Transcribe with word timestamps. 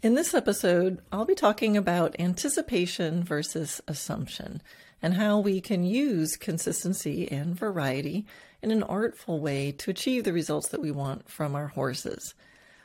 In 0.00 0.14
this 0.14 0.32
episode, 0.32 1.02
I'll 1.10 1.24
be 1.24 1.34
talking 1.34 1.76
about 1.76 2.20
anticipation 2.20 3.24
versus 3.24 3.80
assumption 3.88 4.62
and 5.02 5.14
how 5.14 5.40
we 5.40 5.60
can 5.60 5.82
use 5.82 6.36
consistency 6.36 7.28
and 7.28 7.58
variety 7.58 8.24
in 8.62 8.70
an 8.70 8.84
artful 8.84 9.40
way 9.40 9.72
to 9.72 9.90
achieve 9.90 10.22
the 10.22 10.32
results 10.32 10.68
that 10.68 10.80
we 10.80 10.92
want 10.92 11.28
from 11.28 11.56
our 11.56 11.66
horses. 11.66 12.36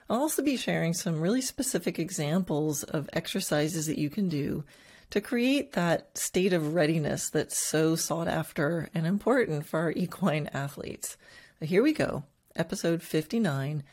I'll 0.09 0.21
also 0.21 0.41
be 0.41 0.57
sharing 0.57 0.95
some 0.95 1.21
really 1.21 1.41
specific 1.41 1.99
examples 1.99 2.81
of 2.81 3.11
exercises 3.13 3.85
that 3.85 3.99
you 3.99 4.09
can 4.09 4.27
do 4.27 4.63
to 5.11 5.21
create 5.21 5.73
that 5.73 6.17
state 6.17 6.51
of 6.51 6.73
readiness 6.73 7.29
that's 7.29 7.63
so 7.63 7.95
sought 7.95 8.27
after 8.27 8.89
and 8.95 9.05
important 9.05 9.67
for 9.67 9.81
our 9.81 9.91
equine 9.91 10.49
athletes. 10.51 11.15
So 11.59 11.67
here 11.67 11.83
we 11.83 11.93
go, 11.93 12.23
episode 12.55 13.03
59 13.03 13.83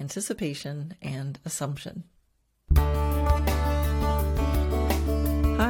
Anticipation 0.00 0.94
and 1.02 1.38
Assumption. 1.44 2.04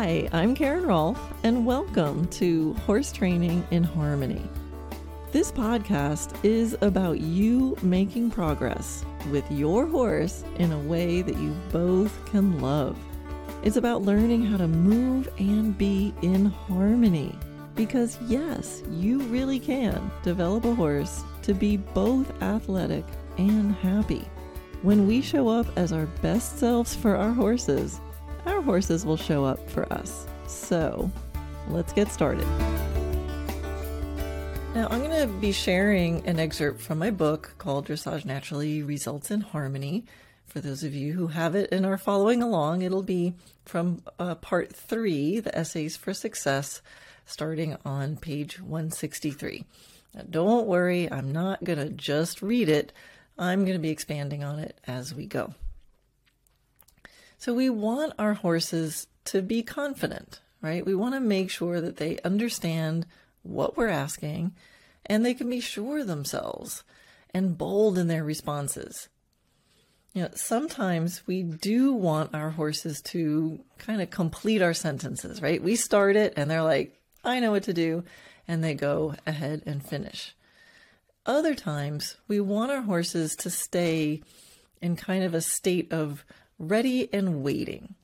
Hi, 0.02 0.28
I'm 0.32 0.54
Karen 0.54 0.86
Rolfe, 0.86 1.20
and 1.42 1.66
welcome 1.66 2.26
to 2.28 2.74
Horse 2.86 3.10
Training 3.10 3.66
in 3.72 3.82
Harmony. 3.82 4.48
This 5.32 5.50
podcast 5.50 6.32
is 6.44 6.76
about 6.80 7.20
you 7.20 7.76
making 7.82 8.30
progress 8.30 9.04
with 9.30 9.44
your 9.50 9.86
horse 9.86 10.44
in 10.58 10.70
a 10.70 10.78
way 10.78 11.22
that 11.22 11.36
you 11.36 11.54
both 11.72 12.24
can 12.26 12.60
love. 12.60 12.96
It's 13.64 13.76
about 13.76 14.02
learning 14.02 14.46
how 14.46 14.58
to 14.58 14.68
move 14.68 15.28
and 15.38 15.76
be 15.76 16.14
in 16.22 16.46
harmony. 16.46 17.36
Because, 17.74 18.16
yes, 18.28 18.82
you 18.90 19.20
really 19.22 19.58
can 19.58 20.10
develop 20.22 20.64
a 20.64 20.74
horse 20.74 21.24
to 21.42 21.52
be 21.52 21.76
both 21.76 22.30
athletic 22.42 23.04
and 23.38 23.74
happy. 23.74 24.24
When 24.82 25.06
we 25.06 25.20
show 25.20 25.48
up 25.48 25.66
as 25.76 25.92
our 25.92 26.06
best 26.22 26.58
selves 26.58 26.94
for 26.94 27.14
our 27.14 27.32
horses, 27.32 28.00
our 28.46 28.62
horses 28.62 29.04
will 29.04 29.18
show 29.18 29.44
up 29.44 29.68
for 29.68 29.90
us. 29.92 30.26
So, 30.46 31.10
let's 31.68 31.92
get 31.92 32.08
started. 32.08 32.46
Now, 34.74 34.88
I'm 34.90 35.00
going 35.02 35.20
to 35.20 35.26
be 35.38 35.52
sharing 35.52 36.26
an 36.26 36.40
excerpt 36.40 36.80
from 36.80 36.98
my 36.98 37.10
book 37.10 37.56
called 37.58 37.88
Dressage 37.88 38.24
Naturally 38.24 38.82
Results 38.82 39.30
in 39.30 39.42
Harmony. 39.42 40.06
For 40.46 40.62
those 40.62 40.82
of 40.82 40.94
you 40.94 41.12
who 41.12 41.26
have 41.26 41.54
it 41.54 41.68
and 41.72 41.84
are 41.84 41.98
following 41.98 42.42
along, 42.42 42.80
it'll 42.80 43.02
be 43.02 43.34
from 43.66 44.00
uh, 44.18 44.36
part 44.36 44.74
three, 44.74 45.40
the 45.40 45.54
Essays 45.54 45.98
for 45.98 46.14
Success, 46.14 46.80
starting 47.26 47.76
on 47.84 48.16
page 48.16 48.58
163. 48.58 49.66
Now, 50.14 50.22
don't 50.30 50.66
worry, 50.66 51.12
I'm 51.12 51.32
not 51.32 51.64
going 51.64 51.78
to 51.78 51.90
just 51.90 52.40
read 52.40 52.70
it, 52.70 52.94
I'm 53.40 53.64
going 53.64 53.76
to 53.76 53.82
be 53.82 53.90
expanding 53.90 54.44
on 54.44 54.58
it 54.58 54.78
as 54.86 55.14
we 55.14 55.26
go. 55.26 55.54
So, 57.38 57.54
we 57.54 57.70
want 57.70 58.12
our 58.18 58.34
horses 58.34 59.06
to 59.24 59.40
be 59.40 59.62
confident, 59.62 60.40
right? 60.60 60.84
We 60.84 60.94
want 60.94 61.14
to 61.14 61.20
make 61.20 61.50
sure 61.50 61.80
that 61.80 61.96
they 61.96 62.18
understand 62.22 63.06
what 63.42 63.78
we're 63.78 63.88
asking, 63.88 64.52
and 65.06 65.24
they 65.24 65.32
can 65.32 65.48
be 65.48 65.60
sure 65.60 66.04
themselves 66.04 66.84
and 67.32 67.56
bold 67.56 67.96
in 67.96 68.08
their 68.08 68.24
responses. 68.24 69.08
You 70.12 70.22
know, 70.22 70.28
sometimes 70.34 71.26
we 71.26 71.42
do 71.42 71.92
want 71.92 72.34
our 72.34 72.50
horses 72.50 73.00
to 73.02 73.60
kind 73.78 74.02
of 74.02 74.10
complete 74.10 74.60
our 74.60 74.74
sentences, 74.74 75.40
right? 75.40 75.62
We 75.62 75.76
start 75.76 76.16
it 76.16 76.34
and 76.36 76.50
they're 76.50 76.62
like, 76.62 77.00
I 77.22 77.38
know 77.38 77.52
what 77.52 77.62
to 77.64 77.72
do, 77.72 78.04
and 78.48 78.64
they 78.64 78.74
go 78.74 79.14
ahead 79.26 79.62
and 79.66 79.84
finish. 79.84 80.34
Other 81.26 81.54
times, 81.54 82.16
we 82.28 82.40
want 82.40 82.72
our 82.72 82.82
horses 82.82 83.36
to 83.36 83.50
stay 83.50 84.22
in 84.80 84.96
kind 84.96 85.22
of 85.22 85.34
a 85.34 85.40
state 85.40 85.92
of 85.92 86.24
ready 86.58 87.12
and 87.12 87.42
waiting. 87.42 87.94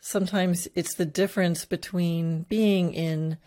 Sometimes 0.00 0.68
it's 0.74 0.94
the 0.94 1.04
difference 1.04 1.64
between 1.64 2.42
being 2.48 2.94
in 2.94 3.38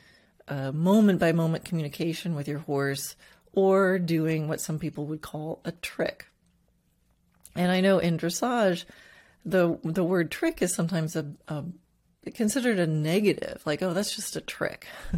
moment 0.49 1.19
by 1.19 1.31
moment 1.31 1.65
communication 1.65 2.35
with 2.35 2.47
your 2.47 2.59
horse 2.59 3.15
or 3.53 3.99
doing 3.99 4.47
what 4.47 4.61
some 4.61 4.79
people 4.79 5.05
would 5.05 5.21
call 5.21 5.61
a 5.63 5.71
trick. 5.71 6.27
And 7.55 7.71
I 7.71 7.81
know 7.81 7.99
in 7.99 8.17
dressage, 8.17 8.85
the 9.45 9.77
the 9.83 10.03
word 10.03 10.31
trick 10.31 10.61
is 10.61 10.73
sometimes 10.73 11.15
a, 11.15 11.31
a 11.47 11.63
considered 12.33 12.79
a 12.79 12.87
negative, 12.87 13.61
like 13.65 13.81
oh 13.81 13.93
that's 13.93 14.15
just 14.15 14.35
a 14.35 14.41
trick. 14.41 14.87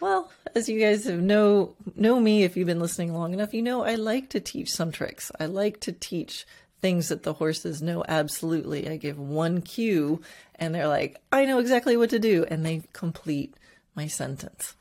well, 0.00 0.30
as 0.54 0.68
you 0.68 0.80
guys 0.80 1.04
have 1.04 1.20
know 1.20 1.74
know 1.94 2.18
me, 2.18 2.42
if 2.42 2.56
you've 2.56 2.66
been 2.66 2.80
listening 2.80 3.14
long 3.14 3.34
enough, 3.34 3.54
you 3.54 3.62
know 3.62 3.84
I 3.84 3.94
like 3.94 4.30
to 4.30 4.40
teach 4.40 4.70
some 4.70 4.90
tricks. 4.90 5.30
I 5.38 5.46
like 5.46 5.80
to 5.80 5.92
teach 5.92 6.46
things 6.80 7.08
that 7.08 7.22
the 7.22 7.34
horses 7.34 7.82
know 7.82 8.04
absolutely. 8.08 8.88
I 8.88 8.96
give 8.96 9.18
one 9.18 9.60
cue, 9.60 10.22
and 10.56 10.74
they're 10.74 10.88
like, 10.88 11.20
I 11.30 11.44
know 11.44 11.58
exactly 11.58 11.96
what 11.96 12.10
to 12.10 12.18
do, 12.18 12.46
and 12.48 12.64
they 12.64 12.82
complete 12.92 13.54
my 13.94 14.06
sentence. 14.06 14.74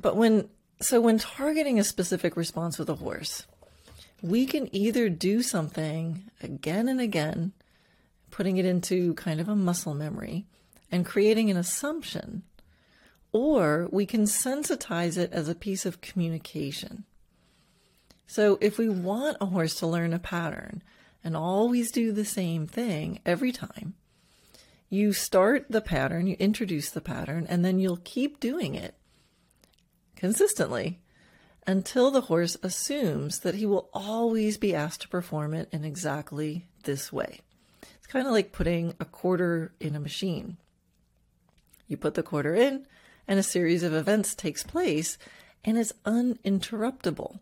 But 0.00 0.16
when, 0.16 0.48
so 0.80 1.00
when 1.00 1.18
targeting 1.18 1.78
a 1.78 1.84
specific 1.84 2.36
response 2.36 2.78
with 2.78 2.88
a 2.88 2.96
horse, 2.96 3.46
we 4.22 4.46
can 4.46 4.74
either 4.74 5.08
do 5.08 5.42
something 5.42 6.24
again 6.42 6.88
and 6.88 7.00
again, 7.00 7.52
putting 8.30 8.56
it 8.56 8.64
into 8.64 9.14
kind 9.14 9.40
of 9.40 9.48
a 9.48 9.56
muscle 9.56 9.94
memory 9.94 10.46
and 10.94 11.04
creating 11.04 11.50
an 11.50 11.56
assumption, 11.56 12.44
or 13.32 13.88
we 13.90 14.06
can 14.06 14.26
sensitize 14.26 15.18
it 15.18 15.32
as 15.32 15.48
a 15.48 15.54
piece 15.56 15.84
of 15.84 16.00
communication. 16.00 17.02
So 18.28 18.58
if 18.60 18.78
we 18.78 18.88
want 18.88 19.38
a 19.40 19.46
horse 19.46 19.74
to 19.80 19.88
learn 19.88 20.12
a 20.12 20.20
pattern 20.20 20.84
and 21.24 21.36
always 21.36 21.90
do 21.90 22.12
the 22.12 22.24
same 22.24 22.68
thing 22.68 23.18
every 23.26 23.50
time, 23.50 23.94
you 24.88 25.12
start 25.12 25.66
the 25.68 25.80
pattern, 25.80 26.28
you 26.28 26.36
introduce 26.38 26.90
the 26.90 27.00
pattern, 27.00 27.44
and 27.48 27.64
then 27.64 27.80
you'll 27.80 27.98
keep 28.04 28.38
doing 28.38 28.76
it 28.76 28.94
consistently 30.14 31.00
until 31.66 32.12
the 32.12 32.20
horse 32.20 32.56
assumes 32.62 33.40
that 33.40 33.56
he 33.56 33.66
will 33.66 33.90
always 33.92 34.58
be 34.58 34.76
asked 34.76 35.00
to 35.00 35.08
perform 35.08 35.54
it 35.54 35.68
in 35.72 35.84
exactly 35.84 36.68
this 36.84 37.12
way. 37.12 37.40
It's 37.96 38.06
kind 38.06 38.28
of 38.28 38.32
like 38.32 38.52
putting 38.52 38.94
a 39.00 39.04
quarter 39.04 39.74
in 39.80 39.96
a 39.96 40.00
machine. 40.00 40.58
You 41.86 41.96
put 41.96 42.14
the 42.14 42.22
quarter 42.22 42.54
in, 42.54 42.86
and 43.26 43.38
a 43.38 43.42
series 43.42 43.82
of 43.82 43.94
events 43.94 44.34
takes 44.34 44.62
place, 44.62 45.18
and 45.64 45.78
it's 45.78 45.92
uninterruptible 46.04 47.38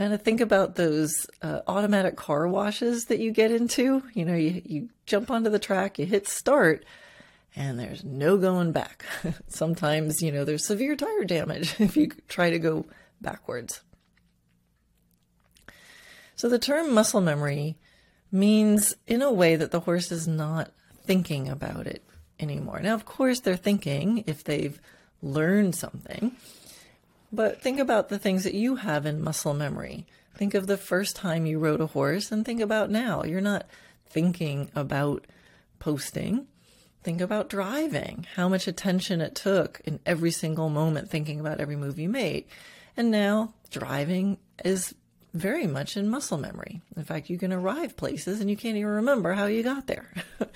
kind 0.00 0.14
of 0.14 0.22
think 0.22 0.40
about 0.40 0.76
those 0.76 1.26
uh, 1.42 1.60
automatic 1.66 2.16
car 2.16 2.48
washes 2.48 3.04
that 3.06 3.18
you 3.18 3.30
get 3.32 3.50
into. 3.50 4.02
You 4.14 4.24
know, 4.24 4.34
you, 4.34 4.62
you 4.64 4.88
jump 5.04 5.30
onto 5.30 5.50
the 5.50 5.58
track, 5.58 5.98
you 5.98 6.06
hit 6.06 6.26
start, 6.26 6.86
and 7.54 7.78
there's 7.78 8.02
no 8.02 8.38
going 8.38 8.72
back. 8.72 9.04
Sometimes, 9.48 10.22
you 10.22 10.32
know, 10.32 10.46
there's 10.46 10.64
severe 10.64 10.96
tire 10.96 11.24
damage 11.24 11.74
if 11.80 11.98
you 11.98 12.08
try 12.28 12.48
to 12.48 12.58
go 12.58 12.86
backwards. 13.20 13.82
So 16.34 16.48
the 16.48 16.58
term 16.58 16.94
muscle 16.94 17.20
memory 17.20 17.76
means 18.32 18.96
in 19.06 19.20
a 19.20 19.30
way 19.30 19.54
that 19.54 19.70
the 19.70 19.80
horse 19.80 20.10
is 20.10 20.26
not 20.26 20.72
thinking 21.04 21.46
about 21.46 21.86
it 21.86 22.02
anymore. 22.42 22.80
Now, 22.80 22.94
of 22.94 23.04
course, 23.04 23.40
they're 23.40 23.56
thinking 23.56 24.24
if 24.26 24.44
they've 24.44 24.80
learned 25.22 25.74
something. 25.74 26.32
But 27.32 27.60
think 27.62 27.78
about 27.78 28.08
the 28.08 28.18
things 28.18 28.44
that 28.44 28.54
you 28.54 28.76
have 28.76 29.06
in 29.06 29.22
muscle 29.22 29.54
memory. 29.54 30.06
Think 30.34 30.54
of 30.54 30.66
the 30.66 30.76
first 30.76 31.16
time 31.16 31.46
you 31.46 31.58
rode 31.58 31.80
a 31.80 31.86
horse 31.86 32.32
and 32.32 32.44
think 32.44 32.60
about 32.60 32.90
now. 32.90 33.24
You're 33.24 33.40
not 33.40 33.66
thinking 34.08 34.70
about 34.74 35.26
posting. 35.78 36.46
Think 37.02 37.20
about 37.20 37.48
driving, 37.48 38.26
how 38.34 38.48
much 38.48 38.66
attention 38.66 39.20
it 39.20 39.34
took 39.34 39.80
in 39.84 40.00
every 40.04 40.30
single 40.30 40.68
moment, 40.68 41.08
thinking 41.08 41.40
about 41.40 41.60
every 41.60 41.76
move 41.76 41.98
you 41.98 42.08
made. 42.08 42.44
And 42.96 43.10
now 43.10 43.54
driving 43.70 44.38
is 44.64 44.94
very 45.32 45.66
much 45.66 45.96
in 45.96 46.08
muscle 46.08 46.36
memory. 46.36 46.82
In 46.96 47.04
fact, 47.04 47.30
you 47.30 47.38
can 47.38 47.52
arrive 47.52 47.96
places 47.96 48.40
and 48.40 48.50
you 48.50 48.56
can't 48.56 48.76
even 48.76 48.90
remember 48.90 49.32
how 49.32 49.46
you 49.46 49.62
got 49.62 49.86
there. 49.86 50.12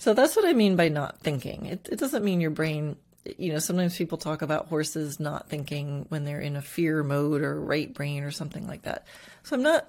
so 0.00 0.14
that's 0.14 0.34
what 0.34 0.46
I 0.46 0.54
mean 0.54 0.76
by 0.76 0.88
not 0.88 1.20
thinking. 1.20 1.66
It, 1.66 1.88
it 1.92 1.98
doesn't 1.98 2.24
mean 2.24 2.40
your 2.40 2.50
brain 2.50 2.96
you 3.36 3.52
know, 3.52 3.58
sometimes 3.58 3.98
people 3.98 4.16
talk 4.16 4.40
about 4.40 4.68
horses 4.68 5.20
not 5.20 5.46
thinking 5.50 6.06
when 6.08 6.24
they're 6.24 6.40
in 6.40 6.56
a 6.56 6.62
fear 6.62 7.02
mode 7.02 7.42
or 7.42 7.60
right 7.60 7.92
brain 7.92 8.24
or 8.24 8.30
something 8.30 8.66
like 8.66 8.82
that. 8.82 9.06
So 9.42 9.56
I'm 9.56 9.62
not 9.62 9.86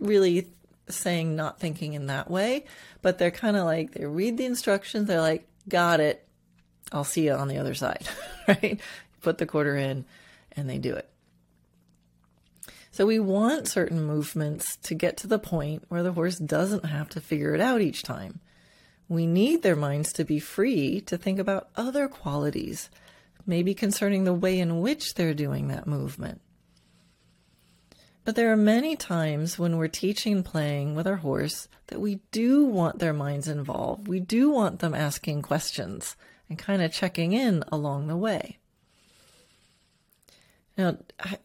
really 0.00 0.48
saying 0.88 1.36
not 1.36 1.60
thinking 1.60 1.92
in 1.92 2.06
that 2.06 2.28
way, 2.28 2.64
but 3.02 3.18
they're 3.18 3.30
kind 3.30 3.56
of 3.56 3.66
like 3.66 3.92
they 3.92 4.04
read 4.04 4.36
the 4.36 4.46
instructions, 4.46 5.06
they're 5.06 5.20
like, 5.20 5.46
got 5.68 6.00
it. 6.00 6.26
I'll 6.90 7.04
see 7.04 7.26
you 7.26 7.34
on 7.34 7.46
the 7.46 7.58
other 7.58 7.74
side, 7.74 8.08
right? 8.48 8.80
Put 9.20 9.38
the 9.38 9.46
quarter 9.46 9.76
in 9.76 10.04
and 10.52 10.68
they 10.68 10.78
do 10.78 10.96
it. 10.96 11.08
So 12.90 13.06
we 13.06 13.20
want 13.20 13.68
certain 13.68 14.02
movements 14.02 14.74
to 14.78 14.94
get 14.94 15.16
to 15.18 15.28
the 15.28 15.38
point 15.38 15.84
where 15.88 16.02
the 16.02 16.12
horse 16.12 16.36
doesn't 16.36 16.84
have 16.84 17.08
to 17.10 17.20
figure 17.20 17.54
it 17.54 17.60
out 17.60 17.80
each 17.80 18.02
time. 18.02 18.40
We 19.10 19.26
need 19.26 19.62
their 19.62 19.74
minds 19.74 20.12
to 20.14 20.24
be 20.24 20.38
free 20.38 21.00
to 21.02 21.18
think 21.18 21.40
about 21.40 21.68
other 21.74 22.06
qualities, 22.06 22.88
maybe 23.44 23.74
concerning 23.74 24.22
the 24.22 24.32
way 24.32 24.60
in 24.60 24.80
which 24.80 25.14
they're 25.14 25.34
doing 25.34 25.66
that 25.66 25.88
movement. 25.88 26.40
But 28.24 28.36
there 28.36 28.52
are 28.52 28.56
many 28.56 28.94
times 28.94 29.58
when 29.58 29.76
we're 29.76 29.88
teaching 29.88 30.44
playing 30.44 30.94
with 30.94 31.08
our 31.08 31.16
horse 31.16 31.66
that 31.88 32.00
we 32.00 32.20
do 32.30 32.64
want 32.64 33.00
their 33.00 33.12
minds 33.12 33.48
involved. 33.48 34.06
We 34.06 34.20
do 34.20 34.48
want 34.48 34.78
them 34.78 34.94
asking 34.94 35.42
questions 35.42 36.14
and 36.48 36.56
kind 36.56 36.80
of 36.80 36.92
checking 36.92 37.32
in 37.32 37.64
along 37.72 38.06
the 38.06 38.16
way. 38.16 38.58
Now, 40.78 40.98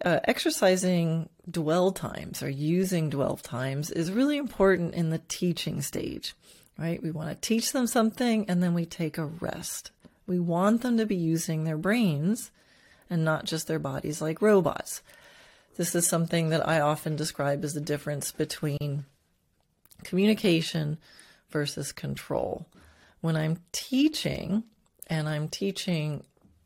uh, 0.06 0.20
exercising 0.26 1.30
dwell 1.50 1.92
times 1.92 2.44
or 2.44 2.50
using 2.50 3.10
dwell 3.10 3.38
times 3.38 3.90
is 3.90 4.12
really 4.12 4.38
important 4.38 4.94
in 4.94 5.10
the 5.10 5.22
teaching 5.28 5.82
stage, 5.82 6.36
right? 6.78 7.02
We 7.02 7.12
want 7.12 7.30
to 7.30 7.36
teach 7.36 7.72
them 7.72 7.88
something 7.88 8.46
and 8.50 8.62
then 8.62 8.74
we 8.74 8.86
take 8.86 9.18
a 9.18 9.26
rest. 9.26 9.92
We 10.28 10.40
want 10.40 10.82
them 10.82 10.98
to 10.98 11.06
be 11.06 11.16
using 11.16 11.64
their 11.64 11.78
brains 11.78 12.52
and 13.10 13.24
not 13.24 13.46
just 13.46 13.68
their 13.68 13.80
bodies 13.80 14.22
like 14.22 14.42
robots. 14.42 15.02
This 15.78 15.94
is 15.94 16.08
something 16.08 16.50
that 16.50 16.68
I 16.68 16.80
often 16.80 17.16
describe 17.16 17.64
as 17.64 17.74
the 17.74 17.82
difference 17.82 18.32
between 18.32 19.06
communication 20.04 20.98
versus 21.50 21.92
control. 21.92 22.66
When 23.22 23.36
I'm 23.36 23.60
teaching 23.72 24.64
and 25.08 25.28
I'm 25.28 25.48
teaching 25.48 26.24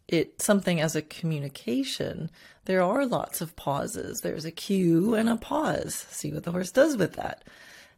it 0.08 0.42
something 0.42 0.80
as 0.80 0.96
a 0.96 1.02
communication, 1.02 2.30
there 2.66 2.82
are 2.82 3.06
lots 3.06 3.42
of 3.42 3.56
pauses. 3.56 4.22
There's 4.22 4.46
a 4.46 4.52
cue 4.52 5.16
and 5.16 5.30
a 5.30 5.36
pause. 5.36 5.94
See 6.10 6.32
what 6.32 6.44
the 6.44 6.52
horse 6.52 6.72
does 6.72 6.98
with 6.98 7.14
that. 7.14 7.44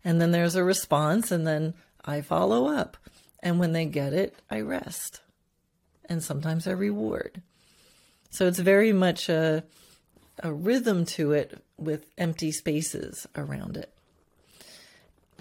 And 0.04 0.20
then 0.20 0.32
there's 0.32 0.56
a 0.56 0.64
response, 0.64 1.32
and 1.32 1.46
then 1.46 1.74
I 2.06 2.22
follow 2.22 2.68
up. 2.68 2.98
And 3.42 3.60
when 3.60 3.74
they 3.74 3.86
get 3.86 4.14
it, 4.14 4.36
I 4.50 4.62
rest. 4.62 5.22
And 6.06 6.24
sometimes 6.24 6.68
I 6.68 6.72
reward. 6.72 7.42
So 8.30 8.48
it's 8.48 8.60
very 8.60 8.94
much 8.94 9.30
a, 9.30 9.64
a 10.42 10.54
rhythm 10.54 11.06
to 11.06 11.34
it 11.34 11.62
with 11.78 12.06
empty 12.18 12.52
spaces 12.52 13.28
around 13.36 13.78
it. 13.78 13.94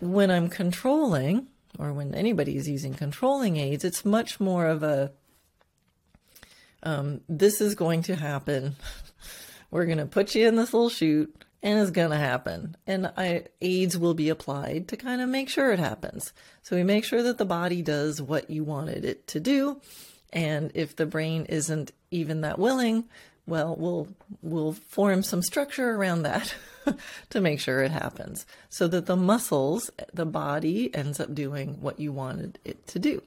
When 0.01 0.31
I'm 0.31 0.49
controlling, 0.49 1.47
or 1.79 1.93
when 1.93 2.15
anybody 2.15 2.57
is 2.57 2.69
using 2.69 2.95
controlling 2.95 3.59
aids, 3.59 3.85
it's 3.85 4.05
much 4.05 4.41
more 4.41 4.67
of 4.67 4.83
a 4.83 5.13
um, 6.83 7.21
this 7.29 7.61
is 7.61 7.75
going 7.75 8.03
to 8.05 8.17
happen. 8.17 8.77
We're 9.71 9.85
going 9.85 9.99
to 9.99 10.07
put 10.07 10.35
you 10.35 10.49
in 10.49 10.57
this 10.57 10.73
little 10.73 10.89
chute 10.89 11.45
and 11.63 11.79
it's 11.79 11.91
going 11.91 12.11
to 12.11 12.17
happen. 12.17 12.77
And 12.87 13.13
I, 13.17 13.45
aids 13.61 13.99
will 13.99 14.15
be 14.15 14.29
applied 14.29 14.89
to 14.89 14.97
kind 14.97 15.21
of 15.21 15.29
make 15.29 15.49
sure 15.49 15.73
it 15.73 15.79
happens. 15.79 16.33
So 16.63 16.77
we 16.77 16.83
make 16.83 17.05
sure 17.05 17.23
that 17.23 17.39
the 17.39 17.45
body 17.45 17.83
does 17.83 18.23
what 18.23 18.51
you 18.51 18.65
wanted 18.65 19.05
it 19.05 19.27
to 19.29 19.41
do. 19.41 19.81
And 20.33 20.71
if 20.75 20.97
the 20.97 21.07
brain 21.07 21.47
isn't 21.47 21.93
even 22.11 22.43
that 22.43 22.59
willing, 22.59 23.05
well, 23.47 23.75
we'll, 23.77 24.09
we'll 24.43 24.73
form 24.73 25.23
some 25.23 25.43
structure 25.43 25.91
around 25.91 26.23
that 26.23 26.55
to 27.31 27.41
make 27.41 27.61
sure 27.61 27.83
it 27.83 27.91
happens 27.91 28.47
so 28.69 28.87
that 28.89 29.07
the 29.07 29.17
muscles, 29.17 29.91
the 30.15 30.27
body 30.27 30.95
ends 30.95 31.21
up 31.21 31.35
doing 31.35 31.81
what 31.81 31.99
you 31.99 32.13
wanted 32.13 32.59
it 32.65 32.87
to 32.89 32.99
do. 32.99 33.23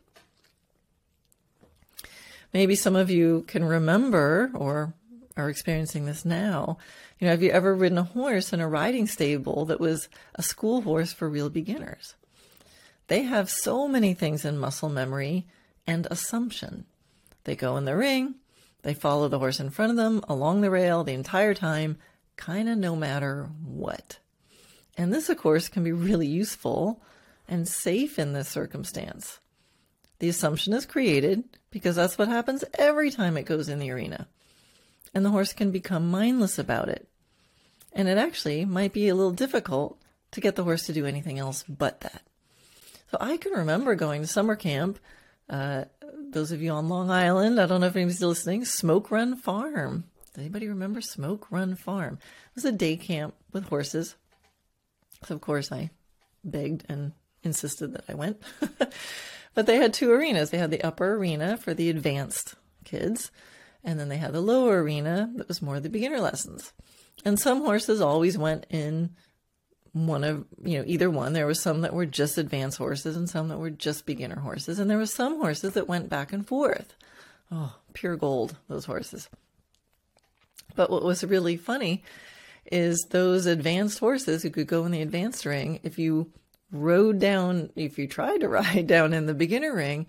Maybe 2.54 2.76
some 2.76 2.96
of 2.96 3.10
you 3.10 3.44
can 3.48 3.64
remember 3.64 4.52
or 4.54 4.94
are 5.36 5.50
experiencing 5.50 6.06
this 6.06 6.24
now. 6.24 6.78
You 7.24 7.28
know, 7.28 7.36
have 7.36 7.44
you 7.44 7.52
ever 7.52 7.74
ridden 7.74 7.98
a 7.98 8.04
horse 8.04 8.52
in 8.52 8.60
a 8.60 8.68
riding 8.68 9.08
stable 9.08 9.64
that 9.68 9.80
was 9.80 10.10
a 10.36 10.44
school 10.44 10.82
horse 10.82 11.14
for 11.14 11.30
real 11.30 11.50
beginners? 11.50 12.16
They 13.08 13.22
have 13.22 13.50
so 13.50 13.88
many 13.88 14.14
things 14.14 14.44
in 14.44 14.58
muscle 14.58 14.90
memory 14.90 15.48
and 15.88 16.06
assumption. 16.12 16.84
They 17.46 17.56
go 17.56 17.78
in 17.78 17.86
the 17.86 17.96
ring, 17.96 18.36
they 18.82 18.94
follow 18.94 19.30
the 19.30 19.40
horse 19.40 19.62
in 19.62 19.70
front 19.70 19.92
of 19.92 19.96
them 19.96 20.22
along 20.28 20.60
the 20.60 20.70
rail 20.70 21.06
the 21.06 21.14
entire 21.14 21.54
time, 21.54 21.96
kind 22.36 22.68
of 22.68 22.78
no 22.78 22.94
matter 22.94 23.48
what. 23.64 24.20
And 24.98 25.14
this, 25.14 25.30
of 25.30 25.38
course, 25.38 25.70
can 25.70 25.86
be 25.86 25.94
really 25.94 26.28
useful 26.28 27.02
and 27.48 27.70
safe 27.70 28.20
in 28.20 28.34
this 28.34 28.50
circumstance. 28.50 29.40
The 30.20 30.28
assumption 30.28 30.74
is 30.74 30.86
created 30.86 31.46
because 31.72 31.96
that's 31.96 32.18
what 32.18 32.28
happens 32.28 32.66
every 32.74 33.12
time 33.12 33.38
it 33.38 33.44
goes 33.46 33.70
in 33.70 33.80
the 33.80 33.92
arena. 33.92 34.28
And 35.14 35.24
the 35.24 35.30
horse 35.30 35.54
can 35.54 35.72
become 35.72 36.12
mindless 36.12 36.60
about 36.60 36.90
it. 36.90 37.08
And 37.94 38.08
it 38.08 38.18
actually 38.18 38.66
might 38.66 38.94
be 38.94 39.08
a 39.08 39.16
little 39.16 39.32
difficult 39.32 40.00
to 40.32 40.42
get 40.42 40.56
the 40.56 40.64
horse 40.64 40.86
to 40.88 40.94
do 40.94 41.06
anything 41.06 41.40
else 41.40 41.64
but 41.68 42.02
that. 42.02 42.24
So 43.12 43.18
I 43.22 43.38
can 43.38 43.54
remember 43.54 43.96
going 43.96 44.22
to 44.22 44.28
summer 44.28 44.56
camp. 44.56 45.00
Uh, 45.50 45.86
those 46.32 46.52
of 46.52 46.62
you 46.62 46.72
on 46.72 46.90
Long 46.90 47.12
Island, 47.12 47.60
I 47.60 47.68
don't 47.68 47.82
know 47.82 47.88
if 47.88 47.96
anybody's 47.96 48.22
listening, 48.22 48.66
Smoke 48.66 49.12
Run 49.12 49.36
Farm. 49.36 50.06
Does 50.34 50.40
anybody 50.40 50.68
remember 50.68 51.02
Smoke 51.02 51.52
Run 51.52 51.76
Farm? 51.76 52.16
It 52.16 52.56
was 52.56 52.66
a 52.66 52.72
day 52.72 52.98
camp 52.98 53.36
with 53.52 53.66
horses. 53.66 54.16
So, 55.26 55.36
of 55.36 55.42
course, 55.42 55.72
I 55.72 55.92
begged 56.44 56.86
and 56.90 57.12
insisted 57.44 57.94
that 57.94 58.06
I 58.10 58.16
went. 58.16 58.42
But 59.54 59.66
they 59.68 59.78
had 59.78 59.94
two 59.94 60.12
arenas. 60.12 60.50
They 60.50 60.58
had 60.58 60.72
the 60.72 60.84
upper 60.84 61.16
arena 61.16 61.58
for 61.58 61.74
the 61.74 61.90
advanced 61.90 62.56
kids, 62.84 63.32
and 63.84 64.00
then 64.00 64.10
they 64.10 64.18
had 64.18 64.34
the 64.34 64.42
lower 64.42 64.82
arena 64.82 65.32
that 65.36 65.48
was 65.48 65.62
more 65.62 65.80
the 65.80 65.90
beginner 65.90 66.20
lessons. 66.20 66.74
And 67.26 67.40
some 67.40 67.62
horses 67.62 68.02
always 68.02 68.38
went 68.38 68.66
in 68.70 69.12
one 69.94 70.24
of, 70.24 70.46
you 70.64 70.80
know, 70.80 70.84
either 70.88 71.10
one. 71.10 71.34
There 71.34 71.46
was 71.46 71.62
some 71.62 71.82
that 71.82 71.94
were 71.94 72.06
just 72.06 72.38
advanced 72.38 72.78
horses 72.78 73.16
and 73.16 73.30
some 73.30 73.48
that 73.50 73.60
were 73.60 73.70
just 73.70 74.06
beginner 74.06 74.40
horses. 74.40 74.80
And 74.80 74.90
there 74.90 74.98
was 74.98 75.14
some 75.14 75.40
horses 75.40 75.74
that 75.74 75.88
went 75.88 76.10
back 76.10 76.34
and 76.34 76.46
forth. 76.46 76.96
Oh, 77.52 77.76
pure 77.94 78.18
gold, 78.18 78.58
those 78.68 78.86
horses. 78.86 79.30
But 80.76 80.90
what 80.90 81.04
was 81.04 81.24
really 81.24 81.58
funny 81.58 82.04
is 82.72 83.06
those 83.12 83.46
advanced 83.46 84.00
horses 84.00 84.42
who 84.42 84.50
could 84.50 84.68
go 84.68 84.86
in 84.86 84.92
the 84.92 85.02
advanced 85.02 85.46
ring, 85.46 85.80
if 85.84 86.00
you 86.00 86.32
rode 86.72 87.20
down, 87.20 87.70
if 87.76 88.00
you 88.00 88.08
tried 88.08 88.40
to 88.40 88.50
ride 88.50 88.88
down 88.88 89.14
in 89.14 89.28
the 89.28 89.34
beginner 89.34 89.76
ring, 89.76 90.08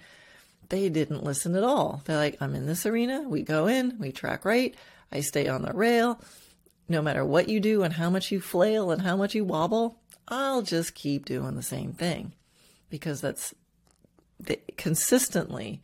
they 0.70 0.88
didn't 0.88 1.24
listen 1.24 1.54
at 1.54 1.62
all. 1.62 2.02
They're 2.04 2.16
like, 2.16 2.40
I'm 2.40 2.54
in 2.54 2.66
this 2.66 2.86
arena. 2.86 3.22
We 3.22 3.42
go 3.42 3.66
in, 3.66 3.98
we 3.98 4.12
track 4.12 4.44
right. 4.44 4.74
I 5.12 5.20
stay 5.20 5.46
on 5.46 5.62
the 5.62 5.72
rail. 5.72 6.18
No 6.88 7.00
matter 7.00 7.24
what 7.24 7.48
you 7.48 7.60
do 7.60 7.82
and 7.82 7.94
how 7.94 8.10
much 8.10 8.30
you 8.30 8.40
flail 8.40 8.90
and 8.90 9.02
how 9.02 9.16
much 9.16 9.34
you 9.34 9.44
wobble, 9.44 9.98
I'll 10.28 10.62
just 10.62 10.94
keep 10.94 11.24
doing 11.24 11.54
the 11.54 11.62
same 11.62 11.92
thing 11.92 12.32
because 12.90 13.20
that's 13.20 13.54
consistently 14.76 15.80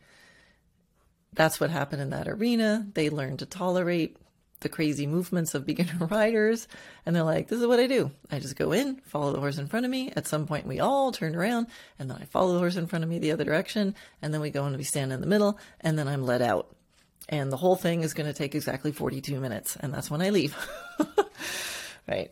that's 1.33 1.59
what 1.59 1.69
happened 1.69 2.01
in 2.01 2.09
that 2.09 2.27
arena. 2.27 2.87
They 2.93 3.09
learned 3.09 3.39
to 3.39 3.45
tolerate 3.45 4.17
the 4.59 4.69
crazy 4.69 5.07
movements 5.07 5.55
of 5.55 5.65
beginner 5.65 6.05
riders. 6.09 6.67
And 7.05 7.15
they're 7.15 7.23
like, 7.23 7.47
this 7.47 7.59
is 7.59 7.67
what 7.67 7.79
I 7.79 7.87
do. 7.87 8.11
I 8.29 8.39
just 8.39 8.55
go 8.55 8.71
in, 8.71 8.97
follow 9.05 9.31
the 9.31 9.39
horse 9.39 9.57
in 9.57 9.67
front 9.67 9.85
of 9.85 9.91
me. 9.91 10.11
At 10.15 10.27
some 10.27 10.45
point, 10.45 10.67
we 10.67 10.79
all 10.79 11.11
turn 11.11 11.35
around 11.35 11.67
and 11.97 12.09
then 12.09 12.17
I 12.21 12.25
follow 12.25 12.53
the 12.53 12.59
horse 12.59 12.75
in 12.75 12.87
front 12.87 13.03
of 13.03 13.09
me 13.09 13.19
the 13.19 13.31
other 13.31 13.43
direction. 13.43 13.95
And 14.21 14.33
then 14.33 14.41
we 14.41 14.49
go 14.49 14.65
and 14.65 14.77
we 14.77 14.83
stand 14.83 15.11
in 15.11 15.21
the 15.21 15.27
middle 15.27 15.57
and 15.79 15.97
then 15.97 16.07
I'm 16.07 16.23
let 16.23 16.41
out. 16.41 16.75
And 17.29 17.51
the 17.51 17.57
whole 17.57 17.75
thing 17.75 18.01
is 18.01 18.13
going 18.13 18.27
to 18.27 18.37
take 18.37 18.55
exactly 18.55 18.91
42 18.91 19.39
minutes. 19.39 19.77
And 19.79 19.93
that's 19.93 20.11
when 20.11 20.21
I 20.21 20.29
leave. 20.29 20.55
right. 22.07 22.31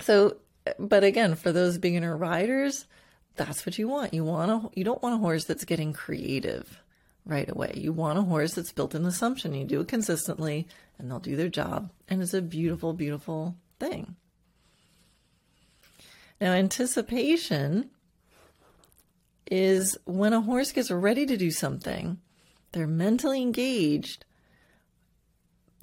So, 0.00 0.36
but 0.78 1.04
again, 1.04 1.34
for 1.34 1.52
those 1.52 1.78
beginner 1.78 2.16
riders, 2.16 2.86
that's 3.36 3.66
what 3.66 3.78
you 3.78 3.88
want. 3.88 4.14
You 4.14 4.24
want 4.24 4.50
a, 4.50 4.70
you 4.78 4.84
don't 4.84 5.02
want 5.02 5.14
a 5.14 5.18
horse 5.18 5.44
that's 5.44 5.64
getting 5.64 5.92
creative 5.92 6.80
right 7.24 7.48
away. 7.48 7.72
You 7.76 7.92
want 7.92 8.18
a 8.18 8.22
horse 8.22 8.54
that's 8.54 8.72
built 8.72 8.94
an 8.94 9.06
assumption. 9.06 9.54
You 9.54 9.64
do 9.64 9.80
it 9.80 9.88
consistently 9.88 10.68
and 10.98 11.10
they'll 11.10 11.20
do 11.20 11.36
their 11.36 11.48
job. 11.48 11.90
And 12.08 12.22
it's 12.22 12.34
a 12.34 12.42
beautiful, 12.42 12.92
beautiful 12.92 13.56
thing. 13.78 14.16
Now, 16.40 16.52
anticipation 16.52 17.90
is 19.50 19.96
when 20.04 20.32
a 20.32 20.40
horse 20.40 20.72
gets 20.72 20.90
ready 20.90 21.26
to 21.26 21.36
do 21.36 21.50
something, 21.50 22.18
they're 22.72 22.86
mentally 22.86 23.42
engaged. 23.42 24.24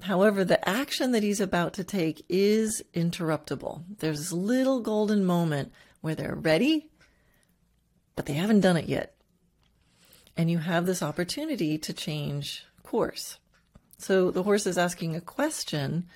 However, 0.02 0.44
the 0.44 0.66
action 0.68 1.12
that 1.12 1.22
he's 1.22 1.40
about 1.40 1.74
to 1.74 1.84
take 1.84 2.24
is 2.28 2.82
interruptible. 2.94 3.84
There's 3.98 4.18
this 4.18 4.32
little 4.32 4.80
golden 4.80 5.24
moment 5.24 5.72
where 6.00 6.14
they're 6.14 6.34
ready, 6.34 6.88
but 8.16 8.26
they 8.26 8.32
haven't 8.34 8.60
done 8.60 8.76
it 8.76 8.88
yet 8.88 9.14
and 10.40 10.50
you 10.50 10.56
have 10.56 10.86
this 10.86 11.02
opportunity 11.02 11.76
to 11.76 11.92
change 11.92 12.64
course. 12.82 13.38
So 13.98 14.30
the 14.30 14.42
horse 14.42 14.66
is 14.66 14.78
asking 14.78 15.14
a 15.14 15.20
question 15.20 16.06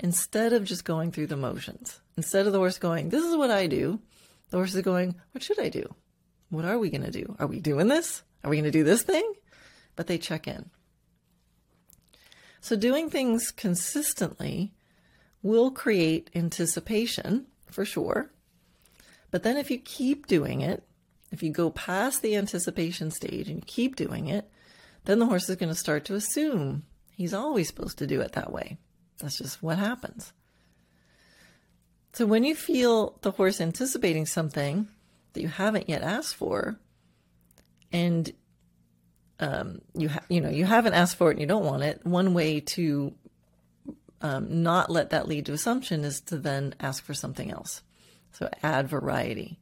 instead 0.00 0.54
of 0.54 0.64
just 0.64 0.86
going 0.86 1.12
through 1.12 1.26
the 1.26 1.36
motions. 1.36 2.00
Instead 2.16 2.46
of 2.46 2.54
the 2.54 2.58
horse 2.58 2.78
going, 2.78 3.10
This 3.10 3.24
is 3.24 3.36
what 3.36 3.50
I 3.50 3.66
do, 3.66 4.00
the 4.48 4.56
horse 4.56 4.74
is 4.74 4.80
going, 4.80 5.16
What 5.32 5.42
should 5.42 5.60
I 5.60 5.68
do? 5.68 5.94
What 6.48 6.64
are 6.64 6.78
we 6.78 6.88
going 6.88 7.04
to 7.04 7.10
do? 7.10 7.36
Are 7.38 7.46
we 7.46 7.60
doing 7.60 7.88
this? 7.88 8.22
Are 8.42 8.48
we 8.48 8.56
going 8.56 8.64
to 8.64 8.70
do 8.70 8.84
this 8.84 9.02
thing? 9.02 9.30
But 9.96 10.06
they 10.06 10.18
check 10.18 10.48
in. 10.48 10.70
So 12.60 12.76
doing 12.76 13.10
things 13.10 13.50
consistently 13.50 14.72
will 15.42 15.70
create 15.70 16.30
anticipation 16.34 17.46
for 17.66 17.84
sure. 17.84 18.30
But 19.30 19.42
then 19.42 19.56
if 19.56 19.70
you 19.70 19.78
keep 19.78 20.26
doing 20.26 20.62
it, 20.62 20.82
if 21.30 21.42
you 21.42 21.50
go 21.50 21.70
past 21.70 22.22
the 22.22 22.36
anticipation 22.36 23.10
stage 23.10 23.48
and 23.48 23.66
keep 23.66 23.96
doing 23.96 24.28
it, 24.28 24.48
then 25.04 25.18
the 25.18 25.26
horse 25.26 25.48
is 25.48 25.56
going 25.56 25.68
to 25.68 25.74
start 25.74 26.04
to 26.06 26.14
assume 26.14 26.84
he's 27.10 27.34
always 27.34 27.68
supposed 27.68 27.98
to 27.98 28.06
do 28.06 28.20
it 28.20 28.32
that 28.32 28.52
way. 28.52 28.78
That's 29.18 29.38
just 29.38 29.62
what 29.62 29.78
happens. 29.78 30.32
So 32.12 32.26
when 32.26 32.44
you 32.44 32.54
feel 32.54 33.18
the 33.22 33.32
horse 33.32 33.60
anticipating 33.60 34.24
something 34.24 34.88
that 35.32 35.40
you 35.40 35.48
haven't 35.48 35.88
yet 35.88 36.02
asked 36.02 36.36
for, 36.36 36.78
and 37.92 38.32
um, 39.40 39.80
you 39.94 40.08
ha- 40.08 40.24
you 40.28 40.40
know 40.40 40.50
you 40.50 40.64
haven't 40.64 40.94
asked 40.94 41.16
for 41.16 41.30
it 41.30 41.34
and 41.34 41.40
you 41.40 41.46
don't 41.46 41.64
want 41.64 41.82
it, 41.82 42.04
one 42.04 42.34
way 42.34 42.60
to 42.60 43.14
um, 44.20 44.62
not 44.62 44.90
let 44.90 45.10
that 45.10 45.28
lead 45.28 45.46
to 45.46 45.52
assumption 45.52 46.04
is 46.04 46.20
to 46.22 46.38
then 46.38 46.74
ask 46.80 47.04
for 47.04 47.14
something 47.14 47.50
else. 47.50 47.82
So 48.32 48.48
add 48.62 48.88
variety. 48.88 49.58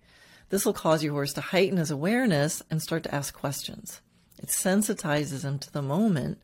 This 0.50 0.64
will 0.64 0.72
cause 0.72 1.02
your 1.02 1.14
horse 1.14 1.32
to 1.34 1.40
heighten 1.40 1.78
his 1.78 1.90
awareness 1.90 2.62
and 2.70 2.80
start 2.80 3.02
to 3.04 3.14
ask 3.14 3.34
questions. 3.34 4.00
It 4.38 4.48
sensitizes 4.48 5.44
him 5.44 5.58
to 5.60 5.72
the 5.72 5.82
moment 5.82 6.38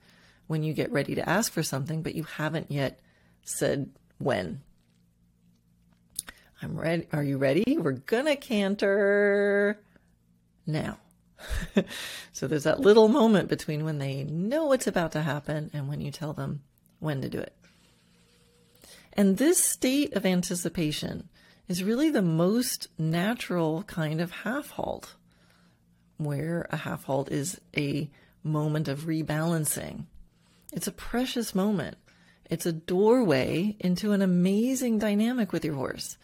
when 0.46 0.62
you 0.62 0.72
get 0.72 0.90
ready 0.90 1.14
to 1.14 1.28
ask 1.28 1.52
for 1.52 1.62
something, 1.62 2.02
but 2.02 2.14
you 2.14 2.24
haven't 2.24 2.70
yet 2.70 3.00
said 3.42 3.90
when. 4.18 4.62
I'm 6.60 6.78
ready. 6.78 7.06
Are 7.12 7.22
you 7.22 7.38
ready? 7.38 7.76
We're 7.78 7.92
gonna 7.92 8.36
canter 8.36 9.78
now. 10.66 10.98
so 12.32 12.46
there's 12.46 12.64
that 12.64 12.80
little 12.80 13.08
moment 13.08 13.48
between 13.48 13.84
when 13.84 13.98
they 13.98 14.24
know 14.24 14.66
what's 14.66 14.86
about 14.86 15.12
to 15.12 15.22
happen 15.22 15.70
and 15.72 15.88
when 15.88 16.00
you 16.00 16.10
tell 16.10 16.32
them 16.32 16.62
when 17.00 17.20
to 17.22 17.28
do 17.28 17.38
it. 17.38 17.54
And 19.12 19.36
this 19.36 19.62
state 19.62 20.14
of 20.14 20.24
anticipation 20.24 21.28
is 21.66 21.84
really 21.84 22.10
the 22.10 22.22
most 22.22 22.88
natural 22.98 23.82
kind 23.84 24.20
of 24.20 24.30
half 24.30 24.70
halt, 24.70 25.14
where 26.16 26.66
a 26.70 26.76
half 26.76 27.04
halt 27.04 27.30
is 27.30 27.60
a 27.76 28.10
moment 28.42 28.88
of 28.88 29.02
rebalancing. 29.02 30.04
It's 30.72 30.86
a 30.86 30.92
precious 30.92 31.54
moment. 31.54 31.96
It's 32.50 32.66
a 32.66 32.72
doorway 32.72 33.76
into 33.80 34.12
an 34.12 34.22
amazing 34.22 34.98
dynamic 34.98 35.52
with 35.52 35.64
your 35.64 35.74
horse. 35.74 36.16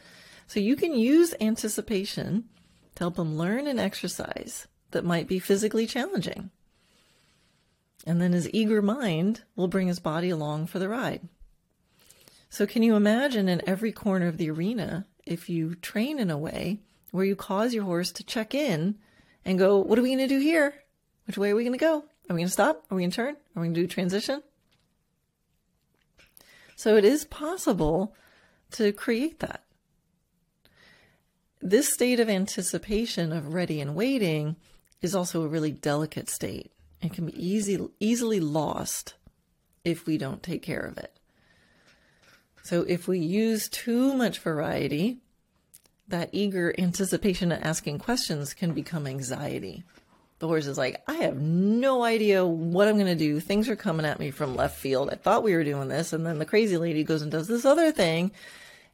So 0.47 0.61
you 0.61 0.77
can 0.77 0.95
use 0.95 1.35
anticipation 1.41 2.45
to 2.95 3.01
help 3.05 3.17
them 3.17 3.37
learn 3.37 3.67
an 3.67 3.79
exercise 3.79 4.67
that 4.95 5.05
might 5.05 5.29
be 5.29 5.39
physically 5.39 5.87
challenging. 5.87 6.51
And 8.07 8.21
then 8.21 8.33
his 8.33 8.49
eager 8.53 8.81
mind 8.81 9.43
will 9.57 9.69
bring 9.69 9.89
his 9.89 9.99
body 9.99 10.31
along 10.31 10.67
for 10.67 10.79
the 10.79 10.89
ride. 10.89 11.29
So, 12.49 12.67
can 12.67 12.83
you 12.83 12.97
imagine 12.97 13.49
in 13.49 13.63
every 13.67 13.93
corner 13.93 14.27
of 14.27 14.37
the 14.39 14.51
arena 14.51 15.07
if 15.27 15.49
you 15.49 15.75
train 15.75 16.19
in 16.19 16.31
a 16.31 16.39
way 16.39 16.81
where 17.11 17.25
you 17.25 17.35
cause 17.35 17.75
your 17.75 17.85
horse 17.85 18.13
to 18.13 18.25
check 18.25 18.55
in 18.55 18.97
and 19.45 19.59
go, 19.59 19.79
What 19.79 19.99
are 19.99 20.03
we 20.03 20.15
going 20.15 20.27
to 20.27 20.35
do 20.35 20.41
here? 20.41 20.75
Which 21.27 21.39
way 21.39 21.51
are 21.51 21.57
we 21.57 21.65
going 21.65 21.79
to 21.79 21.85
go? 21.85 22.05
Are 22.29 22.35
we 22.35 22.41
going 22.41 22.47
to 22.47 22.53
stop? 22.53 22.85
Are 22.91 22.95
we 22.95 23.03
going 23.03 23.11
to 23.11 23.17
turn? 23.17 23.35
Are 23.35 23.61
we 23.61 23.67
going 23.67 23.75
to 23.75 23.81
do 23.81 23.87
transition? 23.87 24.43
So, 26.77 26.97
it 26.97 27.05
is 27.05 27.25
possible 27.25 28.15
to 28.73 28.93
create 28.93 29.41
that. 29.41 29.65
This 31.61 31.93
state 31.93 32.21
of 32.21 32.29
anticipation 32.29 33.33
of 33.33 33.55
ready 33.55 33.81
and 33.81 33.95
waiting 33.95 34.57
is 35.05 35.15
also 35.15 35.43
a 35.43 35.49
really 35.49 35.71
delicate 35.71 36.31
state 36.31 36.73
and 37.03 37.13
can 37.13 37.27
be 37.27 37.47
easy, 37.47 37.79
easily 38.01 38.41
lost 38.41 39.15
if 39.85 40.07
we 40.07 40.17
don't 40.17 40.43
take 40.43 40.63
care 40.63 40.81
of 40.81 40.97
it. 40.97 41.15
So 42.63 42.87
if 42.89 43.07
we 43.07 43.19
use 43.19 43.69
too 43.69 44.15
much 44.15 44.39
variety, 44.39 45.19
that 46.09 46.31
eager 46.33 46.75
anticipation 46.79 47.53
of 47.53 47.63
asking 47.63 47.99
questions 47.99 48.55
can 48.55 48.73
become 48.73 49.07
anxiety. 49.07 49.85
The 50.39 50.49
horse 50.49 50.67
is 50.67 50.79
like, 50.79 51.03
I 51.07 51.15
have 51.17 51.37
no 51.37 52.03
idea 52.03 52.45
what 52.47 52.89
I'm 52.89 52.97
going 52.97 53.07
to 53.07 53.15
do. 53.15 53.41
Things 53.41 53.69
are 53.69 53.77
coming 53.77 54.07
at 54.07 54.19
me 54.19 54.31
from 54.31 54.57
left 54.57 54.79
field. 54.79 55.11
I 55.11 55.17
thought 55.17 55.43
we 55.43 55.55
were 55.55 55.65
doing 55.65 55.89
this. 55.89 56.15
And 56.15 56.25
then 56.25 56.39
the 56.39 56.47
crazy 56.47 56.79
lady 56.79 57.05
goes 57.05 57.21
and 57.21 57.31
does 57.31 57.47
this 57.47 57.67
other 57.67 57.93
thing. 57.93 58.33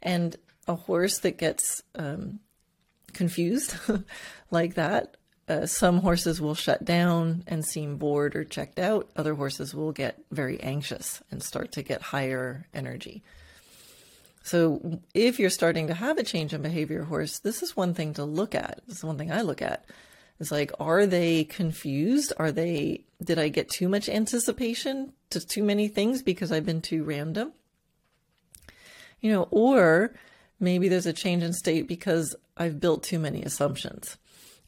And 0.03 0.35
a 0.67 0.75
horse 0.75 1.19
that 1.21 1.39
gets 1.39 1.85
um, 1.95 2.41
confused 3.13 3.77
like 4.51 4.75
that, 4.75 5.17
uh, 5.51 5.67
some 5.67 5.99
horses 5.99 6.41
will 6.41 6.55
shut 6.55 6.85
down 6.85 7.43
and 7.49 7.65
seem 7.65 7.97
bored 7.97 8.37
or 8.37 8.45
checked 8.45 8.79
out. 8.79 9.11
Other 9.17 9.35
horses 9.35 9.75
will 9.75 9.91
get 9.91 10.23
very 10.31 10.61
anxious 10.61 11.21
and 11.33 11.43
start 11.43 11.73
to 11.73 11.83
get 11.83 12.01
higher 12.01 12.69
energy. 12.73 13.25
So 14.45 15.01
if 15.13 15.41
you're 15.41 15.51
starting 15.51 15.89
to 15.89 15.95
have 15.95 16.19
a 16.19 16.23
change 16.23 16.55
in 16.55 16.63
behavior 16.63 17.03
horse, 17.03 17.41
this 17.41 17.65
is 17.65 17.77
one 17.77 17.95
thing 17.95 18.15
to 18.15 18.25
look 18.25 18.55
at. 18.55 18.81
This 18.87 18.99
is 18.99 19.05
one 19.05 19.19
thing 19.19 19.33
I 19.33 19.43
look 19.43 19.61
at. 19.61 19.85
It's 20.39 20.53
like, 20.53 20.71
are 20.79 21.05
they 21.05 21.43
confused? 21.43 22.33
Are 22.37 22.53
they, 22.53 23.05
did 23.23 23.41
I 23.41 23.49
get 23.49 23.69
too 23.69 23.89
much 23.89 24.09
anticipation 24.09 25.13
to 25.31 25.45
too 25.45 25.65
many 25.65 25.89
things 25.89 26.23
because 26.23 26.53
I've 26.53 26.65
been 26.65 26.81
too 26.81 27.03
random? 27.03 27.53
You 29.21 29.33
know, 29.33 29.49
or 29.51 30.15
maybe 30.61 30.89
there's 30.89 31.07
a 31.07 31.13
change 31.13 31.43
in 31.43 31.53
state 31.53 31.89
because 31.89 32.37
I've 32.57 32.79
built 32.79 33.03
too 33.03 33.19
many 33.19 33.43
assumptions. 33.43 34.17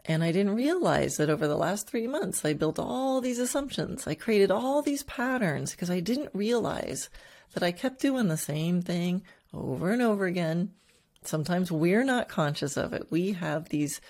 And 0.05 0.25
I 0.25 0.33
didn't 0.33 0.57
realize 0.57 1.17
that 1.17 1.31
over 1.31 1.47
the 1.47 1.57
last 1.57 1.87
three 1.87 2.09
months, 2.09 2.45
I 2.45 2.55
built 2.55 2.79
all 2.79 3.21
these 3.21 3.39
assumptions. 3.39 4.07
I 4.07 4.15
created 4.15 4.51
all 4.51 4.83
these 4.83 5.05
patterns 5.05 5.71
because 5.71 5.91
I 5.91 6.01
didn't 6.01 6.31
realize 6.35 7.09
that 7.55 7.63
I 7.63 7.71
kept 7.71 8.01
doing 8.01 8.29
the 8.29 8.37
same 8.37 8.83
thing 8.83 9.23
over 9.55 9.91
and 9.91 10.03
over 10.03 10.27
again. 10.27 10.73
Sometimes 11.23 11.71
we're 11.71 12.05
not 12.05 12.29
conscious 12.29 12.77
of 12.77 12.93
it. 12.93 13.07
We 13.11 13.33
have 13.33 13.69
these 13.69 14.01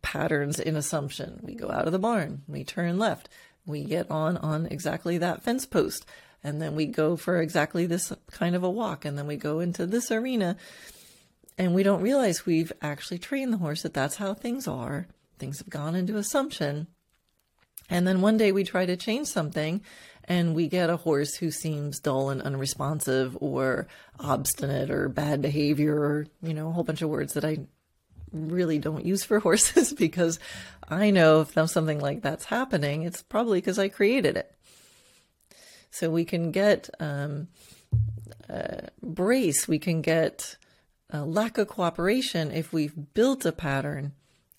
patterns 0.00 0.58
in 0.60 0.76
assumption. 0.76 1.40
We 1.42 1.54
go 1.54 1.70
out 1.70 1.86
of 1.86 1.92
the 1.92 1.98
barn, 1.98 2.42
we 2.46 2.62
turn 2.62 2.98
left, 2.98 3.28
we 3.66 3.84
get 3.84 4.10
on 4.10 4.36
on 4.36 4.66
exactly 4.66 5.18
that 5.18 5.42
fence 5.42 5.66
post, 5.66 6.06
and 6.44 6.60
then 6.60 6.76
we 6.76 6.86
go 6.86 7.16
for 7.16 7.40
exactly 7.40 7.86
this 7.86 8.12
kind 8.30 8.54
of 8.54 8.62
a 8.62 8.70
walk, 8.70 9.04
and 9.04 9.18
then 9.18 9.26
we 9.26 9.36
go 9.36 9.60
into 9.60 9.86
this 9.86 10.10
arena, 10.12 10.56
and 11.56 11.74
we 11.74 11.82
don't 11.82 12.02
realize 12.02 12.46
we've 12.46 12.72
actually 12.82 13.18
trained 13.18 13.52
the 13.52 13.58
horse 13.58 13.82
that 13.82 13.94
that's 13.94 14.16
how 14.16 14.34
things 14.34 14.66
are. 14.66 15.06
Things 15.38 15.58
have 15.58 15.70
gone 15.70 15.94
into 15.94 16.16
assumption. 16.16 16.88
And 17.88 18.06
then 18.06 18.20
one 18.20 18.36
day 18.36 18.50
we 18.50 18.64
try 18.64 18.86
to 18.86 18.96
change 18.96 19.28
something 19.28 19.82
and 20.24 20.54
we 20.54 20.68
get 20.68 20.90
a 20.90 20.96
horse 20.96 21.34
who 21.36 21.50
seems 21.50 22.00
dull 22.00 22.30
and 22.30 22.40
unresponsive 22.42 23.36
or 23.40 23.86
obstinate 24.18 24.90
or 24.90 25.08
bad 25.08 25.42
behavior 25.42 25.94
or, 25.94 26.26
you 26.42 26.54
know, 26.54 26.68
a 26.68 26.72
whole 26.72 26.84
bunch 26.84 27.02
of 27.02 27.10
words 27.10 27.34
that 27.34 27.44
I 27.44 27.58
really 28.32 28.78
don't 28.78 29.04
use 29.04 29.22
for 29.22 29.38
horses 29.40 29.92
because 29.92 30.38
I 30.88 31.10
know 31.10 31.42
if 31.42 31.70
something 31.70 32.00
like 32.00 32.22
that's 32.22 32.46
happening, 32.46 33.02
it's 33.02 33.22
probably 33.22 33.58
because 33.58 33.78
I 33.78 33.88
created 33.88 34.36
it. 34.36 34.50
So 35.90 36.10
we 36.10 36.24
can 36.24 36.50
get 36.50 36.90
um, 36.98 37.48
uh, 38.50 38.88
brace, 39.00 39.68
we 39.68 39.78
can 39.78 40.02
get 40.02 40.56
lack 41.22 41.58
of 41.58 41.68
cooperation 41.68 42.50
if 42.50 42.72
we've 42.72 43.14
built 43.14 43.44
a 43.44 43.52
pattern 43.52 44.12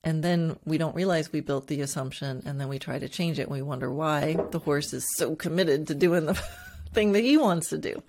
and 0.06 0.24
then 0.24 0.58
we 0.66 0.78
don't 0.78 0.96
realize 0.96 1.32
we 1.32 1.42
built 1.42 1.66
the 1.66 1.82
assumption 1.82 2.44
and 2.46 2.62
then 2.62 2.68
we 2.68 2.78
try 2.78 3.00
to 3.00 3.10
change 3.10 3.40
it 3.40 3.44
and 3.44 3.52
we 3.52 3.64
wonder 3.64 3.92
why 3.92 4.38
the 4.52 4.60
horse 4.60 4.94
is 4.94 5.04
so 5.16 5.36
committed 5.36 5.88
to 5.88 5.96
doing 5.96 6.28
the 6.28 6.36
thing 6.94 7.12
that 7.14 7.24
he 7.24 7.38
wants 7.38 7.70
to 7.70 7.78
do. 7.80 8.04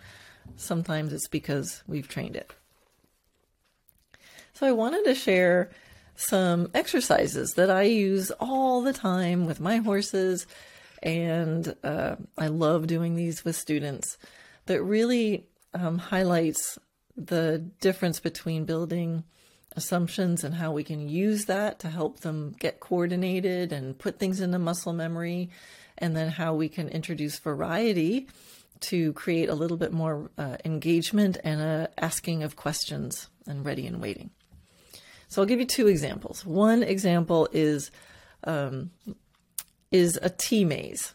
Sometimes 0.56 1.12
it's 1.12 1.26
because 1.26 1.82
we've 1.88 2.06
trained 2.06 2.36
it. 2.36 2.52
So 4.52 4.66
I 4.66 4.72
wanted 4.72 5.04
to 5.06 5.14
share 5.14 5.70
some 6.16 6.70
exercises 6.74 7.54
that 7.54 7.70
I 7.70 7.82
use 7.82 8.30
all 8.40 8.82
the 8.82 8.92
time 8.92 9.44
with 9.44 9.60
my 9.60 9.78
horses, 9.78 10.46
and 11.02 11.74
uh, 11.84 12.16
I 12.38 12.46
love 12.46 12.86
doing 12.86 13.16
these 13.16 13.44
with 13.44 13.56
students. 13.56 14.16
That 14.64 14.82
really 14.82 15.46
um, 15.74 15.98
highlights 15.98 16.78
the 17.16 17.58
difference 17.80 18.20
between 18.20 18.64
building 18.64 19.24
assumptions 19.74 20.44
and 20.44 20.54
how 20.54 20.72
we 20.72 20.84
can 20.84 21.08
use 21.08 21.46
that 21.46 21.78
to 21.80 21.88
help 21.88 22.20
them 22.20 22.54
get 22.58 22.80
coordinated 22.80 23.72
and 23.72 23.98
put 23.98 24.18
things 24.18 24.40
into 24.40 24.58
muscle 24.58 24.92
memory, 24.92 25.50
and 25.98 26.16
then 26.16 26.28
how 26.28 26.54
we 26.54 26.68
can 26.68 26.88
introduce 26.88 27.38
variety 27.38 28.26
to 28.80 29.12
create 29.14 29.48
a 29.48 29.54
little 29.54 29.76
bit 29.76 29.92
more 29.92 30.30
uh, 30.36 30.56
engagement 30.64 31.38
and 31.42 31.88
asking 31.98 32.42
of 32.42 32.56
questions 32.56 33.28
and 33.46 33.64
ready 33.64 33.86
and 33.86 34.00
waiting. 34.00 34.30
So 35.28 35.42
I'll 35.42 35.48
give 35.48 35.60
you 35.60 35.66
two 35.66 35.88
examples. 35.88 36.44
One 36.44 36.82
example 36.82 37.48
is 37.52 37.90
um, 38.44 38.90
is 39.90 40.18
a 40.22 40.30
T 40.30 40.64
maze. 40.64 41.14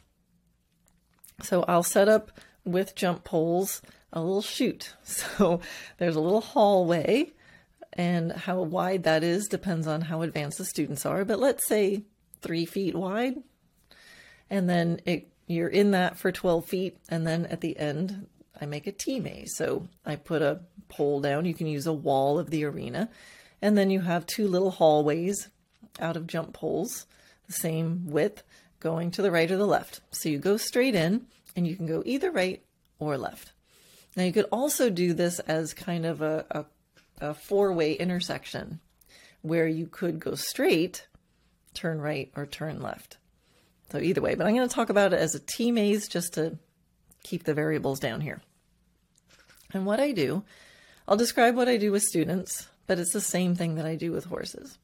So 1.43 1.63
I'll 1.67 1.83
set 1.83 2.09
up 2.09 2.31
with 2.65 2.95
jump 2.95 3.23
poles 3.23 3.81
a 4.13 4.21
little 4.21 4.41
chute. 4.41 4.93
So 5.03 5.61
there's 5.97 6.15
a 6.15 6.21
little 6.21 6.41
hallway 6.41 7.31
and 7.93 8.31
how 8.31 8.61
wide 8.61 9.03
that 9.03 9.23
is 9.23 9.47
depends 9.47 9.87
on 9.87 10.01
how 10.01 10.21
advanced 10.21 10.57
the 10.57 10.65
students 10.65 11.05
are. 11.05 11.25
But 11.25 11.39
let's 11.39 11.67
say 11.67 12.03
three 12.41 12.65
feet 12.65 12.95
wide, 12.95 13.43
and 14.49 14.69
then 14.69 15.01
it, 15.05 15.27
you're 15.47 15.67
in 15.67 15.91
that 15.91 16.17
for 16.17 16.31
12 16.31 16.65
feet, 16.65 16.97
and 17.09 17.25
then 17.27 17.45
at 17.47 17.61
the 17.61 17.77
end, 17.77 18.27
I 18.59 18.65
make 18.65 18.87
a 18.87 18.91
T 18.91 19.19
maze. 19.19 19.53
So 19.55 19.87
I 20.05 20.15
put 20.15 20.41
a 20.41 20.61
pole 20.87 21.19
down. 21.21 21.45
You 21.45 21.53
can 21.53 21.67
use 21.67 21.87
a 21.87 21.93
wall 21.93 22.39
of 22.39 22.49
the 22.49 22.63
arena, 22.63 23.09
and 23.61 23.77
then 23.77 23.89
you 23.89 24.01
have 24.01 24.25
two 24.25 24.47
little 24.47 24.71
hallways 24.71 25.49
out 25.99 26.15
of 26.15 26.27
jump 26.27 26.53
poles, 26.53 27.05
the 27.47 27.53
same 27.53 28.07
width, 28.07 28.43
going 28.79 29.11
to 29.11 29.21
the 29.21 29.31
right 29.31 29.51
or 29.51 29.57
the 29.57 29.65
left. 29.65 30.01
So 30.11 30.29
you 30.29 30.37
go 30.39 30.57
straight 30.57 30.95
in, 30.95 31.27
and 31.55 31.67
you 31.67 31.75
can 31.75 31.85
go 31.85 32.01
either 32.05 32.31
right 32.31 32.63
or 32.99 33.17
left. 33.17 33.51
Now 34.15 34.23
you 34.23 34.33
could 34.33 34.47
also 34.51 34.89
do 34.89 35.13
this 35.13 35.39
as 35.39 35.73
kind 35.73 36.05
of 36.05 36.21
a, 36.21 36.45
a 36.51 36.65
a 37.21 37.33
four 37.33 37.71
way 37.71 37.93
intersection 37.93 38.79
where 39.41 39.67
you 39.67 39.87
could 39.87 40.19
go 40.19 40.35
straight, 40.35 41.07
turn 41.73 42.01
right, 42.01 42.31
or 42.35 42.45
turn 42.45 42.81
left. 42.81 43.17
So 43.91 43.99
either 43.99 44.21
way, 44.21 44.35
but 44.35 44.47
I'm 44.47 44.55
going 44.55 44.67
to 44.67 44.73
talk 44.73 44.89
about 44.89 45.13
it 45.13 45.19
as 45.19 45.35
a 45.35 45.39
T 45.39 45.71
maze 45.71 46.07
just 46.07 46.33
to 46.33 46.57
keep 47.23 47.43
the 47.43 47.53
variables 47.53 47.99
down 47.99 48.21
here. 48.21 48.41
And 49.73 49.85
what 49.85 49.99
I 49.99 50.11
do, 50.11 50.43
I'll 51.07 51.17
describe 51.17 51.55
what 51.55 51.69
I 51.69 51.77
do 51.77 51.91
with 51.91 52.03
students, 52.03 52.67
but 52.87 52.99
it's 52.99 53.13
the 53.13 53.21
same 53.21 53.55
thing 53.55 53.75
that 53.75 53.85
I 53.85 53.95
do 53.95 54.11
with 54.11 54.25
horses. 54.25 54.77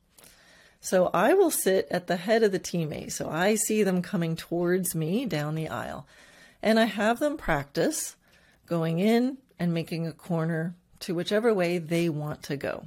So 0.80 1.10
I 1.14 1.34
will 1.34 1.52
sit 1.52 1.88
at 1.90 2.08
the 2.08 2.18
head 2.18 2.44
of 2.44 2.52
the 2.52 2.60
T 2.60 2.86
maze. 2.86 3.16
So 3.16 3.30
I 3.30 3.56
see 3.56 3.84
them 3.84 4.02
coming 4.02 4.36
towards 4.36 4.94
me 4.94 5.26
down 5.26 5.56
the 5.56 5.70
aisle. 5.70 6.08
And 6.62 6.80
I 6.80 6.86
have 6.86 7.20
them 7.20 7.38
practice 7.38 8.16
going 8.68 9.00
in 9.00 9.38
and 9.60 9.74
making 9.74 10.08
a 10.08 10.12
corner 10.12 10.76
to 11.00 11.16
whichever 11.16 11.54
way 11.54 11.78
they 11.78 12.10
want 12.10 12.44
to 12.44 12.58
go. 12.58 12.86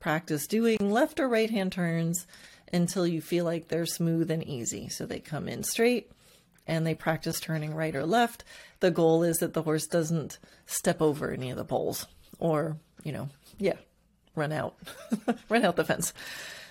Practice 0.00 0.46
doing 0.46 0.90
left 0.90 1.20
or 1.20 1.28
right 1.28 1.50
hand 1.50 1.72
turns 1.72 2.26
until 2.72 3.06
you 3.06 3.20
feel 3.20 3.44
like 3.44 3.68
they're 3.68 3.86
smooth 3.86 4.30
and 4.30 4.46
easy. 4.46 4.88
So 4.88 5.06
they 5.06 5.20
come 5.20 5.48
in 5.48 5.62
straight 5.62 6.10
and 6.66 6.86
they 6.86 6.94
practice 6.94 7.40
turning 7.40 7.74
right 7.74 7.94
or 7.94 8.06
left. 8.06 8.44
The 8.80 8.90
goal 8.90 9.22
is 9.22 9.38
that 9.38 9.54
the 9.54 9.62
horse 9.62 9.86
doesn't 9.86 10.38
step 10.66 11.00
over 11.02 11.30
any 11.30 11.50
of 11.50 11.56
the 11.56 11.64
poles 11.64 12.06
or, 12.38 12.76
you 13.02 13.12
know, 13.12 13.28
yeah, 13.58 13.76
run 14.34 14.52
out, 14.52 14.76
run 15.48 15.64
out 15.64 15.76
the 15.76 15.84
fence. 15.84 16.12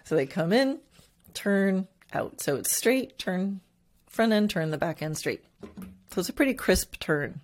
So 0.06 0.16
they 0.16 0.26
come 0.26 0.54
in, 0.54 0.80
turn 1.34 1.88
out. 2.14 2.42
So 2.42 2.56
it's 2.56 2.76
straight, 2.76 3.18
turn 3.18 3.60
front 4.08 4.34
end, 4.34 4.50
turn 4.50 4.72
the 4.72 4.78
back 4.78 5.02
end 5.02 5.18
straight. 5.18 5.44
So 6.12 6.20
it's 6.20 6.30
a 6.30 6.34
pretty 6.34 6.54
crisp 6.54 6.98
turn. 7.00 7.42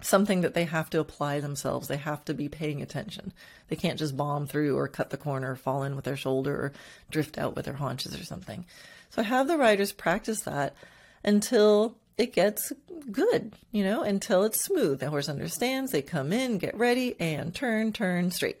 Something 0.00 0.42
that 0.42 0.54
they 0.54 0.64
have 0.64 0.90
to 0.90 1.00
apply 1.00 1.40
themselves. 1.40 1.88
They 1.88 1.96
have 1.96 2.24
to 2.26 2.34
be 2.34 2.48
paying 2.48 2.82
attention. 2.82 3.32
They 3.68 3.76
can't 3.76 3.98
just 3.98 4.16
bomb 4.16 4.46
through 4.46 4.76
or 4.76 4.88
cut 4.88 5.10
the 5.10 5.16
corner, 5.16 5.52
or 5.52 5.56
fall 5.56 5.82
in 5.82 5.96
with 5.96 6.04
their 6.04 6.16
shoulder, 6.16 6.54
or 6.54 6.72
drift 7.10 7.38
out 7.38 7.56
with 7.56 7.64
their 7.64 7.74
haunches 7.74 8.18
or 8.18 8.24
something. 8.24 8.64
So 9.10 9.22
I 9.22 9.24
have 9.24 9.48
the 9.48 9.56
riders 9.56 9.92
practice 9.92 10.40
that 10.42 10.74
until 11.22 11.96
it 12.18 12.32
gets 12.32 12.72
good, 13.10 13.54
you 13.70 13.84
know, 13.84 14.02
until 14.02 14.44
it's 14.44 14.64
smooth. 14.64 15.00
The 15.00 15.10
horse 15.10 15.28
understands, 15.28 15.92
they 15.92 16.02
come 16.02 16.32
in, 16.32 16.58
get 16.58 16.76
ready, 16.76 17.16
and 17.18 17.54
turn, 17.54 17.92
turn 17.92 18.30
straight 18.30 18.60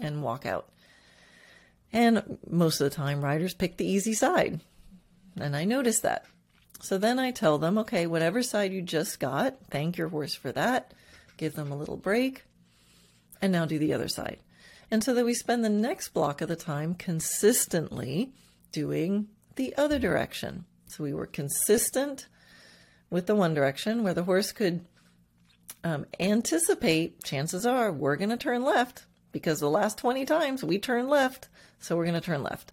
and 0.00 0.22
walk 0.22 0.46
out. 0.46 0.68
And 1.92 2.38
most 2.48 2.80
of 2.80 2.90
the 2.90 2.94
time, 2.94 3.22
riders 3.22 3.54
pick 3.54 3.76
the 3.76 3.86
easy 3.86 4.14
side. 4.14 4.60
And 5.40 5.56
I 5.56 5.64
notice 5.64 6.00
that. 6.00 6.24
So 6.80 6.98
then 6.98 7.18
I 7.18 7.30
tell 7.30 7.58
them, 7.58 7.78
okay, 7.78 8.06
whatever 8.06 8.42
side 8.42 8.72
you 8.72 8.82
just 8.82 9.18
got, 9.18 9.56
thank 9.70 9.98
your 9.98 10.08
horse 10.08 10.34
for 10.34 10.52
that. 10.52 10.92
Give 11.36 11.54
them 11.54 11.72
a 11.72 11.76
little 11.76 11.96
break. 11.96 12.44
And 13.42 13.52
now 13.52 13.66
do 13.66 13.78
the 13.78 13.92
other 13.92 14.08
side. 14.08 14.38
And 14.90 15.04
so 15.04 15.14
that 15.14 15.24
we 15.24 15.34
spend 15.34 15.64
the 15.64 15.68
next 15.68 16.10
block 16.10 16.40
of 16.40 16.48
the 16.48 16.56
time 16.56 16.94
consistently 16.94 18.32
doing 18.72 19.28
the 19.56 19.74
other 19.76 19.98
direction. 19.98 20.64
So 20.86 21.04
we 21.04 21.12
were 21.12 21.26
consistent 21.26 22.26
with 23.10 23.26
the 23.26 23.34
one 23.34 23.54
direction 23.54 24.02
where 24.02 24.14
the 24.14 24.24
horse 24.24 24.52
could 24.52 24.84
um, 25.84 26.06
anticipate, 26.18 27.22
chances 27.22 27.66
are 27.66 27.92
we're 27.92 28.16
going 28.16 28.30
to 28.30 28.36
turn 28.36 28.62
left 28.62 29.04
because 29.32 29.60
the 29.60 29.70
last 29.70 29.98
20 29.98 30.24
times 30.24 30.64
we 30.64 30.78
turn 30.78 31.08
left. 31.08 31.48
So 31.80 31.96
we're 31.96 32.04
going 32.04 32.14
to 32.14 32.20
turn 32.20 32.42
left. 32.42 32.72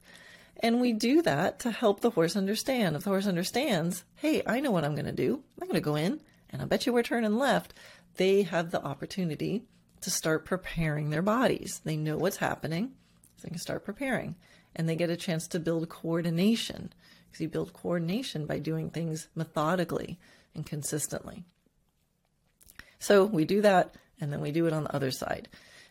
And 0.66 0.82
we 0.82 0.94
do 0.94 1.22
that 1.22 1.60
to 1.60 1.70
help 1.70 2.00
the 2.00 2.10
horse 2.10 2.36
understand. 2.36 2.96
If 2.96 3.04
the 3.04 3.12
horse 3.12 3.28
understands, 3.28 4.04
hey, 4.16 4.42
I 4.48 4.62
know 4.62 4.72
what 4.72 4.84
I'm 4.84 4.96
going 4.96 5.06
to 5.06 5.12
do. 5.12 5.44
I'm 5.62 5.68
going 5.68 5.76
to 5.76 5.80
go 5.80 5.96
in 5.96 6.22
and 6.50 6.60
I 6.60 6.66
bet 6.66 6.88
you 6.88 6.94
we're 6.94 7.04
turning 7.04 7.38
left. 7.38 7.76
They 8.16 8.42
have 8.42 8.72
the 8.72 8.84
opportunity 8.84 9.66
to 10.02 10.10
start 10.10 10.44
preparing 10.44 11.12
their 11.12 11.22
bodies. 11.22 11.82
They 11.84 11.96
know 11.96 12.18
what's 12.18 12.38
happening, 12.38 12.94
so 13.38 13.44
they 13.44 13.50
can 13.50 13.60
start 13.60 13.86
preparing. 13.86 14.38
And 14.76 14.90
they 14.90 14.96
get 14.96 15.12
a 15.12 15.16
chance 15.16 15.48
to 15.50 15.60
build 15.60 15.88
coordination 15.88 16.92
because 17.28 17.42
you 17.42 17.48
build 17.48 17.74
coordination 17.74 18.48
by 18.48 18.58
doing 18.58 18.90
things 18.90 19.28
methodically 19.36 20.18
and 20.56 20.66
consistently. 20.66 21.44
So 22.98 23.24
we 23.24 23.46
do 23.46 23.62
that 23.62 23.94
and 24.20 24.34
then 24.34 24.42
we 24.42 24.52
do 24.52 24.66
it 24.66 24.74
on 24.74 24.86
the 24.86 24.96
other 24.96 25.12
side. 25.12 25.48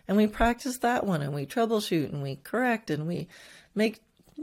And 0.09 0.17
we 0.17 0.27
practice 0.27 0.79
that 0.79 1.07
one 1.07 1.23
and 1.23 1.33
we 1.33 1.47
troubleshoot 1.47 2.13
and 2.13 2.25
we 2.25 2.35
correct 2.43 2.91
and 2.91 3.07
we 3.07 3.29
make 3.73 4.01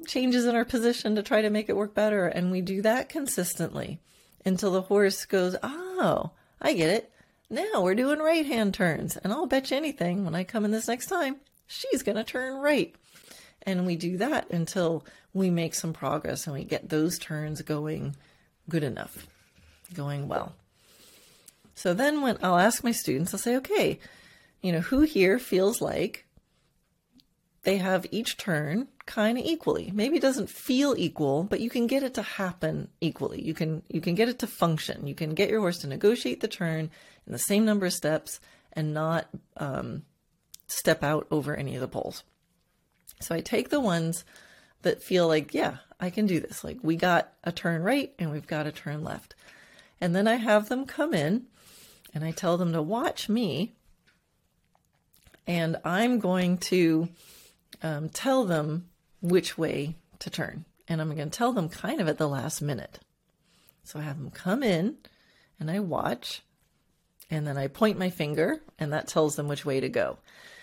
changes 0.08 0.46
in 0.46 0.56
our 0.56 0.66
position 0.66 1.16
to 1.16 1.24
try 1.24 1.42
to 1.42 1.50
make 1.50 1.70
it 1.70 1.76
work 1.76 1.94
better. 1.94 2.28
And 2.28 2.52
we 2.52 2.62
do 2.62 2.82
that 2.82 3.10
consistently 3.10 4.00
until 4.46 4.72
the 4.72 4.82
horse 4.82 5.26
goes, 5.26 5.56
Oh, 5.64 6.32
I 6.62 6.74
get 6.74 6.90
it. 6.90 7.12
Now 7.50 7.82
we're 7.82 7.96
doing 7.96 8.20
right 8.20 8.46
hand 8.46 8.74
turns. 8.74 9.18
And 9.18 9.34
I'll 9.34 9.48
bet 9.48 9.72
you 9.72 9.78
anything 9.78 10.24
when 10.24 10.36
I 10.36 10.44
come 10.44 10.66
in 10.66 10.72
this 10.72 10.88
next 10.88 11.08
time, 11.08 11.38
she's 11.68 12.04
going 12.04 12.16
to 12.16 12.24
turn 12.24 12.56
right. 12.62 12.96
And 13.64 13.86
we 13.86 13.96
do 13.96 14.18
that 14.18 14.50
until 14.50 15.06
we 15.34 15.50
make 15.50 15.76
some 15.76 15.94
progress 15.94 16.48
and 16.48 16.56
we 16.56 16.64
get 16.64 16.90
those 16.90 17.20
turns 17.20 17.62
going 17.62 18.16
good 18.70 18.84
enough, 18.84 19.28
going 19.94 20.28
well. 20.28 20.54
So 21.76 21.94
then 21.94 22.22
when 22.22 22.38
I'll 22.42 22.58
ask 22.58 22.84
my 22.84 22.92
students, 22.92 23.34
I'll 23.34 23.40
say, 23.40 23.56
okay, 23.58 24.00
you 24.62 24.72
know, 24.72 24.80
who 24.82 25.02
here 25.02 25.40
feels 25.40 25.82
like 25.82 26.26
they 27.64 27.78
have 27.78 28.06
each 28.12 28.38
turn 28.38 28.88
kind 29.06 29.38
of 29.38 29.46
equally. 29.46 29.92
Maybe 29.94 30.18
it 30.18 30.22
doesn't 30.22 30.50
feel 30.50 30.96
equal, 30.98 31.44
but 31.44 31.60
you 31.60 31.70
can 31.70 31.86
get 31.88 32.04
it 32.04 32.16
to 32.16 32.22
happen 32.22 32.90
equally. 33.02 33.42
You 33.42 33.54
can 33.54 33.84
you 33.88 34.02
can 34.02 34.16
get 34.16 34.30
it 34.30 34.40
to 34.40 34.48
function. 34.48 35.06
You 35.06 35.16
can 35.16 35.36
get 35.36 35.50
your 35.50 35.60
horse 35.60 35.80
to 35.80 35.88
negotiate 35.88 36.42
the 36.42 36.48
turn 36.48 36.90
in 37.26 37.34
the 37.34 37.40
same 37.40 37.66
number 37.66 37.86
of 37.86 37.94
steps 37.94 38.40
and 38.74 38.94
not 38.94 39.28
um, 39.58 40.04
step 40.68 41.04
out 41.04 41.28
over 41.30 41.56
any 41.56 41.76
of 41.76 41.82
the 41.82 41.88
poles. 41.88 42.24
So 43.20 43.36
I 43.36 43.42
take 43.42 43.70
the 43.70 43.80
ones 43.80 44.26
that 44.82 45.04
feel 45.04 45.28
like, 45.28 45.54
yeah, 45.54 45.78
I 46.00 46.10
can 46.10 46.26
do 46.26 46.40
this. 46.40 46.64
Like 46.64 46.80
we 46.82 46.96
got 46.96 47.32
a 47.44 47.52
turn 47.52 47.84
right 47.84 48.12
and 48.18 48.32
we've 48.32 48.48
got 48.48 48.66
a 48.66 48.72
turn 48.72 49.04
left. 49.04 49.36
And 50.00 50.16
then 50.16 50.28
I 50.28 50.36
have 50.36 50.70
them 50.70 50.86
come 50.86 51.14
in 51.14 51.46
and 52.14 52.24
I 52.24 52.32
tell 52.32 52.58
them 52.58 52.74
to 52.74 52.82
watch 52.82 53.30
me. 53.30 53.74
And 55.46 55.78
I'm 55.84 56.20
going 56.20 56.58
to 56.58 57.10
um, 57.84 58.10
tell 58.10 58.46
them 58.46 58.90
which 59.22 59.58
way 59.58 59.96
to 60.20 60.30
turn. 60.30 60.66
And 60.88 61.02
I'm 61.02 61.16
going 61.16 61.30
to 61.30 61.38
tell 61.38 61.54
them 61.54 61.70
kind 61.70 62.02
of 62.02 62.08
at 62.08 62.18
the 62.18 62.28
last 62.28 62.62
minute. 62.62 63.00
So 63.84 64.00
I 64.00 64.04
have 64.04 64.18
them 64.18 64.32
come 64.32 64.64
in 64.64 64.98
and 65.60 65.70
I 65.72 65.80
watch. 65.80 66.44
And 67.30 67.48
then 67.48 67.58
I 67.58 67.68
point 67.68 67.98
my 67.98 68.10
finger 68.10 68.62
and 68.78 68.92
that 68.94 69.08
tells 69.08 69.36
them 69.36 69.48
which 69.48 69.66
way 69.66 69.80
to 69.80 69.90
go. 69.90 70.18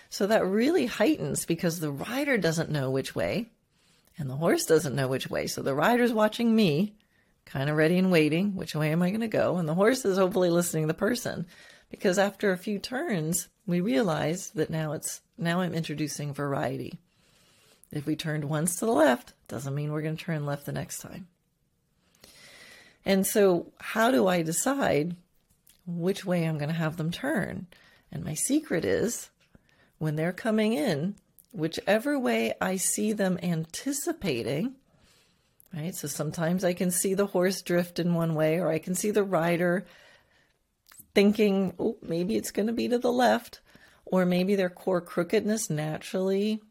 So 0.09 0.27
that 0.27 0.45
really 0.45 0.85
heightens 0.85 1.45
because 1.45 1.79
the 1.79 1.91
rider 1.91 2.37
doesn't 2.37 2.69
know 2.69 2.89
which 2.89 3.15
way 3.15 3.49
and 4.17 4.29
the 4.29 4.35
horse 4.35 4.65
doesn't 4.65 4.95
know 4.95 5.07
which 5.07 5.29
way. 5.29 5.47
So 5.47 5.61
the 5.61 5.73
rider's 5.73 6.13
watching 6.13 6.55
me, 6.55 6.95
kind 7.45 7.69
of 7.69 7.77
ready 7.77 7.97
and 7.97 8.11
waiting. 8.11 8.55
Which 8.55 8.75
way 8.75 8.91
am 8.91 9.01
I 9.01 9.09
going 9.09 9.21
to 9.21 9.27
go? 9.27 9.57
And 9.57 9.67
the 9.67 9.73
horse 9.73 10.05
is 10.05 10.17
hopefully 10.17 10.49
listening 10.49 10.83
to 10.83 10.87
the 10.87 10.93
person 10.93 11.47
because 11.89 12.19
after 12.19 12.51
a 12.51 12.57
few 12.57 12.79
turns, 12.79 13.47
we 13.65 13.81
realize 13.81 14.51
that 14.51 14.69
now 14.69 14.93
it's 14.93 15.21
now 15.37 15.61
I'm 15.61 15.73
introducing 15.73 16.33
variety. 16.33 16.99
If 17.91 18.05
we 18.05 18.15
turned 18.15 18.45
once 18.45 18.75
to 18.77 18.85
the 18.85 18.91
left, 18.91 19.33
doesn't 19.47 19.73
mean 19.73 19.91
we're 19.91 20.01
going 20.01 20.17
to 20.17 20.23
turn 20.23 20.45
left 20.45 20.65
the 20.65 20.71
next 20.71 20.99
time. 20.99 21.27
And 23.05 23.25
so, 23.25 23.71
how 23.79 24.11
do 24.11 24.27
I 24.27 24.43
decide 24.43 25.15
which 25.87 26.25
way 26.25 26.45
I'm 26.45 26.57
going 26.57 26.69
to 26.69 26.75
have 26.75 26.97
them 26.97 27.11
turn? 27.11 27.67
And 28.11 28.23
my 28.23 28.35
secret 28.35 28.85
is 28.85 29.29
when 29.97 30.15
they're 30.15 30.33
coming 30.33 30.73
in, 30.73 31.15
whichever 31.51 32.19
way 32.19 32.53
I 32.61 32.75
see 32.75 33.13
them 33.13 33.39
anticipating, 33.41 34.75
right? 35.73 35.95
So 35.95 36.07
sometimes 36.07 36.63
I 36.63 36.73
can 36.73 36.91
see 36.91 37.13
the 37.13 37.27
horse 37.27 37.61
drift 37.61 37.99
in 37.99 38.13
one 38.13 38.35
way, 38.35 38.59
or 38.59 38.69
I 38.69 38.79
can 38.79 38.95
see 38.95 39.11
the 39.11 39.23
rider 39.23 39.85
thinking, 41.15 41.73
oh, 41.79 41.97
maybe 42.01 42.35
it's 42.35 42.51
going 42.51 42.67
to 42.67 42.73
be 42.73 42.87
to 42.87 42.99
the 42.99 43.11
left, 43.11 43.61
or 44.05 44.25
maybe 44.25 44.55
their 44.55 44.69
core 44.69 45.01
crookedness 45.01 45.69
naturally 45.69 46.61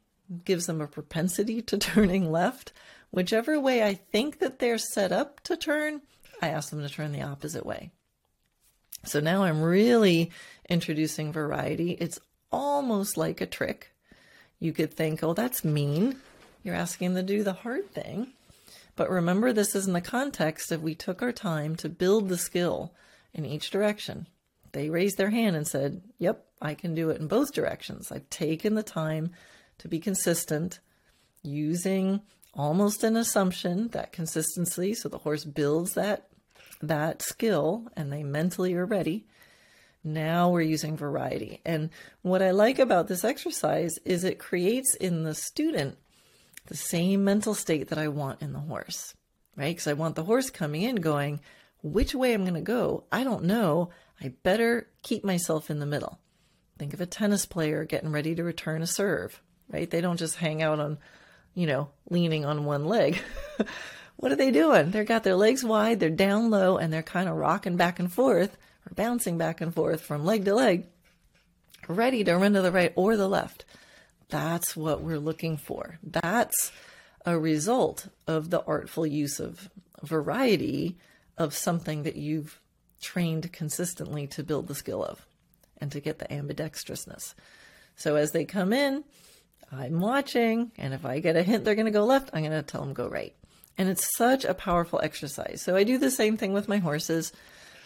gives 0.45 0.67
them 0.67 0.81
a 0.81 0.87
propensity 0.87 1.63
to 1.63 1.79
turning 1.79 2.31
left. 2.31 2.73
Whichever 3.11 3.59
way 3.59 3.83
I 3.83 3.95
think 3.95 4.39
that 4.41 4.59
they're 4.59 4.79
set 4.79 5.13
up 5.13 5.41
to 5.45 5.57
turn, 5.57 6.03
I 6.43 6.49
ask 6.49 6.71
them 6.71 6.83
to 6.83 6.89
turn 6.89 7.13
the 7.13 7.23
opposite 7.23 7.65
way. 7.65 7.91
So 9.05 9.21
now 9.21 9.45
I'm 9.45 9.63
really 9.63 10.31
introducing 10.69 11.33
variety. 11.33 11.93
It's 11.93 12.19
almost 12.51 13.17
like 13.17 13.41
a 13.41 13.47
trick. 13.47 13.93
You 14.61 14.73
could 14.73 14.93
think, 14.93 15.23
oh, 15.23 15.35
that's 15.35 15.65
mean. 15.65 16.17
You're 16.63 16.75
asking 16.75 17.15
them 17.15 17.27
to 17.27 17.35
do 17.35 17.43
the 17.43 17.53
hard 17.53 17.91
thing. 17.93 18.29
But 18.97 19.11
remember, 19.11 19.53
this 19.53 19.77
is 19.77 19.87
in 19.87 19.93
the 19.93 20.01
context 20.01 20.73
of 20.73 20.83
we 20.83 20.95
took 20.95 21.23
our 21.23 21.33
time 21.33 21.77
to 21.77 21.89
build 21.89 22.29
the 22.29 22.37
skill 22.37 22.93
in 23.33 23.47
each 23.47 23.71
direction. 23.71 24.27
They 24.73 24.91
raised 24.91 25.17
their 25.17 25.31
hand 25.31 25.55
and 25.55 25.67
said, 25.67 26.03
Yep, 26.19 26.45
I 26.61 26.75
can 26.75 26.95
do 26.95 27.11
it 27.11 27.21
in 27.21 27.29
both 27.29 27.55
directions. 27.55 28.11
I've 28.11 28.29
taken 28.29 28.75
the 28.75 28.83
time 28.83 29.31
to 29.79 29.89
be 29.89 29.99
consistent 29.99 30.81
using 31.43 32.21
almost 32.55 33.05
an 33.05 33.17
assumption 33.17 33.89
that 33.89 34.13
consistency 34.13 34.95
so 34.95 35.09
the 35.09 35.19
horse 35.19 35.45
builds 35.45 35.95
that 35.95 36.29
that 36.83 37.23
skill 37.23 37.89
and 37.97 38.13
they 38.13 38.23
mentally 38.23 38.75
are 38.75 38.87
ready 38.87 39.27
Now 40.05 40.51
we're 40.51 40.63
using 40.63 40.97
variety. 40.97 41.61
And 41.65 41.91
what 42.23 42.43
I 42.43 42.53
like 42.53 42.79
about 42.79 43.09
this 43.09 43.25
exercise 43.25 43.99
is 44.05 44.25
it 44.25 44.39
creates 44.39 44.95
in 44.95 45.25
the 45.25 45.35
student 45.35 45.99
the 46.67 46.77
same 46.77 47.25
mental 47.25 47.55
state 47.55 47.89
that 47.89 47.99
I 47.99 48.09
want 48.09 48.43
in 48.43 48.53
the 48.53 48.61
horse, 48.61 49.15
right? 49.57 49.71
Because 49.71 49.87
I 49.87 49.95
want 49.95 50.15
the 50.15 50.25
horse 50.25 50.51
coming 50.51 50.83
in 50.83 50.97
going, 50.97 51.41
which 51.83 52.15
way 52.15 52.33
I'm 52.33 52.43
going 52.43 52.55
to 52.55 52.61
go, 52.61 53.05
I 53.11 53.25
don't 53.25 53.45
know. 53.45 53.91
I 54.21 54.35
better 54.43 54.89
keep 55.03 55.25
myself 55.25 55.71
in 55.71 55.79
the 55.79 55.87
middle. 55.87 56.19
Think 56.79 56.95
of 56.95 57.01
a 57.01 57.07
tennis 57.07 57.45
player 57.47 57.85
getting 57.85 58.13
ready 58.13 58.35
to 58.35 58.45
return 58.45 58.83
a 58.83 58.87
serve, 58.87 59.43
right? 59.71 59.91
They 59.91 60.01
don't 60.01 60.19
just 60.19 60.37
hang 60.37 60.63
out 60.63 60.81
on, 60.81 60.99
you 61.55 61.67
know, 61.67 61.89
leaning 62.11 62.45
on 62.45 62.65
one 62.65 62.87
leg. 62.87 63.21
what 64.17 64.33
are 64.33 64.37
they 64.37 64.51
doing? 64.51 64.91
They've 64.91 65.07
got 65.07 65.25
their 65.25 65.37
legs 65.37 65.65
wide, 65.65 66.01
they're 66.01 66.11
down 66.11 66.51
low, 66.51 66.77
and 66.77 66.93
they're 66.93 67.03
kind 67.03 67.29
of 67.29 67.37
rocking 67.37 67.77
back 67.77 67.99
and 67.99 68.13
forth 68.13 68.57
or 68.87 68.95
bouncing 68.95 69.39
back 69.39 69.61
and 69.61 69.75
forth 69.75 70.01
from 70.01 70.25
leg 70.25 70.45
to 70.45 70.55
leg, 70.55 70.87
ready 71.87 72.25
to 72.25 72.37
run 72.37 72.55
to 72.55 72.63
the 72.63 72.73
right 72.73 72.93
or 72.97 73.17
the 73.17 73.29
left. 73.29 73.65
That's 74.29 74.77
what 74.77 75.01
we're 75.01 75.19
looking 75.19 75.57
for. 75.57 75.99
That's 76.03 76.73
a 77.25 77.39
result 77.39 78.09
of 78.27 78.51
the 78.51 78.63
artful 78.65 79.07
use 79.07 79.41
of 79.41 79.71
variety 80.03 80.97
of 81.37 81.55
something 81.55 82.03
that 82.03 82.17
you've 82.17 82.61
trained 83.01 83.53
consistently 83.53 84.27
to 84.27 84.43
build 84.43 84.67
the 84.67 84.75
skill 84.75 85.05
of 85.05 85.27
and 85.81 85.93
to 85.93 86.01
get 86.01 86.19
the 86.19 86.27
ambidextrousness. 86.27 87.35
So 87.97 88.17
as 88.17 88.33
they 88.33 88.45
come 88.45 88.73
in, 88.73 89.05
I'm 89.71 90.01
watching, 90.01 90.73
and 90.79 90.95
if 90.95 91.05
I 91.05 91.21
get 91.21 91.37
a 91.37 91.43
hint 91.43 91.65
they're 91.65 91.75
going 91.75 91.87
to 91.87 91.91
go 91.93 92.05
left, 92.05 92.31
I'm 92.33 92.43
going 92.43 92.53
to 92.53 92.63
tell 92.63 92.81
them 92.81 92.95
go 92.95 93.09
right. 93.09 93.35
And 93.77 93.89
it's 93.89 94.17
such 94.17 94.45
a 94.45 94.55
powerful 94.55 95.01
exercise. 95.03 95.63
So 95.63 95.77
I 95.77 95.85
do 95.85 95.99
the 95.99 96.11
same 96.11 96.37
thing 96.37 96.53
with 96.53 96.69
my 96.69 96.79
horses. 96.79 97.33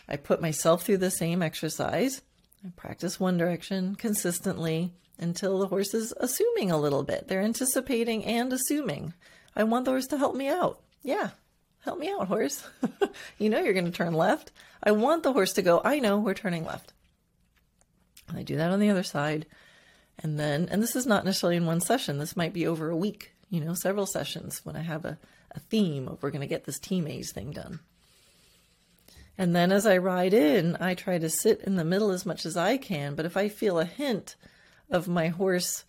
I 0.08 0.16
put 0.16 0.40
myself 0.40 0.84
through 0.84 0.98
the 0.98 1.10
same 1.10 1.42
exercise. 1.42 2.22
I 2.64 2.70
practice 2.76 3.18
one 3.18 3.36
direction 3.36 3.96
consistently 3.96 4.92
until 5.18 5.58
the 5.58 5.66
horse 5.66 5.92
is 5.92 6.14
assuming 6.18 6.70
a 6.70 6.78
little 6.78 7.02
bit. 7.02 7.28
They're 7.28 7.42
anticipating 7.42 8.24
and 8.24 8.52
assuming. 8.52 9.12
I 9.54 9.64
want 9.64 9.84
the 9.84 9.90
horse 9.90 10.06
to 10.08 10.18
help 10.18 10.34
me 10.34 10.48
out. 10.48 10.80
Yeah, 11.02 11.30
help 11.84 11.98
me 11.98 12.08
out, 12.10 12.28
horse. 12.28 12.66
you 13.38 13.50
know 13.50 13.60
you're 13.60 13.74
going 13.74 13.84
to 13.84 13.90
turn 13.90 14.14
left. 14.14 14.52
I 14.82 14.92
want 14.92 15.22
the 15.22 15.32
horse 15.32 15.52
to 15.54 15.62
go, 15.62 15.80
I 15.84 15.98
know 15.98 16.18
we're 16.18 16.34
turning 16.34 16.64
left. 16.64 16.92
And 18.28 18.38
I 18.38 18.42
do 18.42 18.56
that 18.56 18.70
on 18.70 18.80
the 18.80 18.90
other 18.90 19.02
side. 19.02 19.46
And 20.18 20.38
then, 20.38 20.68
and 20.70 20.82
this 20.82 20.94
is 20.94 21.06
not 21.06 21.24
necessarily 21.24 21.56
in 21.56 21.66
one 21.66 21.80
session, 21.80 22.18
this 22.18 22.36
might 22.36 22.52
be 22.52 22.66
over 22.66 22.90
a 22.90 22.96
week, 22.96 23.32
you 23.50 23.60
know, 23.60 23.74
several 23.74 24.06
sessions 24.06 24.60
when 24.64 24.76
I 24.76 24.82
have 24.82 25.04
a, 25.04 25.18
a 25.50 25.60
theme 25.60 26.08
of 26.08 26.22
we're 26.22 26.30
going 26.30 26.42
to 26.42 26.46
get 26.46 26.64
this 26.64 26.78
T 26.78 27.00
maze 27.00 27.32
thing 27.32 27.50
done. 27.50 27.80
And 29.38 29.56
then 29.56 29.72
as 29.72 29.86
I 29.86 29.96
ride 29.96 30.34
in, 30.34 30.76
I 30.78 30.94
try 30.94 31.18
to 31.18 31.30
sit 31.30 31.62
in 31.62 31.76
the 31.76 31.84
middle 31.84 32.10
as 32.10 32.26
much 32.26 32.44
as 32.44 32.56
I 32.56 32.76
can. 32.76 33.14
But 33.14 33.24
if 33.24 33.36
I 33.36 33.48
feel 33.48 33.78
a 33.78 33.84
hint 33.84 34.36
of 34.90 35.08
my 35.08 35.28
horse 35.28 35.84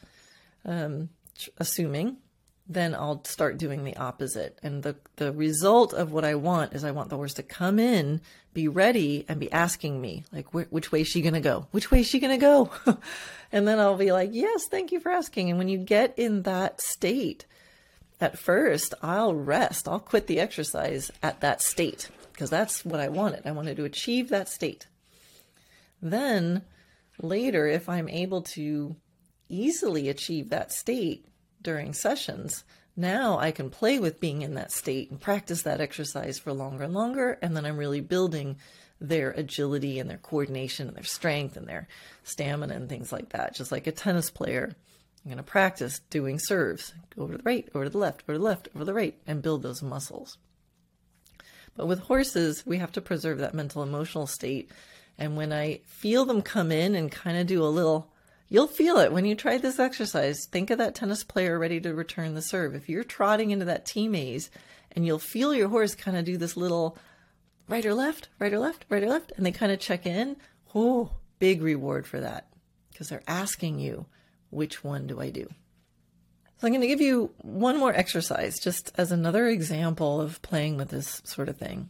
um, 0.66 1.10
assuming, 1.58 2.18
then 2.68 2.96
I'll 2.96 3.24
start 3.26 3.58
doing 3.58 3.84
the 3.84 3.98
opposite. 3.98 4.58
And 4.64 4.84
the, 4.84 4.96
the 5.18 5.32
result 5.32 5.94
of 5.94 6.12
what 6.12 6.24
I 6.24 6.36
want 6.36 6.74
is 6.74 6.84
I 6.84 6.92
want 6.92 7.10
the 7.10 7.18
horse 7.18 7.34
to 7.36 7.44
come 7.44 7.78
in, 7.78 8.22
be 8.54 8.68
ready, 8.68 9.26
and 9.28 9.40
be 9.40 9.52
asking 9.52 10.00
me, 10.00 10.24
like, 10.32 10.54
which 10.54 10.92
way 10.92 11.02
is 11.02 11.08
she 11.08 11.22
going 11.22 11.34
to 11.34 11.42
go? 11.42 11.68
Which 11.72 11.92
way 11.92 12.02
is 12.02 12.08
she 12.08 12.20
going 12.20 12.40
to 12.40 12.46
go? 12.46 12.72
and 13.52 13.68
then 13.68 13.80
I'll 13.80 13.98
be 13.98 14.14
like, 14.14 14.30
yes, 14.32 14.68
thank 14.68 14.92
you 14.92 15.00
for 15.00 15.12
asking. 15.12 15.50
And 15.50 15.58
when 15.58 15.68
you 15.68 15.78
get 15.78 16.18
in 16.18 16.44
that 16.44 16.80
state, 16.80 17.46
at 18.22 18.40
first, 18.40 18.94
I'll 19.02 19.36
rest. 19.36 19.88
I'll 19.88 20.00
quit 20.00 20.28
the 20.28 20.40
exercise 20.40 21.12
at 21.22 21.42
that 21.42 21.62
state 21.62 22.10
because 22.32 22.50
that's 22.50 22.86
what 22.86 23.02
I 23.02 23.10
wanted. 23.10 23.46
I 23.46 23.52
wanted 23.52 23.76
to 23.78 23.84
achieve 23.84 24.30
that 24.30 24.48
state. 24.48 24.88
Then 26.02 26.62
later, 27.22 27.68
if 27.68 27.90
I'm 27.90 28.08
able 28.08 28.42
to 28.54 28.96
easily 29.50 30.08
achieve 30.08 30.50
that 30.50 30.72
state, 30.72 31.26
during 31.64 31.94
sessions, 31.94 32.64
now 32.96 33.40
I 33.40 33.52
can 33.52 33.70
play 33.70 34.00
with 34.00 34.20
being 34.20 34.44
in 34.44 34.54
that 34.54 34.72
state 34.72 35.10
and 35.10 35.20
practice 35.20 35.64
that 35.64 35.82
exercise 35.82 36.38
for 36.38 36.54
longer 36.54 36.84
and 36.84 36.94
longer. 36.94 37.40
And 37.42 37.56
then 37.56 37.66
I'm 37.66 37.78
really 37.78 38.02
building 38.02 38.58
their 39.02 39.32
agility 39.32 40.00
and 40.00 40.10
their 40.10 40.18
coordination 40.18 40.88
and 40.88 40.96
their 40.96 41.04
strength 41.04 41.58
and 41.58 41.68
their 41.68 41.88
stamina 42.24 42.74
and 42.74 42.88
things 42.88 43.12
like 43.12 43.30
that. 43.30 43.56
Just 43.56 43.72
like 43.72 43.88
a 43.88 43.92
tennis 43.92 44.30
player, 44.30 44.76
I'm 45.24 45.30
going 45.30 45.38
to 45.38 45.44
practice 45.44 46.00
doing 46.10 46.38
serves, 46.38 46.94
go 47.16 47.24
over 47.24 47.34
to 47.34 47.38
the 47.38 47.44
right, 47.44 47.68
over 47.74 47.86
to 47.86 47.90
the 47.90 47.98
left, 47.98 48.24
over 48.24 48.34
to 48.34 48.40
the 48.40 48.46
left, 48.46 48.68
over 48.76 48.80
to 48.80 48.86
the 48.86 48.94
right, 48.94 49.18
and 49.26 49.42
build 49.42 49.64
those 49.64 49.82
muscles. 49.82 50.38
But 51.76 51.88
with 51.88 52.02
horses, 52.02 52.64
we 52.66 52.78
have 52.78 52.92
to 52.94 53.02
preserve 53.02 53.40
that 53.40 53.56
mental 53.56 53.82
emotional 53.82 54.28
state. 54.28 54.70
And 55.18 55.36
when 55.36 55.52
I 55.52 55.82
feel 55.86 56.26
them 56.26 56.42
come 56.42 56.72
in 56.72 56.94
and 56.94 57.12
kind 57.12 57.38
of 57.38 57.48
do 57.48 57.64
a 57.64 57.66
little 57.66 58.13
You'll 58.50 58.68
feel 58.68 58.98
it 58.98 59.12
when 59.12 59.26
you 59.26 59.36
try 59.36 59.58
this 59.58 59.80
exercise. 59.80 60.46
Think 60.46 60.70
of 60.70 60.78
that 60.78 60.96
tennis 60.96 61.24
player 61.24 61.58
ready 61.58 61.80
to 61.82 61.94
return 61.94 62.36
the 62.36 62.42
serve. 62.42 62.76
If 62.76 62.88
you're 62.90 63.04
trotting 63.04 63.52
into 63.52 63.66
that 63.66 63.86
T 63.86 64.08
maze 64.08 64.52
and 64.92 65.06
you'll 65.06 65.20
feel 65.20 65.54
your 65.54 65.70
horse 65.70 65.96
kind 65.96 66.18
of 66.18 66.26
do 66.26 66.38
this 66.38 66.56
little 66.56 66.98
right 67.68 67.86
or 67.86 67.94
left, 67.94 68.30
right 68.40 68.54
or 68.54 68.60
left, 68.60 68.86
right 68.90 69.04
or 69.04 69.10
left, 69.10 69.32
and 69.36 69.46
they 69.46 69.52
kind 69.52 69.72
of 69.72 69.80
check 69.80 70.06
in, 70.06 70.38
oh, 70.76 71.12
big 71.40 71.62
reward 71.62 72.06
for 72.06 72.20
that 72.20 72.48
because 72.92 73.10
they're 73.10 73.24
asking 73.28 73.80
you, 73.80 74.06
which 74.50 74.84
one 74.84 75.08
do 75.08 75.20
I 75.20 75.30
do? 75.30 75.48
So 76.58 76.68
I'm 76.68 76.74
going 76.74 76.82
to 76.82 76.88
give 76.88 77.02
you 77.02 77.34
one 77.40 77.78
more 77.78 77.94
exercise 77.94 78.60
just 78.60 78.92
as 78.96 79.12
another 79.12 79.48
example 79.48 80.22
of 80.22 80.42
playing 80.42 80.78
with 80.78 80.90
this 80.90 81.22
sort 81.26 81.50
of 81.50 81.58
thing. 81.58 81.90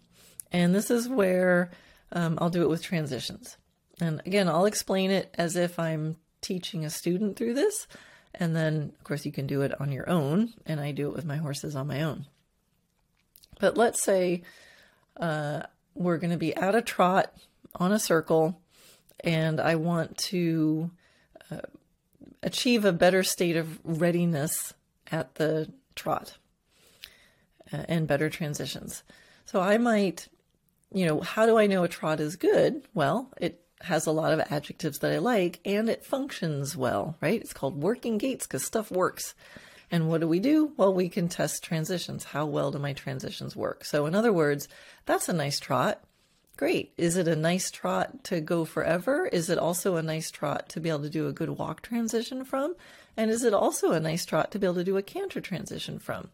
And 0.52 0.74
this 0.74 0.90
is 0.90 1.10
where 1.10 1.72
um, 2.12 2.38
I'll 2.42 2.50
do 2.50 2.64
it 2.64 2.70
with 2.70 2.82
transitions. 2.82 3.58
And 4.00 4.22
again, 4.26 4.48
I'll 4.48 4.66
explain 4.66 5.12
it 5.12 5.34
as 5.38 5.56
if 5.56 5.78
I'm 5.78 6.16
teaching 6.44 6.86
a 6.86 6.90
student 6.90 7.36
through 7.36 7.56
this. 7.56 7.88
And 8.36 8.56
then, 8.56 8.94
of 8.98 9.04
course, 9.04 9.26
you 9.26 9.32
can 9.32 9.48
do 9.48 9.62
it 9.62 9.80
on 9.80 9.92
your 9.92 10.10
own. 10.10 10.54
And 10.66 10.80
I 10.80 10.92
do 10.92 11.08
it 11.08 11.16
with 11.16 11.26
my 11.26 11.38
horses 11.38 11.76
on 11.76 11.88
my 11.88 12.02
own. 12.04 12.28
But 13.60 13.78
let's 13.78 14.04
say 14.04 14.44
uh, 15.18 15.64
we're 15.96 16.18
going 16.18 16.32
to 16.32 16.38
be 16.38 16.56
at 16.56 16.76
a 16.76 16.82
trot 16.82 17.34
on 17.76 17.92
a 17.92 18.00
circle, 18.00 18.60
and 19.24 19.60
I 19.60 19.76
want 19.76 20.18
to 20.30 20.92
uh, 21.52 21.62
achieve 22.42 22.86
a 22.86 22.92
better 22.92 23.24
state 23.24 23.56
of 23.56 23.80
readiness 23.84 24.74
at 25.12 25.36
the 25.36 25.72
trot 25.96 26.38
uh, 27.72 27.84
and 27.88 28.08
better 28.08 28.30
transitions. 28.30 29.04
So 29.46 29.62
I 29.62 29.78
might, 29.78 30.28
you 30.92 31.06
know, 31.06 31.22
how 31.22 31.46
do 31.46 31.58
I 31.58 31.68
know 31.68 31.84
a 31.84 31.88
trot 31.90 32.20
is 32.20 32.36
good? 32.36 32.84
Well, 32.94 33.30
it 33.40 33.63
has 33.84 34.06
a 34.06 34.12
lot 34.12 34.34
of 34.34 34.40
adjectives 34.52 35.00
that 35.00 35.12
I 35.12 35.18
like 35.18 35.60
and 35.66 35.90
it 35.90 36.06
functions 36.06 36.76
well, 36.76 37.18
right? 37.22 37.42
It's 37.42 37.54
called 37.54 37.82
working 37.82 38.18
gaits 38.18 38.48
because 38.48 38.64
stuff 38.64 38.92
works. 38.92 39.36
And 39.92 40.10
what 40.10 40.22
do 40.22 40.28
we 40.28 40.40
do? 40.40 40.72
Well, 40.76 40.94
we 40.94 41.10
can 41.10 41.28
test 41.28 41.64
transitions. 41.64 42.24
How 42.24 42.46
well 42.46 42.72
do 42.72 42.80
my 42.80 42.94
transitions 42.94 43.56
work? 43.56 43.86
So, 43.86 44.06
in 44.06 44.16
other 44.16 44.34
words, 44.34 44.68
that's 45.06 45.30
a 45.30 45.34
nice 45.34 45.60
trot. 45.60 46.04
Great. 46.56 46.94
Is 46.98 47.18
it 47.18 47.28
a 47.28 47.36
nice 47.36 47.70
trot 47.70 48.24
to 48.26 48.40
go 48.40 48.64
forever? 48.64 49.28
Is 49.28 49.50
it 49.50 49.58
also 49.58 49.96
a 49.96 50.04
nice 50.04 50.32
trot 50.32 50.70
to 50.70 50.80
be 50.80 50.90
able 50.90 51.02
to 51.02 51.10
do 51.10 51.28
a 51.28 51.34
good 51.34 51.50
walk 51.50 51.82
transition 51.82 52.46
from? 52.46 52.76
And 53.18 53.30
is 53.30 53.44
it 53.44 53.54
also 53.54 53.92
a 53.92 54.00
nice 54.00 54.26
trot 54.26 54.52
to 54.52 54.60
be 54.60 54.66
able 54.66 54.76
to 54.76 54.84
do 54.84 54.98
a 54.98 55.04
canter 55.04 55.42
transition 55.42 56.00
from? 56.00 56.30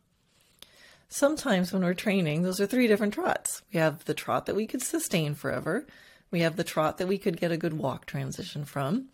Sometimes 1.07 1.73
when 1.73 1.83
we're 1.83 1.93
training, 1.95 2.43
those 2.43 2.61
are 2.61 2.67
three 2.67 2.87
different 2.87 3.13
trots. 3.13 3.63
We 3.73 3.79
have 3.79 4.05
the 4.05 4.13
trot 4.13 4.45
that 4.45 4.55
we 4.55 4.67
could 4.67 4.83
sustain 4.83 5.35
forever. 5.35 5.87
We 6.31 6.41
have 6.41 6.55
the 6.55 6.63
trot 6.63 6.97
that 6.97 7.07
we 7.07 7.17
could 7.17 7.39
get 7.39 7.51
a 7.51 7.57
good 7.57 7.73
walk 7.73 8.05
transition 8.05 8.65
from. 8.65 9.07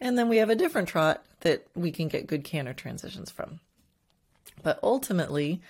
And 0.00 0.18
then 0.18 0.28
we 0.28 0.38
have 0.38 0.50
a 0.50 0.56
different 0.56 0.88
trot 0.88 1.22
that 1.40 1.66
we 1.74 1.92
can 1.92 2.08
get 2.08 2.26
good 2.26 2.44
canter 2.44 2.72
transitions 2.72 3.30
from. 3.30 3.60
But 4.62 4.78
ultimately, 4.82 5.60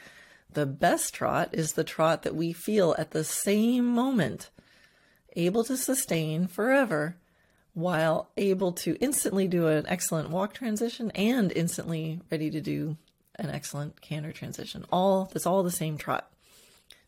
the 0.52 0.66
best 0.66 1.14
trot 1.14 1.50
is 1.52 1.72
the 1.72 1.84
trot 1.84 2.22
that 2.22 2.34
we 2.34 2.52
feel 2.52 2.94
at 2.98 3.10
the 3.10 3.24
same 3.24 3.86
moment 3.86 4.50
able 5.34 5.64
to 5.64 5.76
sustain 5.76 6.46
forever 6.46 7.16
while 7.74 8.30
able 8.36 8.72
to 8.72 8.96
instantly 9.00 9.48
do 9.48 9.66
an 9.66 9.86
excellent 9.88 10.30
walk 10.30 10.52
transition 10.52 11.10
and 11.12 11.52
instantly 11.52 12.20
ready 12.30 12.50
to 12.50 12.60
do 12.60 12.96
an 13.36 13.48
excellent 13.48 14.00
canter 14.00 14.32
transition. 14.32 14.84
All 14.92 15.30
that's 15.32 15.46
all 15.46 15.62
the 15.62 15.70
same 15.70 15.96
trot. 15.96 16.30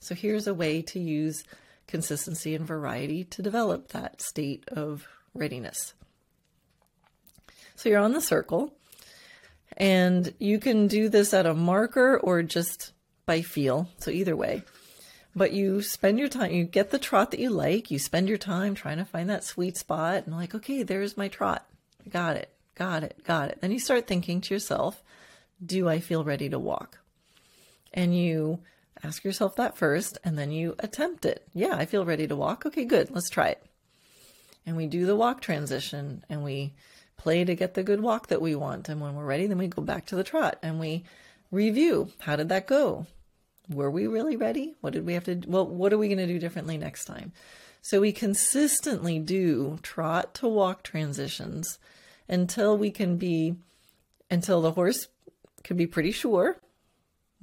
So 0.00 0.14
here's 0.14 0.46
a 0.46 0.54
way 0.54 0.80
to 0.82 0.98
use 0.98 1.44
consistency 1.86 2.54
and 2.54 2.66
variety 2.66 3.24
to 3.24 3.42
develop 3.42 3.88
that 3.88 4.20
state 4.20 4.64
of 4.68 5.06
readiness. 5.34 5.94
So 7.76 7.88
you're 7.88 7.98
on 7.98 8.12
the 8.12 8.20
circle, 8.20 8.72
and 9.76 10.32
you 10.38 10.58
can 10.58 10.86
do 10.86 11.08
this 11.08 11.34
at 11.34 11.46
a 11.46 11.54
marker 11.54 12.18
or 12.18 12.42
just 12.42 12.92
by 13.26 13.42
feel. 13.42 13.88
So 13.98 14.10
either 14.10 14.36
way. 14.36 14.62
But 15.36 15.52
you 15.52 15.82
spend 15.82 16.20
your 16.20 16.28
time, 16.28 16.52
you 16.52 16.64
get 16.64 16.90
the 16.90 16.98
trot 16.98 17.32
that 17.32 17.40
you 17.40 17.50
like, 17.50 17.90
you 17.90 17.98
spend 17.98 18.28
your 18.28 18.38
time 18.38 18.76
trying 18.76 18.98
to 18.98 19.04
find 19.04 19.28
that 19.28 19.42
sweet 19.42 19.76
spot 19.76 20.26
and 20.26 20.36
like, 20.36 20.54
okay, 20.54 20.84
there's 20.84 21.16
my 21.16 21.26
trot. 21.26 21.66
Got 22.08 22.36
it, 22.36 22.50
got 22.76 23.02
it, 23.02 23.24
got 23.24 23.48
it. 23.48 23.60
Then 23.60 23.72
you 23.72 23.80
start 23.80 24.06
thinking 24.06 24.40
to 24.42 24.54
yourself, 24.54 25.02
do 25.64 25.88
I 25.88 25.98
feel 25.98 26.22
ready 26.22 26.48
to 26.50 26.58
walk? 26.58 27.00
And 27.92 28.16
you 28.16 28.60
Ask 29.04 29.22
yourself 29.22 29.54
that 29.56 29.76
first, 29.76 30.16
and 30.24 30.36
then 30.38 30.50
you 30.50 30.74
attempt 30.78 31.26
it. 31.26 31.46
Yeah, 31.52 31.76
I 31.76 31.84
feel 31.84 32.04
ready 32.06 32.26
to 32.26 32.34
walk. 32.34 32.64
Okay, 32.64 32.84
good. 32.86 33.10
Let's 33.10 33.28
try 33.28 33.48
it. 33.48 33.62
and 34.66 34.76
we 34.76 34.86
do 34.86 35.06
the 35.06 35.16
walk 35.16 35.40
transition 35.40 36.24
and 36.28 36.42
we 36.42 36.72
play 37.16 37.44
to 37.44 37.54
get 37.54 37.74
the 37.74 37.82
good 37.82 38.00
walk 38.00 38.28
that 38.28 38.42
we 38.42 38.54
want. 38.54 38.88
And 38.88 39.00
when 39.00 39.14
we're 39.14 39.24
ready, 39.24 39.46
then 39.46 39.58
we 39.58 39.68
go 39.68 39.82
back 39.82 40.06
to 40.06 40.16
the 40.16 40.24
trot 40.24 40.58
and 40.62 40.80
we 40.80 41.04
review. 41.50 42.10
How 42.20 42.36
did 42.36 42.48
that 42.48 42.66
go? 42.66 43.06
Were 43.68 43.90
we 43.90 44.06
really 44.06 44.36
ready? 44.36 44.74
What 44.80 44.92
did 44.92 45.06
we 45.06 45.14
have 45.14 45.24
to, 45.24 45.40
well, 45.46 45.66
what 45.66 45.92
are 45.92 45.98
we 45.98 46.08
going 46.08 46.18
to 46.18 46.26
do 46.26 46.38
differently 46.38 46.76
next 46.76 47.04
time? 47.04 47.32
So 47.82 48.00
we 48.00 48.12
consistently 48.12 49.18
do 49.18 49.78
trot 49.82 50.34
to 50.36 50.48
walk 50.48 50.82
transitions 50.82 51.78
until 52.28 52.76
we 52.76 52.90
can 52.90 53.16
be, 53.16 53.56
until 54.30 54.62
the 54.62 54.72
horse 54.72 55.08
can 55.62 55.76
be 55.76 55.86
pretty 55.86 56.10
sure 56.10 56.56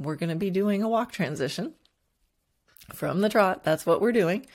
we're 0.04 0.16
going 0.16 0.30
to 0.30 0.36
be 0.36 0.50
doing 0.50 0.84
a 0.84 0.90
walk 0.90 1.12
transition 1.12 1.74
from 2.94 3.22
the 3.22 3.30
trot. 3.30 3.64
That's 3.64 3.86
what 3.86 4.02
we're 4.02 4.12
doing. 4.12 4.46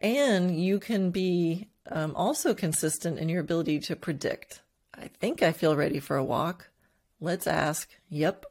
And 0.00 0.58
you 0.58 0.78
can 0.78 1.10
be 1.10 1.68
um, 1.90 2.14
also 2.16 2.54
consistent 2.54 3.18
in 3.18 3.28
your 3.28 3.40
ability 3.40 3.80
to 3.80 3.96
predict. 3.96 4.60
I 4.94 5.08
think 5.08 5.42
I 5.42 5.52
feel 5.52 5.76
ready 5.76 6.00
for 6.00 6.16
a 6.16 6.24
walk. 6.24 6.70
Let's 7.20 7.46
ask, 7.46 7.88
yep, 8.08 8.44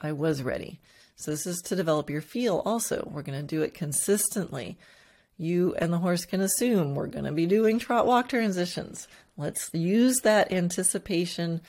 I 0.00 0.12
was 0.12 0.42
ready. 0.42 0.80
So, 1.16 1.30
this 1.30 1.46
is 1.46 1.62
to 1.62 1.76
develop 1.76 2.10
your 2.10 2.20
feel 2.20 2.62
also. 2.66 3.08
We're 3.10 3.22
going 3.22 3.40
to 3.40 3.46
do 3.46 3.62
it 3.62 3.72
consistently. 3.72 4.78
You 5.38 5.74
and 5.76 5.92
the 5.92 5.98
horse 5.98 6.24
can 6.24 6.40
assume 6.40 6.94
we're 6.94 7.06
going 7.06 7.24
to 7.24 7.32
be 7.32 7.46
doing 7.46 7.78
trot 7.78 8.06
walk 8.06 8.28
transitions. 8.28 9.08
Let's 9.36 9.72
use 9.72 10.20
that 10.20 10.52
anticipation 10.52 11.62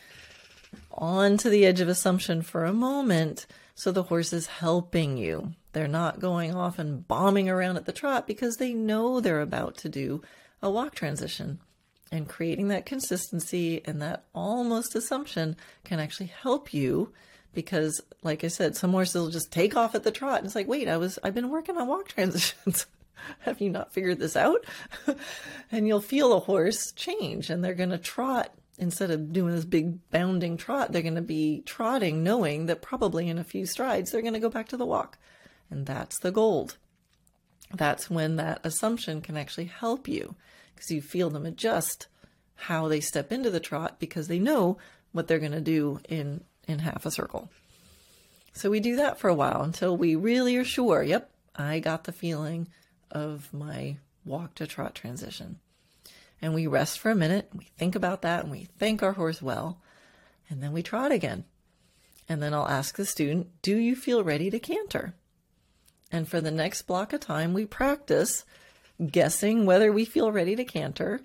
onto 0.91 1.49
the 1.49 1.65
edge 1.65 1.79
of 1.79 1.87
assumption 1.87 2.41
for 2.41 2.65
a 2.65 2.73
moment 2.73 3.45
so 3.77 3.91
the 3.91 4.03
horse 4.03 4.33
is 4.33 4.47
helping 4.47 5.17
you. 5.17 5.53
They're 5.73 5.87
not 5.87 6.19
going 6.19 6.55
off 6.55 6.79
and 6.79 7.07
bombing 7.07 7.47
around 7.47 7.77
at 7.77 7.85
the 7.85 7.91
trot 7.91 8.25
because 8.25 8.57
they 8.57 8.73
know 8.73 9.19
they're 9.19 9.39
about 9.39 9.77
to 9.77 9.89
do 9.89 10.23
a 10.63 10.71
walk 10.71 10.95
transition. 10.95 11.59
And 12.11 12.27
creating 12.27 12.69
that 12.69 12.87
consistency 12.87 13.83
and 13.85 14.01
that 14.01 14.23
almost 14.33 14.95
assumption 14.95 15.55
can 15.83 15.99
actually 15.99 16.31
help 16.41 16.73
you 16.73 17.13
because, 17.53 18.01
like 18.23 18.43
I 18.43 18.47
said, 18.47 18.75
some 18.75 18.93
horses 18.93 19.21
will 19.21 19.29
just 19.29 19.51
take 19.51 19.77
off 19.77 19.93
at 19.93 20.03
the 20.03 20.09
trot. 20.09 20.39
And 20.39 20.47
it's 20.47 20.55
like, 20.55 20.67
wait, 20.67 20.87
I 20.87 20.97
was, 20.97 21.19
I've 21.23 21.35
been 21.35 21.51
working 21.51 21.77
on 21.77 21.87
walk 21.87 22.07
transitions. 22.07 22.87
Have 23.41 23.61
you 23.61 23.69
not 23.69 23.93
figured 23.93 24.17
this 24.17 24.35
out? 24.35 24.65
and 25.71 25.87
you'll 25.87 26.01
feel 26.01 26.33
a 26.33 26.39
horse 26.39 26.93
change 26.93 27.51
and 27.51 27.63
they're 27.63 27.75
to 27.75 27.99
trot 27.99 28.51
instead 28.77 29.11
of 29.11 29.33
doing 29.33 29.55
this 29.55 29.65
big 29.65 30.09
bounding 30.11 30.57
trot, 30.57 30.91
they're 30.91 31.01
going 31.01 31.15
to 31.15 31.21
be 31.21 31.63
trotting, 31.65 32.23
knowing 32.23 32.67
that 32.67 32.81
probably 32.81 33.27
in 33.27 33.37
a 33.37 33.43
few 33.43 33.65
strides 33.65 34.11
they're 34.11 34.21
going 34.21 34.33
to 34.33 34.39
go 34.39 34.49
back 34.49 34.69
to 34.69 34.77
the 34.77 34.85
walk. 34.85 35.17
And 35.69 35.85
that's 35.85 36.19
the 36.19 36.31
gold. 36.31 36.77
That's 37.73 38.09
when 38.09 38.37
that 38.37 38.61
assumption 38.63 39.21
can 39.21 39.35
actually 39.35 39.65
help 39.65 40.07
you 40.07 40.35
because 40.73 40.91
you 40.91 41.01
feel 41.01 41.29
them 41.29 41.45
adjust 41.45 42.07
how 42.55 42.87
they 42.87 43.01
step 43.01 43.31
into 43.31 43.49
the 43.49 43.59
trot 43.59 43.99
because 43.99 44.27
they 44.27 44.39
know 44.39 44.77
what 45.11 45.27
they're 45.27 45.39
going 45.39 45.51
to 45.51 45.61
do 45.61 45.99
in, 46.07 46.43
in 46.67 46.79
half 46.79 47.05
a 47.05 47.11
circle. 47.11 47.49
So 48.53 48.69
we 48.69 48.79
do 48.79 48.95
that 48.95 49.19
for 49.19 49.29
a 49.29 49.35
while 49.35 49.61
until 49.61 49.97
we 49.97 50.15
really 50.15 50.55
are 50.55 50.63
sure, 50.63 51.03
yep, 51.03 51.29
I 51.55 51.79
got 51.79 52.05
the 52.05 52.11
feeling 52.11 52.67
of 53.11 53.53
my 53.53 53.97
walk 54.25 54.55
to 54.55 54.67
trot 54.67 54.95
transition 54.95 55.59
and 56.41 56.53
we 56.53 56.67
rest 56.67 56.99
for 56.99 57.09
a 57.09 57.15
minute. 57.15 57.49
We 57.55 57.65
think 57.77 57.95
about 57.95 58.21
that 58.21 58.43
and 58.43 58.51
we 58.51 58.67
thank 58.77 59.01
our 59.01 59.13
horse 59.13 59.41
well, 59.41 59.81
and 60.49 60.61
then 60.61 60.73
we 60.73 60.83
trot 60.83 61.11
again. 61.11 61.45
And 62.29 62.43
then 62.43 62.53
I'll 62.53 62.67
ask 62.67 62.95
the 62.95 63.05
student, 63.05 63.47
Do 63.61 63.77
you 63.77 63.95
feel 63.95 64.23
ready 64.23 64.49
to 64.49 64.59
canter? 64.59 65.13
And 66.11 66.27
for 66.27 66.41
the 66.41 66.51
next 66.51 66.83
block 66.83 67.13
of 67.13 67.19
time, 67.19 67.53
we 67.53 67.65
practice 67.65 68.45
guessing 69.05 69.65
whether 69.65 69.91
we 69.91 70.05
feel 70.05 70.31
ready 70.31 70.55
to 70.55 70.63
canter, 70.63 71.21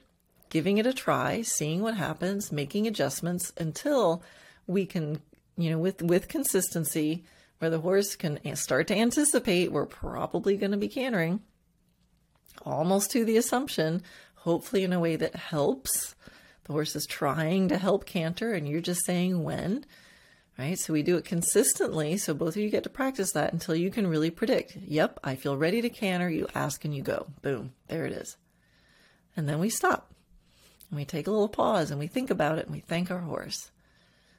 giving 0.51 0.79
it 0.79 0.87
a 0.87 0.93
try, 0.93 1.43
seeing 1.43 1.83
what 1.83 1.97
happens, 1.97 2.53
making 2.53 2.87
adjustments 2.87 3.53
until 3.57 4.23
we 4.67 4.85
can, 4.85 5.21
you 5.57 5.71
know, 5.71 5.79
with, 5.79 6.03
with 6.03 6.29
consistency, 6.29 7.25
where 7.59 7.71
the 7.71 7.81
horse 7.81 8.17
can 8.17 8.41
start 8.57 8.89
to 8.89 8.97
anticipate 8.97 9.71
we're 9.71 9.87
probably 9.87 10.57
going 10.57 10.73
to 10.73 10.77
be 10.77 10.89
cantering, 10.89 11.41
almost 12.63 13.11
to 13.13 13.25
the 13.25 13.37
assumption 13.37 14.03
hopefully 14.43 14.85
in 14.85 14.93
a 14.93 15.01
way 15.01 15.17
that 15.17 15.35
helps. 15.35 16.15
The 16.65 16.73
horse 16.73 16.95
is 16.95 17.07
trying 17.07 17.69
to 17.69 17.79
help 17.79 18.07
canter, 18.07 18.53
and 18.53 18.69
you're 18.69 18.81
just 18.81 19.05
saying 19.05 19.43
when, 19.43 19.85
right? 20.59 20.79
So 20.79 20.93
we 20.93 21.03
do 21.03 21.17
it 21.17 21.25
consistently. 21.25 22.17
So 22.17 22.35
both 22.35 22.57
of 22.57 22.63
you 22.63 22.71
get 22.71 22.85
to 22.85 22.91
practice 22.91 23.33
that 23.33 23.53
until 23.53 23.75
you 23.75 23.91
can 23.91 24.07
really 24.07 24.31
predict. 24.31 24.77
Yep, 24.77 25.21
I 25.25 25.37
feel 25.37 25.57
ready 25.57 25.81
to 25.83 25.91
canter. 25.91 26.29
You 26.29 26.47
ask 26.55 26.85
and 26.85 26.95
you 26.95 27.03
go. 27.03 27.27
Boom, 27.43 27.73
there 27.89 28.05
it 28.05 28.13
is. 28.13 28.37
And 29.37 29.49
then 29.49 29.59
we 29.59 29.71
stop 29.71 30.13
and 30.91 30.99
we 30.99 31.05
take 31.05 31.27
a 31.27 31.31
little 31.31 31.49
pause 31.49 31.91
and 31.91 31.99
we 31.99 32.07
think 32.07 32.31
about 32.31 32.59
it 32.59 32.67
and 32.67 32.75
we 32.75 32.81
thank 32.81 33.11
our 33.11 33.21
horse. 33.21 33.71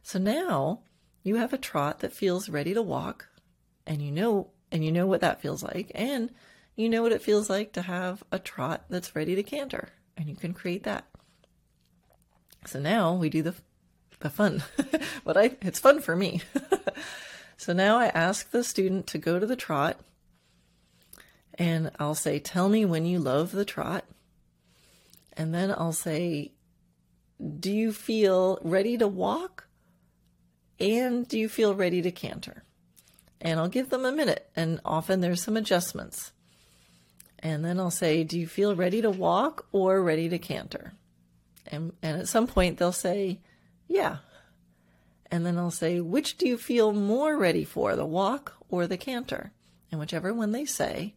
So 0.04 0.20
now 0.20 0.82
you 1.24 1.38
have 1.38 1.54
a 1.54 1.58
trot 1.58 2.00
that 2.00 2.14
feels 2.14 2.50
ready 2.50 2.74
to 2.74 2.82
walk 2.82 3.28
and 3.88 4.02
you 4.02 4.12
know 4.12 4.52
and 4.72 4.84
you 4.84 4.92
know 4.92 5.08
what 5.08 5.22
that 5.22 5.42
feels 5.42 5.64
like 5.64 5.92
and 5.96 6.30
you 6.76 6.90
know 6.90 7.02
what 7.02 7.12
it 7.12 7.22
feels 7.22 7.50
like 7.50 7.74
to 7.74 7.82
have 7.82 8.24
a 8.32 8.40
trot 8.40 8.86
that's 8.90 9.16
ready 9.16 9.36
to 9.36 9.44
canter, 9.44 9.90
and 10.18 10.28
you 10.28 10.36
can 10.36 10.54
create 10.54 10.84
that. 10.84 11.06
So 12.66 12.80
now 12.80 13.14
we 13.14 13.30
do 13.30 13.42
the 13.42 13.56
the 14.20 14.30
fun. 14.30 14.64
but 15.24 15.38
I 15.38 15.56
it's 15.62 15.80
fun 15.80 16.02
for 16.02 16.16
me. 16.16 16.42
so 17.58 17.74
now 17.74 17.98
I 17.98 18.08
ask 18.08 18.50
the 18.52 18.64
student 18.64 19.08
to 19.08 19.18
go 19.18 19.40
to 19.40 19.46
the 19.46 19.56
trot 19.56 20.00
and 21.56 21.92
I'll 22.00 22.16
say, 22.16 22.40
"Tell 22.40 22.70
me 22.70 22.86
when 22.86 23.06
you 23.06 23.20
love 23.20 23.52
the 23.52 23.66
trot." 23.66 24.06
And 25.34 25.54
then 25.54 25.72
I'll 25.72 25.94
say, 25.94 26.54
"Do 27.60 27.72
you 27.72 27.94
feel 27.94 28.60
ready 28.64 28.98
to 28.98 29.08
walk?" 29.08 29.68
And 30.80 31.28
do 31.28 31.38
you 31.38 31.48
feel 31.48 31.76
ready 31.76 32.02
to 32.02 32.12
canter? 32.12 32.64
And 33.40 33.60
I'll 33.60 33.70
give 33.70 33.90
them 33.90 34.06
a 34.06 34.12
minute, 34.12 34.50
and 34.56 34.82
often 34.84 35.22
there's 35.22 35.44
some 35.44 35.58
adjustments. 35.58 36.33
And 37.44 37.64
then 37.66 37.78
I'll 37.78 37.92
say, 37.92 38.24
Do 38.24 38.40
you 38.40 38.48
feel 38.48 38.74
ready 38.74 39.02
to 39.02 39.10
walk 39.12 39.68
or 39.74 40.02
ready 40.02 40.30
to 40.30 40.40
canter? 40.40 40.94
And, 41.68 41.92
and 42.02 42.22
at 42.22 42.30
some 42.30 42.48
point 42.48 42.78
they'll 42.78 42.94
say, 42.94 43.42
Yeah. 43.88 44.18
And 45.30 45.46
then 45.46 45.58
I'll 45.58 45.70
say, 45.70 46.00
Which 46.00 46.38
do 46.38 46.48
you 46.48 46.58
feel 46.58 46.94
more 46.94 47.38
ready 47.38 47.66
for, 47.66 47.98
the 47.98 48.06
walk 48.06 48.54
or 48.70 48.88
the 48.88 48.98
canter? 48.98 49.52
And 49.92 50.00
whichever 50.00 50.34
one 50.34 50.54
they 50.54 50.64
say, 50.64 51.16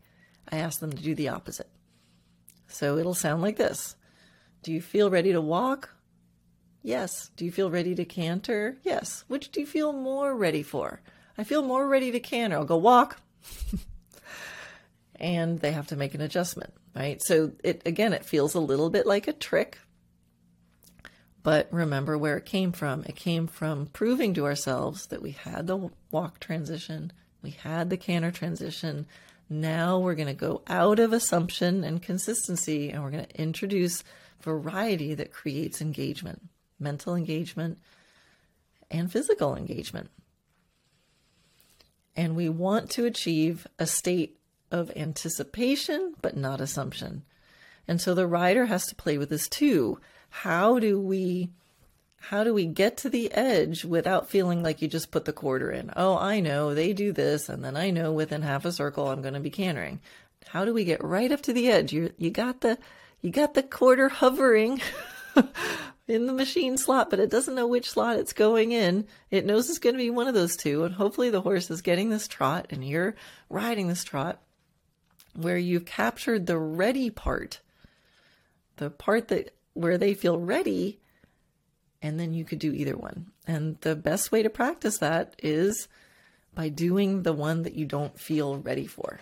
I 0.50 0.56
ask 0.58 0.80
them 0.80 0.92
to 0.92 1.02
do 1.02 1.14
the 1.14 1.28
opposite. 1.28 1.70
So 2.66 2.98
it'll 2.98 3.14
sound 3.14 3.40
like 3.40 3.56
this 3.56 3.94
Do 4.64 4.72
you 4.72 4.82
feel 4.82 5.10
ready 5.10 5.32
to 5.32 5.40
walk? 5.40 5.90
Yes. 6.82 7.30
Do 7.36 7.44
you 7.44 7.52
feel 7.52 7.70
ready 7.70 7.94
to 7.94 8.04
canter? 8.04 8.78
Yes. 8.82 9.24
Which 9.28 9.52
do 9.52 9.60
you 9.60 9.66
feel 9.66 9.92
more 9.92 10.34
ready 10.34 10.64
for? 10.64 11.00
I 11.38 11.44
feel 11.44 11.62
more 11.62 11.86
ready 11.86 12.10
to 12.10 12.20
canter. 12.20 12.56
I'll 12.56 12.64
go 12.64 12.76
walk. 12.76 13.20
and 15.18 15.60
they 15.60 15.72
have 15.72 15.88
to 15.88 15.96
make 15.96 16.14
an 16.14 16.20
adjustment, 16.20 16.72
right? 16.94 17.20
So 17.22 17.52
it 17.62 17.82
again, 17.86 18.12
it 18.12 18.24
feels 18.24 18.54
a 18.54 18.60
little 18.60 18.90
bit 18.90 19.06
like 19.06 19.28
a 19.28 19.32
trick. 19.32 19.78
But 21.42 21.68
remember 21.70 22.18
where 22.18 22.36
it 22.36 22.44
came 22.44 22.72
from. 22.72 23.04
It 23.04 23.14
came 23.14 23.46
from 23.46 23.86
proving 23.86 24.34
to 24.34 24.46
ourselves 24.46 25.06
that 25.08 25.22
we 25.22 25.30
had 25.30 25.66
the 25.66 25.90
walk 26.10 26.40
transition, 26.40 27.12
we 27.42 27.50
had 27.50 27.90
the 27.90 27.96
canter 27.96 28.30
transition. 28.30 29.06
Now 29.48 30.00
we're 30.00 30.16
going 30.16 30.26
to 30.26 30.34
go 30.34 30.62
out 30.66 30.98
of 30.98 31.12
assumption 31.12 31.84
and 31.84 32.02
consistency 32.02 32.90
and 32.90 33.00
we're 33.02 33.12
going 33.12 33.26
to 33.26 33.40
introduce 33.40 34.02
variety 34.40 35.14
that 35.14 35.32
creates 35.32 35.80
engagement, 35.80 36.42
mental 36.80 37.14
engagement, 37.14 37.78
and 38.90 39.10
physical 39.10 39.54
engagement. 39.54 40.10
And 42.16 42.34
we 42.34 42.48
want 42.48 42.90
to 42.92 43.04
achieve 43.04 43.66
a 43.78 43.86
state 43.86 44.40
of 44.70 44.90
anticipation, 44.96 46.14
but 46.22 46.36
not 46.36 46.60
assumption. 46.60 47.22
And 47.88 48.00
so 48.00 48.14
the 48.14 48.26
rider 48.26 48.66
has 48.66 48.86
to 48.86 48.94
play 48.94 49.18
with 49.18 49.28
this 49.28 49.48
too. 49.48 50.00
How 50.28 50.78
do 50.78 51.00
we 51.00 51.50
how 52.18 52.42
do 52.42 52.52
we 52.52 52.66
get 52.66 52.96
to 52.98 53.10
the 53.10 53.30
edge 53.32 53.84
without 53.84 54.28
feeling 54.28 54.60
like 54.60 54.82
you 54.82 54.88
just 54.88 55.12
put 55.12 55.26
the 55.26 55.32
quarter 55.32 55.70
in? 55.70 55.92
Oh, 55.94 56.18
I 56.18 56.40
know 56.40 56.74
they 56.74 56.92
do 56.92 57.12
this, 57.12 57.48
and 57.48 57.64
then 57.64 57.76
I 57.76 57.90
know 57.90 58.12
within 58.12 58.42
half 58.42 58.64
a 58.64 58.72
circle 58.72 59.08
I'm 59.08 59.22
going 59.22 59.34
to 59.34 59.40
be 59.40 59.50
cantering. 59.50 60.00
How 60.48 60.64
do 60.64 60.74
we 60.74 60.84
get 60.84 61.04
right 61.04 61.30
up 61.30 61.42
to 61.42 61.52
the 61.52 61.68
edge? 61.68 61.92
You 61.92 62.12
you 62.18 62.30
got 62.30 62.60
the 62.62 62.78
you 63.20 63.30
got 63.30 63.54
the 63.54 63.62
quarter 63.62 64.08
hovering 64.08 64.80
in 66.08 66.26
the 66.26 66.32
machine 66.32 66.76
slot, 66.76 67.10
but 67.10 67.20
it 67.20 67.30
doesn't 67.30 67.54
know 67.54 67.66
which 67.66 67.90
slot 67.90 68.18
it's 68.18 68.32
going 68.32 68.72
in. 68.72 69.06
It 69.30 69.46
knows 69.46 69.70
it's 69.70 69.78
going 69.78 69.94
to 69.94 70.02
be 70.02 70.10
one 70.10 70.28
of 70.28 70.34
those 70.34 70.56
two, 70.56 70.84
and 70.84 70.94
hopefully 70.94 71.30
the 71.30 71.40
horse 71.40 71.70
is 71.70 71.82
getting 71.82 72.10
this 72.10 72.26
trot, 72.28 72.66
and 72.70 72.84
you're 72.86 73.14
riding 73.48 73.86
this 73.88 74.04
trot 74.04 74.40
where 75.36 75.58
you've 75.58 75.84
captured 75.84 76.46
the 76.46 76.58
ready 76.58 77.10
part, 77.10 77.60
the 78.76 78.90
part 78.90 79.28
that 79.28 79.54
where 79.74 79.98
they 79.98 80.14
feel 80.14 80.38
ready, 80.38 80.98
and 82.02 82.18
then 82.18 82.32
you 82.32 82.44
could 82.44 82.58
do 82.58 82.72
either 82.72 82.96
one. 82.96 83.26
And 83.46 83.78
the 83.82 83.96
best 83.96 84.32
way 84.32 84.42
to 84.42 84.50
practice 84.50 84.98
that 84.98 85.34
is 85.42 85.88
by 86.54 86.68
doing 86.68 87.22
the 87.22 87.32
one 87.32 87.62
that 87.62 87.74
you 87.74 87.84
don't 87.84 88.18
feel 88.18 88.56
ready 88.56 88.86
for. 88.86 89.20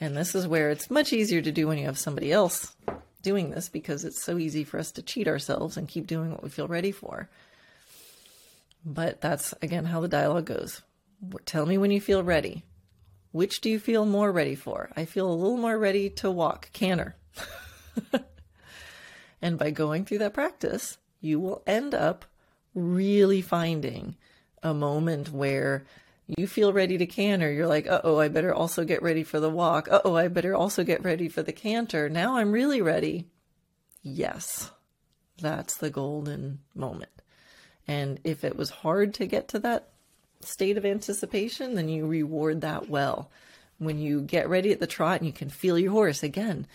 And 0.00 0.16
this 0.16 0.34
is 0.34 0.46
where 0.46 0.70
it's 0.70 0.90
much 0.90 1.12
easier 1.12 1.42
to 1.42 1.52
do 1.52 1.66
when 1.66 1.78
you 1.78 1.86
have 1.86 1.98
somebody 1.98 2.30
else 2.30 2.76
doing 3.22 3.50
this 3.50 3.68
because 3.68 4.04
it's 4.04 4.22
so 4.22 4.38
easy 4.38 4.62
for 4.62 4.78
us 4.78 4.92
to 4.92 5.02
cheat 5.02 5.26
ourselves 5.26 5.76
and 5.76 5.88
keep 5.88 6.06
doing 6.06 6.30
what 6.30 6.42
we 6.42 6.48
feel 6.48 6.68
ready 6.68 6.92
for. 6.92 7.28
But 8.84 9.20
that's 9.20 9.52
again 9.62 9.86
how 9.86 10.00
the 10.00 10.08
dialogue 10.08 10.44
goes. 10.44 10.82
Tell 11.44 11.66
me 11.66 11.76
when 11.78 11.90
you 11.90 12.00
feel 12.00 12.22
ready. 12.22 12.62
Which 13.36 13.60
do 13.60 13.68
you 13.68 13.78
feel 13.78 14.06
more 14.06 14.32
ready 14.32 14.54
for? 14.54 14.88
I 14.96 15.04
feel 15.04 15.30
a 15.30 15.36
little 15.36 15.58
more 15.58 15.78
ready 15.78 16.08
to 16.08 16.30
walk, 16.30 16.70
canter. 16.72 17.16
and 19.42 19.58
by 19.58 19.72
going 19.72 20.06
through 20.06 20.20
that 20.20 20.32
practice, 20.32 20.96
you 21.20 21.38
will 21.38 21.62
end 21.66 21.94
up 21.94 22.24
really 22.74 23.42
finding 23.42 24.16
a 24.62 24.72
moment 24.72 25.32
where 25.32 25.84
you 26.26 26.46
feel 26.46 26.72
ready 26.72 26.96
to 26.96 27.04
canter. 27.04 27.52
You're 27.52 27.66
like, 27.66 27.86
uh 27.86 28.00
oh, 28.04 28.18
I 28.18 28.28
better 28.28 28.54
also 28.54 28.84
get 28.84 29.02
ready 29.02 29.22
for 29.22 29.38
the 29.38 29.50
walk. 29.50 29.86
Uh 29.90 30.00
oh, 30.02 30.16
I 30.16 30.28
better 30.28 30.54
also 30.54 30.82
get 30.82 31.04
ready 31.04 31.28
for 31.28 31.42
the 31.42 31.52
canter. 31.52 32.08
Now 32.08 32.38
I'm 32.38 32.52
really 32.52 32.80
ready. 32.80 33.26
Yes, 34.00 34.70
that's 35.42 35.76
the 35.76 35.90
golden 35.90 36.60
moment. 36.74 37.12
And 37.86 38.18
if 38.24 38.44
it 38.44 38.56
was 38.56 38.70
hard 38.70 39.12
to 39.12 39.26
get 39.26 39.48
to 39.48 39.58
that 39.58 39.90
state 40.40 40.76
of 40.76 40.84
anticipation, 40.84 41.74
then 41.74 41.88
you 41.88 42.06
reward 42.06 42.60
that 42.60 42.88
well. 42.88 43.30
When 43.78 43.98
you 43.98 44.22
get 44.22 44.48
ready 44.48 44.72
at 44.72 44.80
the 44.80 44.86
trot 44.86 45.18
and 45.18 45.26
you 45.26 45.32
can 45.32 45.50
feel 45.50 45.78
your 45.78 45.92
horse 45.92 46.22
again, 46.22 46.66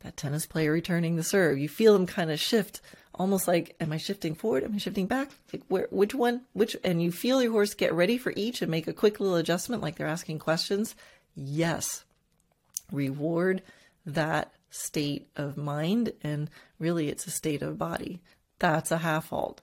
that 0.00 0.16
tennis 0.16 0.46
player 0.46 0.72
returning 0.72 1.16
the 1.16 1.22
serve, 1.22 1.58
you 1.58 1.68
feel 1.68 1.92
them 1.92 2.06
kind 2.06 2.30
of 2.30 2.40
shift 2.40 2.80
almost 3.14 3.48
like, 3.48 3.74
am 3.80 3.92
I 3.92 3.96
shifting 3.96 4.34
forward? 4.34 4.64
Am 4.64 4.74
I 4.74 4.78
shifting 4.78 5.06
back? 5.06 5.30
Like 5.52 5.62
where, 5.68 5.88
which 5.90 6.14
one, 6.14 6.42
which, 6.52 6.76
and 6.84 7.02
you 7.02 7.10
feel 7.12 7.42
your 7.42 7.52
horse 7.52 7.74
get 7.74 7.92
ready 7.92 8.16
for 8.16 8.32
each 8.36 8.62
and 8.62 8.70
make 8.70 8.86
a 8.86 8.92
quick 8.92 9.20
little 9.20 9.36
adjustment 9.36 9.82
like 9.82 9.96
they're 9.96 10.06
asking 10.06 10.38
questions. 10.38 10.94
Yes. 11.34 12.04
Reward 12.92 13.62
that 14.06 14.52
state 14.70 15.28
of 15.36 15.56
mind. 15.56 16.12
And 16.22 16.48
really 16.78 17.08
it's 17.08 17.26
a 17.26 17.30
state 17.30 17.62
of 17.62 17.78
body. 17.78 18.20
That's 18.58 18.90
a 18.90 18.98
half 18.98 19.30
halt. 19.30 19.60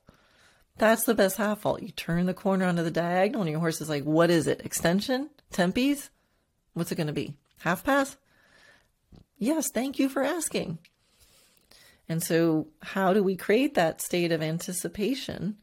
That's 0.77 1.03
the 1.03 1.15
best 1.15 1.37
half 1.37 1.63
halt. 1.63 1.81
You 1.81 1.91
turn 1.91 2.25
the 2.25 2.33
corner 2.33 2.65
onto 2.65 2.83
the 2.83 2.91
diagonal 2.91 3.41
and 3.41 3.49
your 3.49 3.59
horse 3.59 3.79
is 3.79 3.89
like, 3.89 4.03
what 4.03 4.29
is 4.29 4.47
it? 4.47 4.61
Extension? 4.65 5.29
Tempies? 5.53 6.09
What's 6.73 6.91
it 6.91 6.95
going 6.95 7.07
to 7.07 7.13
be? 7.13 7.35
Half 7.59 7.85
pass? 7.85 8.17
Yes, 9.37 9.69
thank 9.69 9.99
you 9.99 10.09
for 10.09 10.23
asking. 10.23 10.79
And 12.07 12.21
so, 12.21 12.67
how 12.81 13.13
do 13.13 13.23
we 13.23 13.35
create 13.35 13.73
that 13.75 14.01
state 14.01 14.31
of 14.31 14.41
anticipation? 14.41 15.57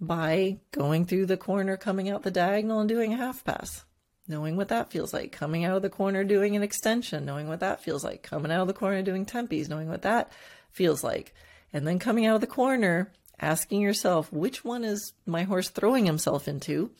By 0.00 0.58
going 0.72 1.04
through 1.04 1.26
the 1.26 1.36
corner, 1.36 1.76
coming 1.76 2.10
out 2.10 2.24
the 2.24 2.30
diagonal, 2.32 2.80
and 2.80 2.88
doing 2.88 3.12
a 3.12 3.16
half 3.16 3.44
pass. 3.44 3.84
Knowing 4.26 4.56
what 4.56 4.68
that 4.68 4.90
feels 4.90 5.12
like. 5.12 5.30
Coming 5.30 5.64
out 5.64 5.76
of 5.76 5.82
the 5.82 5.90
corner, 5.90 6.24
doing 6.24 6.56
an 6.56 6.62
extension. 6.62 7.24
Knowing 7.24 7.48
what 7.48 7.60
that 7.60 7.82
feels 7.82 8.02
like. 8.02 8.22
Coming 8.22 8.50
out 8.50 8.62
of 8.62 8.66
the 8.66 8.74
corner, 8.74 9.02
doing 9.02 9.24
tempies. 9.24 9.68
Knowing 9.68 9.88
what 9.88 10.02
that 10.02 10.32
feels 10.70 11.04
like. 11.04 11.34
And 11.72 11.86
then 11.86 11.98
coming 11.98 12.26
out 12.26 12.34
of 12.34 12.40
the 12.40 12.46
corner, 12.46 13.12
asking 13.42 13.80
yourself, 13.80 14.32
which 14.32 14.64
one 14.64 14.84
is 14.84 15.12
my 15.26 15.42
horse 15.42 15.68
throwing 15.68 16.06
himself 16.06 16.48
into? 16.48 16.90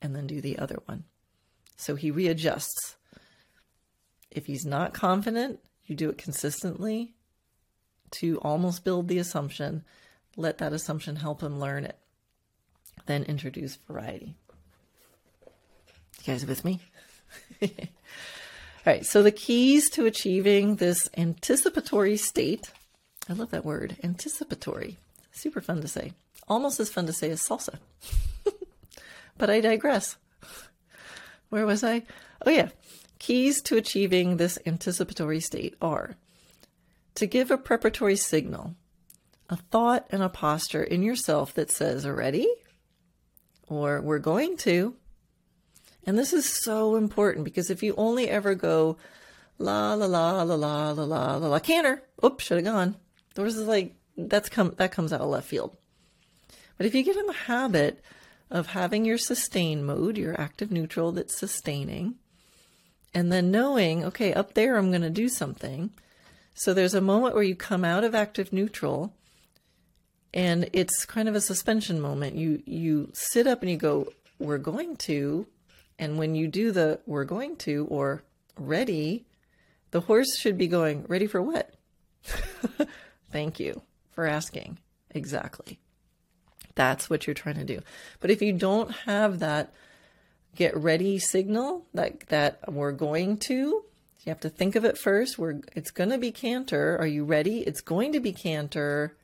And 0.00 0.16
then 0.16 0.26
do 0.26 0.40
the 0.40 0.58
other 0.58 0.78
one. 0.86 1.04
So 1.76 1.94
he 1.94 2.10
readjusts. 2.10 2.96
If 4.30 4.46
he's 4.46 4.64
not 4.64 4.94
confident, 4.94 5.60
you 5.84 5.94
do 5.94 6.10
it 6.10 6.18
consistently 6.18 7.14
to 8.12 8.38
almost 8.40 8.84
build 8.84 9.08
the 9.08 9.18
assumption, 9.18 9.84
let 10.36 10.58
that 10.58 10.72
assumption 10.72 11.16
help 11.16 11.42
him 11.42 11.58
learn 11.58 11.84
it. 11.84 11.98
Then 13.06 13.24
introduce 13.24 13.76
variety. 13.76 14.36
You 16.24 16.34
guys 16.34 16.46
with 16.46 16.64
me? 16.64 16.80
All 17.62 17.68
right, 18.86 19.04
so 19.04 19.22
the 19.22 19.32
keys 19.32 19.90
to 19.90 20.06
achieving 20.06 20.76
this 20.76 21.08
anticipatory 21.16 22.16
state. 22.16 22.70
I 23.28 23.32
love 23.32 23.50
that 23.50 23.64
word, 23.64 23.96
anticipatory. 24.02 24.98
Super 25.32 25.60
fun 25.60 25.80
to 25.80 25.88
say. 25.88 26.12
Almost 26.46 26.78
as 26.78 26.90
fun 26.90 27.06
to 27.06 27.12
say 27.12 27.30
as 27.30 27.42
salsa. 27.42 27.78
but 29.38 29.50
I 29.50 29.60
digress. 29.60 30.16
Where 31.48 31.66
was 31.66 31.82
I? 31.82 32.02
Oh, 32.46 32.50
yeah. 32.50 32.68
Keys 33.18 33.62
to 33.62 33.76
achieving 33.76 34.36
this 34.36 34.58
anticipatory 34.66 35.40
state 35.40 35.74
are 35.80 36.16
to 37.14 37.26
give 37.26 37.50
a 37.50 37.58
preparatory 37.58 38.16
signal, 38.16 38.74
a 39.48 39.56
thought 39.56 40.06
and 40.10 40.22
a 40.22 40.28
posture 40.28 40.82
in 40.82 41.02
yourself 41.02 41.54
that 41.54 41.70
says, 41.70 42.06
ready? 42.06 42.48
Or 43.68 44.00
we're 44.00 44.18
going 44.18 44.56
to. 44.58 44.96
And 46.04 46.18
this 46.18 46.32
is 46.32 46.46
so 46.46 46.96
important 46.96 47.44
because 47.44 47.70
if 47.70 47.82
you 47.82 47.94
only 47.96 48.28
ever 48.28 48.54
go 48.54 48.96
la 49.58 49.94
la 49.94 50.06
la 50.06 50.42
la 50.42 50.54
la 50.54 50.90
la 50.90 51.04
la 51.04 51.36
la 51.36 51.46
la 51.48 51.58
canter, 51.58 52.02
oops, 52.24 52.44
should 52.44 52.56
have 52.56 52.64
gone. 52.64 52.96
Those 53.34 53.56
is 53.56 53.68
like 53.68 53.94
that's 54.16 54.48
come 54.48 54.74
that 54.76 54.92
comes 54.92 55.12
out 55.12 55.20
of 55.20 55.28
left 55.28 55.48
field. 55.48 55.76
But 56.76 56.86
if 56.86 56.94
you 56.94 57.02
get 57.02 57.16
in 57.16 57.26
the 57.26 57.32
habit 57.32 58.02
of 58.50 58.68
having 58.68 59.04
your 59.04 59.18
sustain 59.18 59.84
mode, 59.84 60.18
your 60.18 60.38
active 60.40 60.70
neutral 60.70 61.12
that's 61.12 61.38
sustaining, 61.38 62.16
and 63.14 63.32
then 63.32 63.50
knowing, 63.50 64.04
okay, 64.04 64.32
up 64.32 64.54
there 64.54 64.76
I'm 64.76 64.90
going 64.90 65.02
to 65.02 65.10
do 65.10 65.28
something, 65.28 65.90
so 66.54 66.74
there's 66.74 66.94
a 66.94 67.00
moment 67.00 67.34
where 67.34 67.44
you 67.44 67.54
come 67.54 67.84
out 67.84 68.04
of 68.04 68.14
active 68.14 68.52
neutral 68.52 69.14
and 70.34 70.68
it's 70.72 71.04
kind 71.04 71.28
of 71.28 71.34
a 71.34 71.40
suspension 71.40 72.00
moment. 72.00 72.36
You 72.36 72.62
you 72.64 73.10
sit 73.12 73.46
up 73.46 73.62
and 73.62 73.70
you 73.70 73.76
go, 73.76 74.12
"We're 74.38 74.58
going 74.58 74.96
to." 75.08 75.46
And 75.98 76.18
when 76.18 76.34
you 76.34 76.48
do 76.48 76.72
the 76.72 77.00
"we're 77.06 77.24
going 77.24 77.56
to" 77.58 77.86
or 77.90 78.22
"ready," 78.58 79.26
the 79.90 80.00
horse 80.00 80.38
should 80.38 80.56
be 80.56 80.68
going, 80.68 81.04
"Ready 81.06 81.26
for 81.26 81.42
what?" 81.42 81.74
Thank 83.30 83.60
you 83.60 83.82
for 84.12 84.26
asking. 84.26 84.78
Exactly. 85.10 85.78
That's 86.74 87.10
what 87.10 87.26
you're 87.26 87.34
trying 87.34 87.56
to 87.56 87.64
do. 87.64 87.80
But 88.20 88.30
if 88.30 88.40
you 88.40 88.52
don't 88.52 88.90
have 89.06 89.40
that 89.40 89.72
get 90.54 90.76
ready 90.76 91.18
signal, 91.18 91.86
that 91.94 92.28
that 92.28 92.72
we're 92.72 92.92
going 92.92 93.38
to, 93.38 93.52
you 94.24 94.30
have 94.30 94.40
to 94.40 94.50
think 94.50 94.76
of 94.76 94.84
it 94.84 94.96
first. 94.96 95.38
We're 95.38 95.60
it's 95.74 95.90
going 95.90 96.10
to 96.10 96.18
be 96.18 96.30
canter. 96.32 96.96
Are 96.98 97.06
you 97.06 97.24
ready? 97.24 97.60
It's 97.60 97.80
going 97.80 98.12
to 98.12 98.20
be 98.20 98.32
canter 98.32 99.16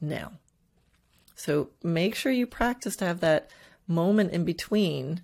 now. 0.00 0.32
So 1.34 1.70
make 1.82 2.14
sure 2.14 2.32
you 2.32 2.46
practice 2.46 2.96
to 2.96 3.04
have 3.04 3.20
that 3.20 3.50
moment 3.86 4.32
in 4.32 4.44
between. 4.44 5.22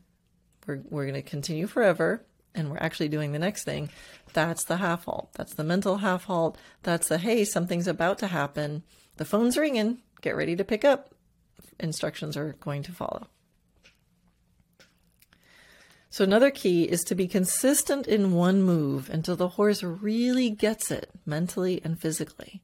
We're 0.66 0.82
we're 0.88 1.04
going 1.04 1.14
to 1.14 1.22
continue 1.22 1.66
forever 1.66 2.24
and 2.54 2.70
we're 2.70 2.78
actually 2.78 3.08
doing 3.08 3.32
the 3.32 3.38
next 3.38 3.64
thing. 3.64 3.90
That's 4.32 4.64
the 4.64 4.76
half 4.76 5.04
halt. 5.04 5.30
That's 5.34 5.54
the 5.54 5.64
mental 5.64 5.98
half 5.98 6.24
halt. 6.24 6.58
That's 6.82 7.08
the 7.08 7.18
hey, 7.18 7.44
something's 7.44 7.88
about 7.88 8.18
to 8.18 8.28
happen. 8.28 8.82
The 9.16 9.24
phone's 9.24 9.56
ringing. 9.56 9.98
Get 10.22 10.36
ready 10.36 10.56
to 10.56 10.64
pick 10.64 10.84
up. 10.84 11.14
Instructions 11.80 12.36
are 12.36 12.54
going 12.60 12.82
to 12.84 12.92
follow. 12.92 13.28
So, 16.10 16.22
another 16.22 16.52
key 16.52 16.84
is 16.84 17.02
to 17.04 17.16
be 17.16 17.26
consistent 17.26 18.06
in 18.06 18.34
one 18.34 18.62
move 18.62 19.10
until 19.10 19.34
the 19.34 19.48
horse 19.48 19.82
really 19.82 20.48
gets 20.48 20.92
it 20.92 21.10
mentally 21.26 21.80
and 21.82 22.00
physically. 22.00 22.62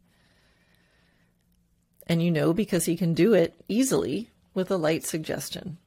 And 2.06 2.22
you 2.22 2.30
know 2.30 2.52
because 2.52 2.84
he 2.84 2.96
can 2.96 3.12
do 3.12 3.34
it 3.34 3.54
easily 3.66 4.30
with 4.54 4.70
a 4.70 4.76
light 4.76 5.04
suggestion. 5.04 5.78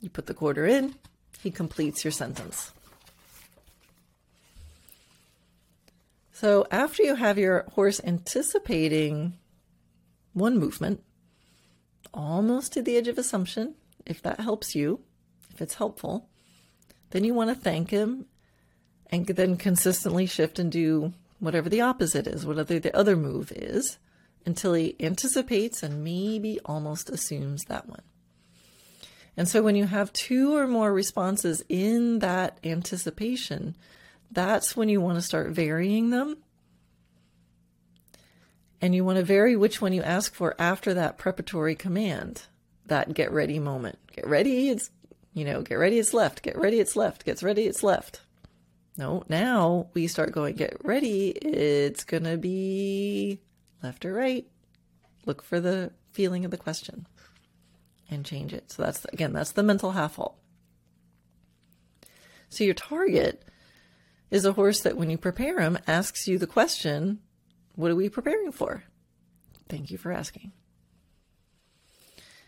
You 0.00 0.10
put 0.10 0.26
the 0.26 0.34
quarter 0.34 0.66
in, 0.66 0.94
he 1.42 1.50
completes 1.50 2.04
your 2.04 2.12
sentence. 2.12 2.72
So, 6.40 6.66
after 6.70 7.02
you 7.02 7.16
have 7.16 7.36
your 7.36 7.66
horse 7.74 8.00
anticipating 8.02 9.34
one 10.32 10.56
movement, 10.56 11.02
almost 12.14 12.72
to 12.72 12.80
the 12.80 12.96
edge 12.96 13.08
of 13.08 13.18
assumption, 13.18 13.74
if 14.06 14.22
that 14.22 14.40
helps 14.40 14.74
you, 14.74 15.00
if 15.52 15.60
it's 15.60 15.74
helpful, 15.74 16.30
then 17.10 17.24
you 17.24 17.34
want 17.34 17.50
to 17.50 17.54
thank 17.54 17.90
him 17.90 18.24
and 19.10 19.26
then 19.26 19.58
consistently 19.58 20.24
shift 20.24 20.58
and 20.58 20.72
do 20.72 21.12
whatever 21.40 21.68
the 21.68 21.82
opposite 21.82 22.26
is, 22.26 22.46
whatever 22.46 22.78
the 22.78 22.96
other 22.96 23.16
move 23.16 23.52
is, 23.54 23.98
until 24.46 24.72
he 24.72 24.96
anticipates 24.98 25.82
and 25.82 26.02
maybe 26.02 26.58
almost 26.64 27.10
assumes 27.10 27.64
that 27.64 27.86
one. 27.86 28.00
And 29.36 29.46
so 29.46 29.60
when 29.60 29.76
you 29.76 29.84
have 29.84 30.10
two 30.14 30.56
or 30.56 30.66
more 30.66 30.90
responses 30.90 31.62
in 31.68 32.20
that 32.20 32.56
anticipation, 32.64 33.76
that's 34.30 34.76
when 34.76 34.88
you 34.88 35.00
want 35.00 35.16
to 35.16 35.22
start 35.22 35.50
varying 35.50 36.10
them. 36.10 36.36
And 38.80 38.94
you 38.94 39.04
want 39.04 39.18
to 39.18 39.24
vary 39.24 39.56
which 39.56 39.82
one 39.82 39.92
you 39.92 40.02
ask 40.02 40.34
for 40.34 40.54
after 40.58 40.94
that 40.94 41.18
preparatory 41.18 41.74
command, 41.74 42.44
that 42.86 43.12
get 43.12 43.30
ready 43.30 43.58
moment. 43.58 43.98
Get 44.14 44.26
ready, 44.26 44.70
it's 44.70 44.90
you 45.32 45.44
know, 45.44 45.62
get 45.62 45.76
ready, 45.76 45.98
it's 45.98 46.14
left, 46.14 46.42
get 46.42 46.58
ready, 46.58 46.80
it's 46.80 46.96
left, 46.96 47.24
gets 47.24 47.42
ready, 47.42 47.66
it's 47.66 47.82
left. 47.82 48.20
No, 48.96 49.22
now 49.28 49.86
we 49.94 50.08
start 50.08 50.32
going, 50.32 50.56
get 50.56 50.84
ready, 50.84 51.28
it's 51.30 52.04
going 52.04 52.24
to 52.24 52.36
be 52.36 53.40
left 53.82 54.04
or 54.04 54.12
right. 54.12 54.46
Look 55.26 55.42
for 55.42 55.60
the 55.60 55.92
feeling 56.12 56.44
of 56.44 56.50
the 56.50 56.56
question 56.56 57.06
and 58.10 58.24
change 58.24 58.52
it. 58.52 58.72
So 58.72 58.82
that's, 58.82 59.04
again, 59.06 59.32
that's 59.32 59.52
the 59.52 59.62
mental 59.62 59.92
half 59.92 60.16
halt. 60.16 60.36
So 62.48 62.64
your 62.64 62.74
target 62.74 63.44
is 64.30 64.44
a 64.44 64.52
horse 64.52 64.80
that 64.80 64.96
when 64.96 65.10
you 65.10 65.18
prepare 65.18 65.60
him 65.60 65.78
asks 65.86 66.28
you 66.28 66.38
the 66.38 66.46
question, 66.46 67.20
What 67.74 67.90
are 67.90 67.96
we 67.96 68.08
preparing 68.08 68.52
for? 68.52 68.84
Thank 69.68 69.90
you 69.90 69.98
for 69.98 70.12
asking. 70.12 70.52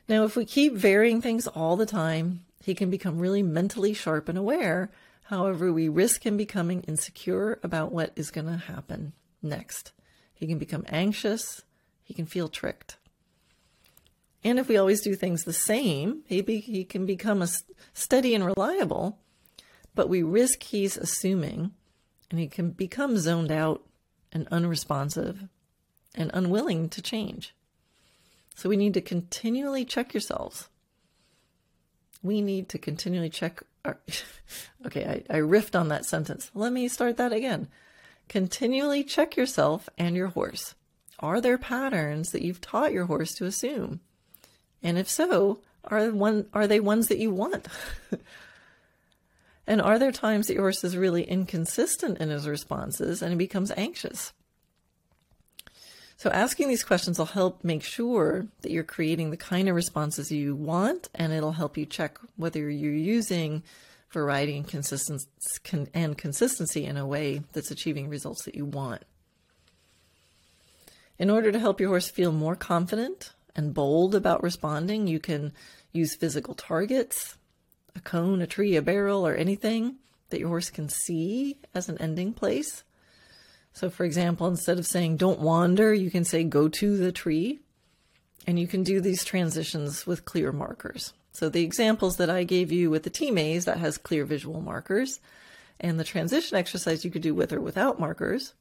Now, 0.08 0.24
if 0.24 0.36
we 0.36 0.44
keep 0.44 0.74
varying 0.74 1.22
things 1.22 1.46
all 1.46 1.76
the 1.76 1.86
time, 1.86 2.44
he 2.62 2.74
can 2.74 2.90
become 2.90 3.18
really 3.18 3.42
mentally 3.42 3.94
sharp 3.94 4.28
and 4.28 4.36
aware. 4.36 4.90
However, 5.24 5.72
we 5.72 5.88
risk 5.88 6.26
him 6.26 6.36
becoming 6.36 6.82
insecure 6.82 7.58
about 7.62 7.92
what 7.92 8.12
is 8.16 8.30
going 8.30 8.46
to 8.46 8.56
happen 8.56 9.12
next. 9.42 9.92
He 10.34 10.46
can 10.46 10.58
become 10.58 10.84
anxious. 10.88 11.62
He 12.02 12.14
can 12.14 12.26
feel 12.26 12.48
tricked. 12.48 12.96
And 14.44 14.58
if 14.58 14.68
we 14.68 14.76
always 14.76 15.00
do 15.00 15.14
things 15.14 15.44
the 15.44 15.52
same, 15.52 16.22
he, 16.26 16.42
be, 16.42 16.58
he 16.58 16.84
can 16.84 17.06
become 17.06 17.42
a 17.42 17.48
steady 17.94 18.34
and 18.34 18.44
reliable, 18.44 19.18
but 19.94 20.08
we 20.08 20.22
risk 20.22 20.62
he's 20.62 20.96
assuming 20.96 21.72
and 22.30 22.38
he 22.38 22.48
can 22.48 22.70
become 22.70 23.18
zoned 23.18 23.52
out 23.52 23.82
and 24.32 24.48
unresponsive 24.50 25.48
and 26.14 26.30
unwilling 26.32 26.88
to 26.90 27.02
change. 27.02 27.54
So 28.54 28.68
we 28.68 28.76
need 28.76 28.94
to 28.94 29.00
continually 29.00 29.84
check 29.84 30.14
yourselves. 30.14 30.68
We 32.22 32.40
need 32.40 32.68
to 32.70 32.78
continually 32.78 33.30
check 33.30 33.62
our. 33.84 33.98
okay, 34.86 35.24
I, 35.30 35.36
I 35.36 35.40
riffed 35.40 35.78
on 35.78 35.88
that 35.88 36.06
sentence. 36.06 36.50
Let 36.54 36.72
me 36.72 36.88
start 36.88 37.16
that 37.16 37.32
again. 37.32 37.68
Continually 38.28 39.04
check 39.04 39.36
yourself 39.36 39.88
and 39.98 40.16
your 40.16 40.28
horse. 40.28 40.74
Are 41.18 41.40
there 41.40 41.58
patterns 41.58 42.30
that 42.30 42.42
you've 42.42 42.60
taught 42.60 42.92
your 42.92 43.06
horse 43.06 43.34
to 43.34 43.46
assume? 43.46 44.00
And 44.82 44.98
if 44.98 45.08
so, 45.08 45.60
are 45.84 46.10
one 46.10 46.46
are 46.52 46.66
they 46.66 46.80
ones 46.80 47.08
that 47.08 47.18
you 47.18 47.30
want? 47.30 47.66
and 49.72 49.80
are 49.80 49.98
there 49.98 50.12
times 50.12 50.48
that 50.48 50.52
your 50.52 50.64
horse 50.64 50.84
is 50.84 50.98
really 50.98 51.22
inconsistent 51.22 52.18
in 52.18 52.28
his 52.28 52.46
responses 52.46 53.22
and 53.22 53.30
he 53.30 53.38
becomes 53.38 53.72
anxious? 53.74 54.34
So 56.18 56.28
asking 56.28 56.68
these 56.68 56.84
questions 56.84 57.18
will 57.18 57.24
help 57.24 57.64
make 57.64 57.82
sure 57.82 58.48
that 58.60 58.70
you're 58.70 58.84
creating 58.84 59.30
the 59.30 59.38
kind 59.38 59.70
of 59.70 59.74
responses 59.74 60.30
you 60.30 60.54
want, 60.54 61.08
and 61.14 61.32
it'll 61.32 61.52
help 61.52 61.78
you 61.78 61.86
check 61.86 62.18
whether 62.36 62.68
you're 62.68 62.92
using 62.92 63.62
variety 64.10 64.58
and 64.58 64.68
consistency 64.68 65.26
and 65.94 66.18
consistency 66.18 66.84
in 66.84 66.98
a 66.98 67.06
way 67.06 67.40
that's 67.54 67.70
achieving 67.70 68.10
results 68.10 68.44
that 68.44 68.54
you 68.54 68.66
want. 68.66 69.02
In 71.18 71.30
order 71.30 71.50
to 71.50 71.58
help 71.58 71.80
your 71.80 71.88
horse 71.88 72.10
feel 72.10 72.30
more 72.30 72.56
confident 72.56 73.32
and 73.56 73.72
bold 73.72 74.14
about 74.14 74.42
responding, 74.42 75.06
you 75.06 75.18
can 75.18 75.54
use 75.92 76.14
physical 76.14 76.52
targets, 76.52 77.38
a 77.94 78.00
cone, 78.00 78.40
a 78.40 78.46
tree, 78.46 78.76
a 78.76 78.82
barrel, 78.82 79.26
or 79.26 79.34
anything 79.34 79.96
that 80.30 80.40
your 80.40 80.48
horse 80.48 80.70
can 80.70 80.88
see 80.88 81.58
as 81.74 81.88
an 81.88 81.98
ending 81.98 82.32
place. 82.32 82.84
So, 83.72 83.90
for 83.90 84.04
example, 84.04 84.46
instead 84.46 84.78
of 84.78 84.86
saying 84.86 85.16
don't 85.16 85.40
wander, 85.40 85.94
you 85.94 86.10
can 86.10 86.24
say 86.24 86.44
go 86.44 86.68
to 86.68 86.96
the 86.96 87.12
tree. 87.12 87.60
And 88.46 88.58
you 88.58 88.66
can 88.66 88.82
do 88.82 89.00
these 89.00 89.24
transitions 89.24 90.04
with 90.04 90.24
clear 90.24 90.50
markers. 90.50 91.12
So, 91.32 91.48
the 91.48 91.62
examples 91.62 92.16
that 92.16 92.28
I 92.28 92.44
gave 92.44 92.72
you 92.72 92.90
with 92.90 93.04
the 93.04 93.10
T 93.10 93.30
maze 93.30 93.66
that 93.66 93.78
has 93.78 93.96
clear 93.98 94.24
visual 94.24 94.60
markers, 94.60 95.20
and 95.78 95.98
the 95.98 96.04
transition 96.04 96.56
exercise 96.56 97.04
you 97.04 97.10
could 97.10 97.22
do 97.22 97.34
with 97.34 97.52
or 97.52 97.60
without 97.60 98.00
markers. 98.00 98.52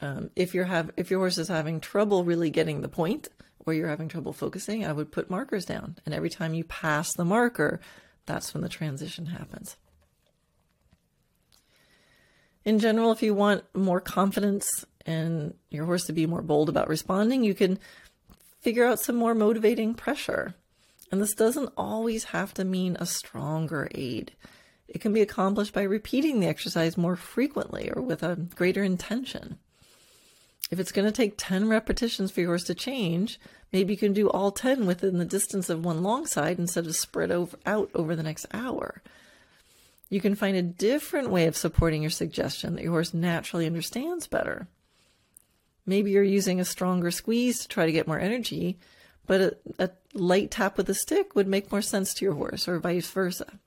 Um, 0.00 0.30
if 0.36 0.54
you 0.54 0.62
have 0.62 0.92
if 0.96 1.10
your 1.10 1.20
horse 1.20 1.38
is 1.38 1.48
having 1.48 1.80
trouble 1.80 2.24
really 2.24 2.50
getting 2.50 2.80
the 2.80 2.88
point, 2.88 3.28
or 3.66 3.74
you're 3.74 3.88
having 3.88 4.08
trouble 4.08 4.32
focusing, 4.32 4.86
I 4.86 4.92
would 4.92 5.12
put 5.12 5.28
markers 5.28 5.64
down. 5.64 5.96
And 6.06 6.14
every 6.14 6.30
time 6.30 6.54
you 6.54 6.64
pass 6.64 7.12
the 7.14 7.24
marker, 7.24 7.80
that's 8.28 8.54
when 8.54 8.62
the 8.62 8.68
transition 8.68 9.26
happens. 9.26 9.76
In 12.64 12.78
general, 12.78 13.10
if 13.10 13.22
you 13.22 13.34
want 13.34 13.64
more 13.74 14.00
confidence 14.00 14.84
and 15.06 15.54
your 15.70 15.86
horse 15.86 16.04
to 16.04 16.12
be 16.12 16.26
more 16.26 16.42
bold 16.42 16.68
about 16.68 16.88
responding, 16.88 17.42
you 17.42 17.54
can 17.54 17.78
figure 18.60 18.84
out 18.84 19.00
some 19.00 19.16
more 19.16 19.34
motivating 19.34 19.94
pressure. 19.94 20.54
And 21.10 21.20
this 21.20 21.34
doesn't 21.34 21.72
always 21.76 22.24
have 22.24 22.52
to 22.54 22.64
mean 22.64 22.96
a 23.00 23.06
stronger 23.06 23.88
aid. 23.94 24.32
It 24.86 25.00
can 25.00 25.12
be 25.12 25.22
accomplished 25.22 25.72
by 25.72 25.82
repeating 25.82 26.40
the 26.40 26.46
exercise 26.46 26.96
more 26.96 27.16
frequently 27.16 27.90
or 27.90 28.02
with 28.02 28.22
a 28.22 28.36
greater 28.36 28.82
intention. 28.82 29.58
If 30.70 30.78
it's 30.78 30.92
going 30.92 31.06
to 31.06 31.12
take 31.12 31.34
10 31.36 31.68
repetitions 31.68 32.30
for 32.30 32.40
your 32.40 32.50
horse 32.50 32.64
to 32.64 32.74
change, 32.74 33.40
maybe 33.72 33.94
you 33.94 33.98
can 33.98 34.12
do 34.12 34.28
all 34.28 34.50
10 34.50 34.86
within 34.86 35.18
the 35.18 35.24
distance 35.24 35.70
of 35.70 35.84
one 35.84 36.02
long 36.02 36.26
side 36.26 36.58
instead 36.58 36.86
of 36.86 36.94
spread 36.94 37.30
over, 37.30 37.56
out 37.64 37.90
over 37.94 38.14
the 38.14 38.22
next 38.22 38.46
hour. 38.52 39.02
You 40.10 40.20
can 40.20 40.34
find 40.34 40.56
a 40.56 40.62
different 40.62 41.30
way 41.30 41.46
of 41.46 41.56
supporting 41.56 42.02
your 42.02 42.10
suggestion 42.10 42.74
that 42.74 42.82
your 42.82 42.92
horse 42.92 43.14
naturally 43.14 43.66
understands 43.66 44.26
better. 44.26 44.68
Maybe 45.86 46.10
you're 46.10 46.22
using 46.22 46.60
a 46.60 46.66
stronger 46.66 47.10
squeeze 47.10 47.60
to 47.60 47.68
try 47.68 47.86
to 47.86 47.92
get 47.92 48.06
more 48.06 48.18
energy, 48.18 48.78
but 49.26 49.40
a, 49.40 49.56
a 49.78 49.90
light 50.12 50.50
tap 50.50 50.76
with 50.76 50.88
a 50.90 50.94
stick 50.94 51.34
would 51.34 51.48
make 51.48 51.72
more 51.72 51.82
sense 51.82 52.12
to 52.14 52.24
your 52.24 52.34
horse, 52.34 52.68
or 52.68 52.78
vice 52.78 53.10
versa. 53.10 53.58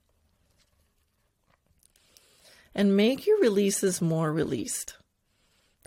And 2.75 2.95
make 2.95 3.25
your 3.25 3.39
releases 3.39 4.01
more 4.01 4.31
released. 4.31 4.95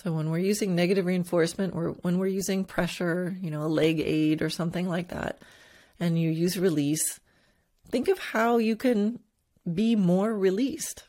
So 0.05 0.13
when 0.13 0.31
we're 0.31 0.39
using 0.39 0.75
negative 0.75 1.07
reinforcement 1.07 1.75
or 1.75 1.93
when 2.03 2.19
we're 2.19 2.27
using 2.27 2.67
pressure, 2.67 3.39
you 3.41 3.51
know, 3.51 3.63
a 3.63 3.69
leg 3.69 4.01
aid 4.01 4.43
or 4.43 4.51
something 4.51 4.87
like 4.87 5.09
that, 5.09 5.39
and 5.99 6.19
you 6.19 6.31
use 6.31 6.59
release, 6.59 7.21
think 7.89 8.09
of 8.09 8.19
how 8.19 8.59
you 8.59 8.77
can 8.77 9.21
be 9.73 9.97
more 9.97 10.37
released. 10.37 11.05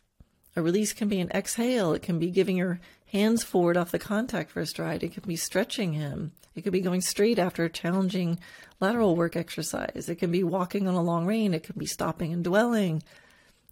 A 0.56 0.62
release 0.62 0.94
can 0.94 1.10
be 1.10 1.20
an 1.20 1.30
exhale. 1.32 1.92
It 1.92 2.04
can 2.04 2.20
be 2.20 2.32
giving 2.32 2.56
your 2.56 2.80
hands 3.12 3.44
forward 3.44 3.76
off 3.76 3.92
the 3.92 4.00
contact 4.00 4.50
for 4.50 4.62
a 4.62 4.66
stride. 4.66 5.04
It 5.04 5.14
can 5.14 5.24
be 5.28 5.36
stretching 5.36 5.92
him. 5.92 6.32
It 6.56 6.62
could 6.62 6.72
be 6.72 6.80
going 6.80 7.02
straight 7.02 7.38
after 7.38 7.66
a 7.66 7.70
challenging 7.70 8.40
lateral 8.80 9.18
work 9.18 9.36
exercise. 9.36 10.08
It 10.08 10.16
can 10.16 10.32
be 10.32 10.44
walking 10.46 10.88
on 10.88 10.96
a 10.96 11.04
long 11.04 11.26
rein. 11.26 11.54
It 11.54 11.64
can 11.64 11.78
be 11.78 11.86
stopping 11.86 12.32
and 12.32 12.46
dwelling. 12.46 13.04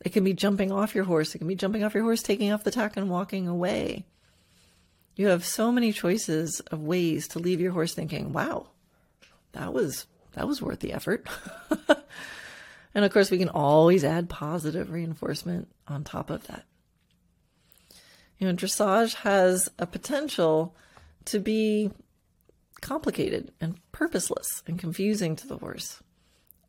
It 0.03 0.11
can 0.11 0.25
be 0.25 0.33
jumping 0.33 0.73
off 0.73 0.93
your 0.93 1.05
horse. 1.05 1.33
It 1.33 1.37
can 1.37 1.47
be 1.47 1.55
jumping 1.55 1.85
off 1.85 1.93
your 1.93 2.03
horse, 2.03 2.21
taking 2.21 2.51
off 2.51 2.65
the 2.65 2.71
tack 2.71 2.97
and 2.97 3.09
walking 3.09 3.47
away. 3.47 4.03
You 5.15 5.27
have 5.27 5.45
so 5.45 5.71
many 5.71 5.91
choices 5.91 6.59
of 6.59 6.81
ways 6.81 7.27
to 7.29 7.39
leave 7.39 7.61
your 7.61 7.71
horse 7.71 7.93
thinking, 7.93 8.33
wow, 8.33 8.67
that 9.51 9.73
was, 9.73 10.07
that 10.33 10.47
was 10.47 10.61
worth 10.61 10.79
the 10.79 10.93
effort. 10.93 11.27
And 12.95 13.03
of 13.03 13.11
course, 13.11 13.31
we 13.31 13.37
can 13.37 13.49
always 13.49 14.03
add 14.03 14.29
positive 14.29 14.91
reinforcement 14.91 15.67
on 15.87 16.03
top 16.03 16.29
of 16.29 16.45
that. 16.47 16.65
You 18.37 18.47
know, 18.47 18.53
dressage 18.53 19.15
has 19.15 19.69
a 19.79 19.87
potential 19.87 20.75
to 21.25 21.39
be 21.39 21.91
complicated 22.81 23.51
and 23.61 23.79
purposeless 23.91 24.61
and 24.67 24.77
confusing 24.77 25.35
to 25.37 25.47
the 25.47 25.57
horse. 25.57 26.01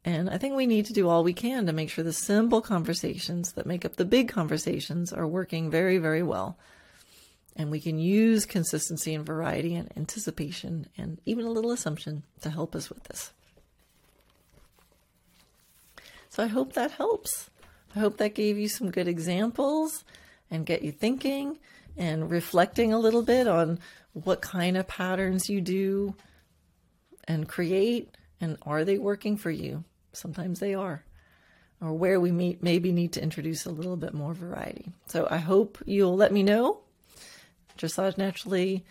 And 0.05 0.30
I 0.30 0.38
think 0.38 0.55
we 0.55 0.66
need 0.66 0.86
to 0.86 0.92
do 0.92 1.09
all 1.09 1.24
we 1.24 1.32
can 1.32 1.66
to 1.66 1.72
make 1.72 1.90
sure 1.90 2.05
the 2.05 2.12
simple 2.12 2.61
conversations 2.61 3.53
that 3.53 3.66
make 3.66 3.84
up 3.84 3.97
the 3.97 4.05
big 4.05 4.28
conversations 4.28 5.12
are 5.12 5.26
working 5.26 5.70
very, 5.70 5.99
very 5.99 6.22
well. 6.22 6.59
And 7.57 7.70
we 7.70 7.80
can 7.80 7.98
use 7.98 8.46
consistency 8.46 9.14
and 9.14 9.24
variety 9.24 9.74
and 9.74 9.92
anticipation 9.96 10.88
and 10.98 11.20
even 11.24 11.44
a 11.44 11.50
little 11.50 11.70
assumption 11.70 12.24
to 12.40 12.50
help 12.50 12.74
us 12.74 12.88
with 12.88 13.05
this. 13.05 13.32
So 16.30 16.42
I 16.42 16.48
hope 16.48 16.72
that 16.72 16.90
helps. 16.92 17.48
I 17.94 18.00
hope 18.00 18.16
that 18.16 18.34
gave 18.34 18.59
you 18.59 18.68
some 18.68 18.90
good 18.90 19.07
examples 19.07 20.05
and 20.50 20.66
get 20.66 20.82
you 20.82 20.90
thinking 20.90 21.59
and 21.96 22.28
reflecting 22.28 22.92
a 22.92 22.98
little 22.98 23.22
bit 23.22 23.46
on 23.46 23.78
what 24.12 24.42
kind 24.42 24.76
of 24.76 24.88
patterns 24.88 25.48
you 25.48 25.61
do 25.61 26.16
and 27.28 27.48
create 27.48 28.16
and 28.40 28.59
are 28.62 28.84
they 28.84 28.98
working 28.98 29.36
for 29.36 29.50
you? 29.50 29.84
Sometimes 30.12 30.61
they 30.61 30.74
are. 30.74 31.05
Or 31.80 31.92
where 31.92 32.20
we 32.20 32.30
may, 32.30 32.59
maybe 32.61 32.92
need 32.92 33.12
to 33.12 33.22
introduce 33.22 33.64
a 33.64 33.70
little 33.70 33.96
bit 33.96 34.12
more 34.12 34.34
variety. 34.34 34.92
So 35.07 35.26
I 35.30 35.38
hope 35.38 35.78
you'll 35.86 36.16
let 36.16 36.32
me 36.32 36.42
know. 36.42 36.80
Dressage 37.79 38.16
Naturally, 38.16 38.85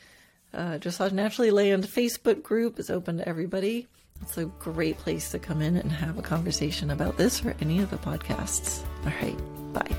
uh, 0.54 0.78
Dressage 0.80 1.12
Naturally 1.12 1.52
Land 1.52 1.86
Facebook 1.86 2.44
group 2.44 2.80
is 2.80 2.90
open 2.90 3.18
to 3.18 3.28
everybody. 3.28 3.88
It's 4.22 4.38
a 4.38 4.46
great 4.46 4.98
place 4.98 5.32
to 5.32 5.40
come 5.40 5.62
in 5.62 5.76
and 5.76 5.92
have 5.92 6.18
a 6.18 6.22
conversation 6.22 6.92
about 6.92 7.18
this 7.18 7.44
or 7.44 7.56
any 7.60 7.80
of 7.80 7.90
the 7.90 7.98
podcasts. 7.98 8.84
All 9.06 9.14
right, 9.22 9.74
bye. 9.74 9.96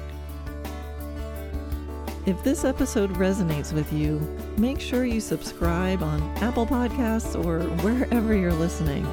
If 2.27 2.43
this 2.43 2.65
episode 2.65 3.13
resonates 3.15 3.75
with 3.75 3.93
you, 3.93 4.19
make 4.57 4.81
sure 4.81 5.05
you 5.05 5.21
subscribe 5.21 6.03
on 6.03 6.23
Apple 6.39 6.67
Podcasts 6.67 7.37
or 7.45 7.61
wherever 7.83 8.35
you're 8.35 8.53
listening. 8.55 9.07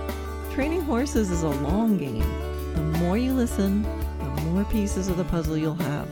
Training 0.54 0.82
horses 0.82 1.30
is 1.30 1.44
a 1.44 1.50
long 1.50 1.98
game. 1.98 2.24
The 2.74 3.00
more 3.00 3.18
you 3.18 3.34
listen, 3.34 3.84
the 3.84 4.42
more 4.44 4.64
pieces 4.66 5.10
of 5.10 5.18
the 5.18 5.26
puzzle 5.26 5.58
you'll 5.58 5.76
have. 5.76 6.08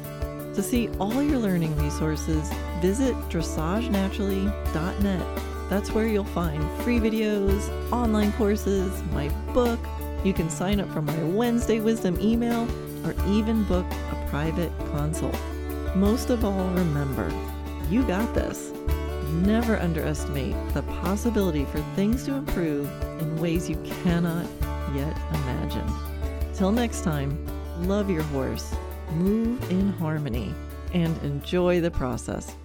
To 0.60 0.64
see 0.64 0.90
all 1.00 1.24
your 1.24 1.40
learning 1.40 1.74
resources, 1.78 2.52
visit 2.82 3.16
dressagenaturally.net 3.30 5.40
that's 5.70 5.92
where 5.92 6.06
you'll 6.06 6.26
find 6.26 6.62
free 6.82 7.00
videos, 7.00 7.70
online 7.94 8.34
courses, 8.34 9.02
my 9.14 9.30
book. 9.54 9.80
You 10.26 10.34
can 10.34 10.50
sign 10.50 10.82
up 10.82 10.92
for 10.92 11.02
my 11.02 11.18
Wednesday 11.24 11.80
Wisdom 11.80 12.20
email 12.20 12.68
or 13.06 13.16
even 13.30 13.64
book 13.64 13.86
a 14.12 14.28
private 14.30 14.70
consult. 14.92 15.40
Most 15.96 16.30
of 16.30 16.44
all, 16.44 16.68
remember, 16.72 17.32
you 17.90 18.04
got 18.04 18.34
this. 18.34 18.74
never 19.32 19.78
underestimate 19.78 20.58
the 20.74 20.82
possibility 20.82 21.64
for 21.64 21.80
things 21.96 22.26
to 22.26 22.34
improve 22.34 22.92
in 23.22 23.40
ways 23.40 23.70
you 23.70 23.78
cannot 24.04 24.46
yet 24.94 25.18
imagine. 25.36 25.90
Till 26.54 26.74
next 26.74 27.06
time, 27.06 27.48
love 27.88 28.10
your 28.10 28.24
horse, 28.24 28.76
move 29.12 29.70
in 29.72 29.92
harmony, 29.94 30.54
and 30.94 31.18
enjoy 31.24 31.82
the 31.82 31.92
process. 31.92 32.56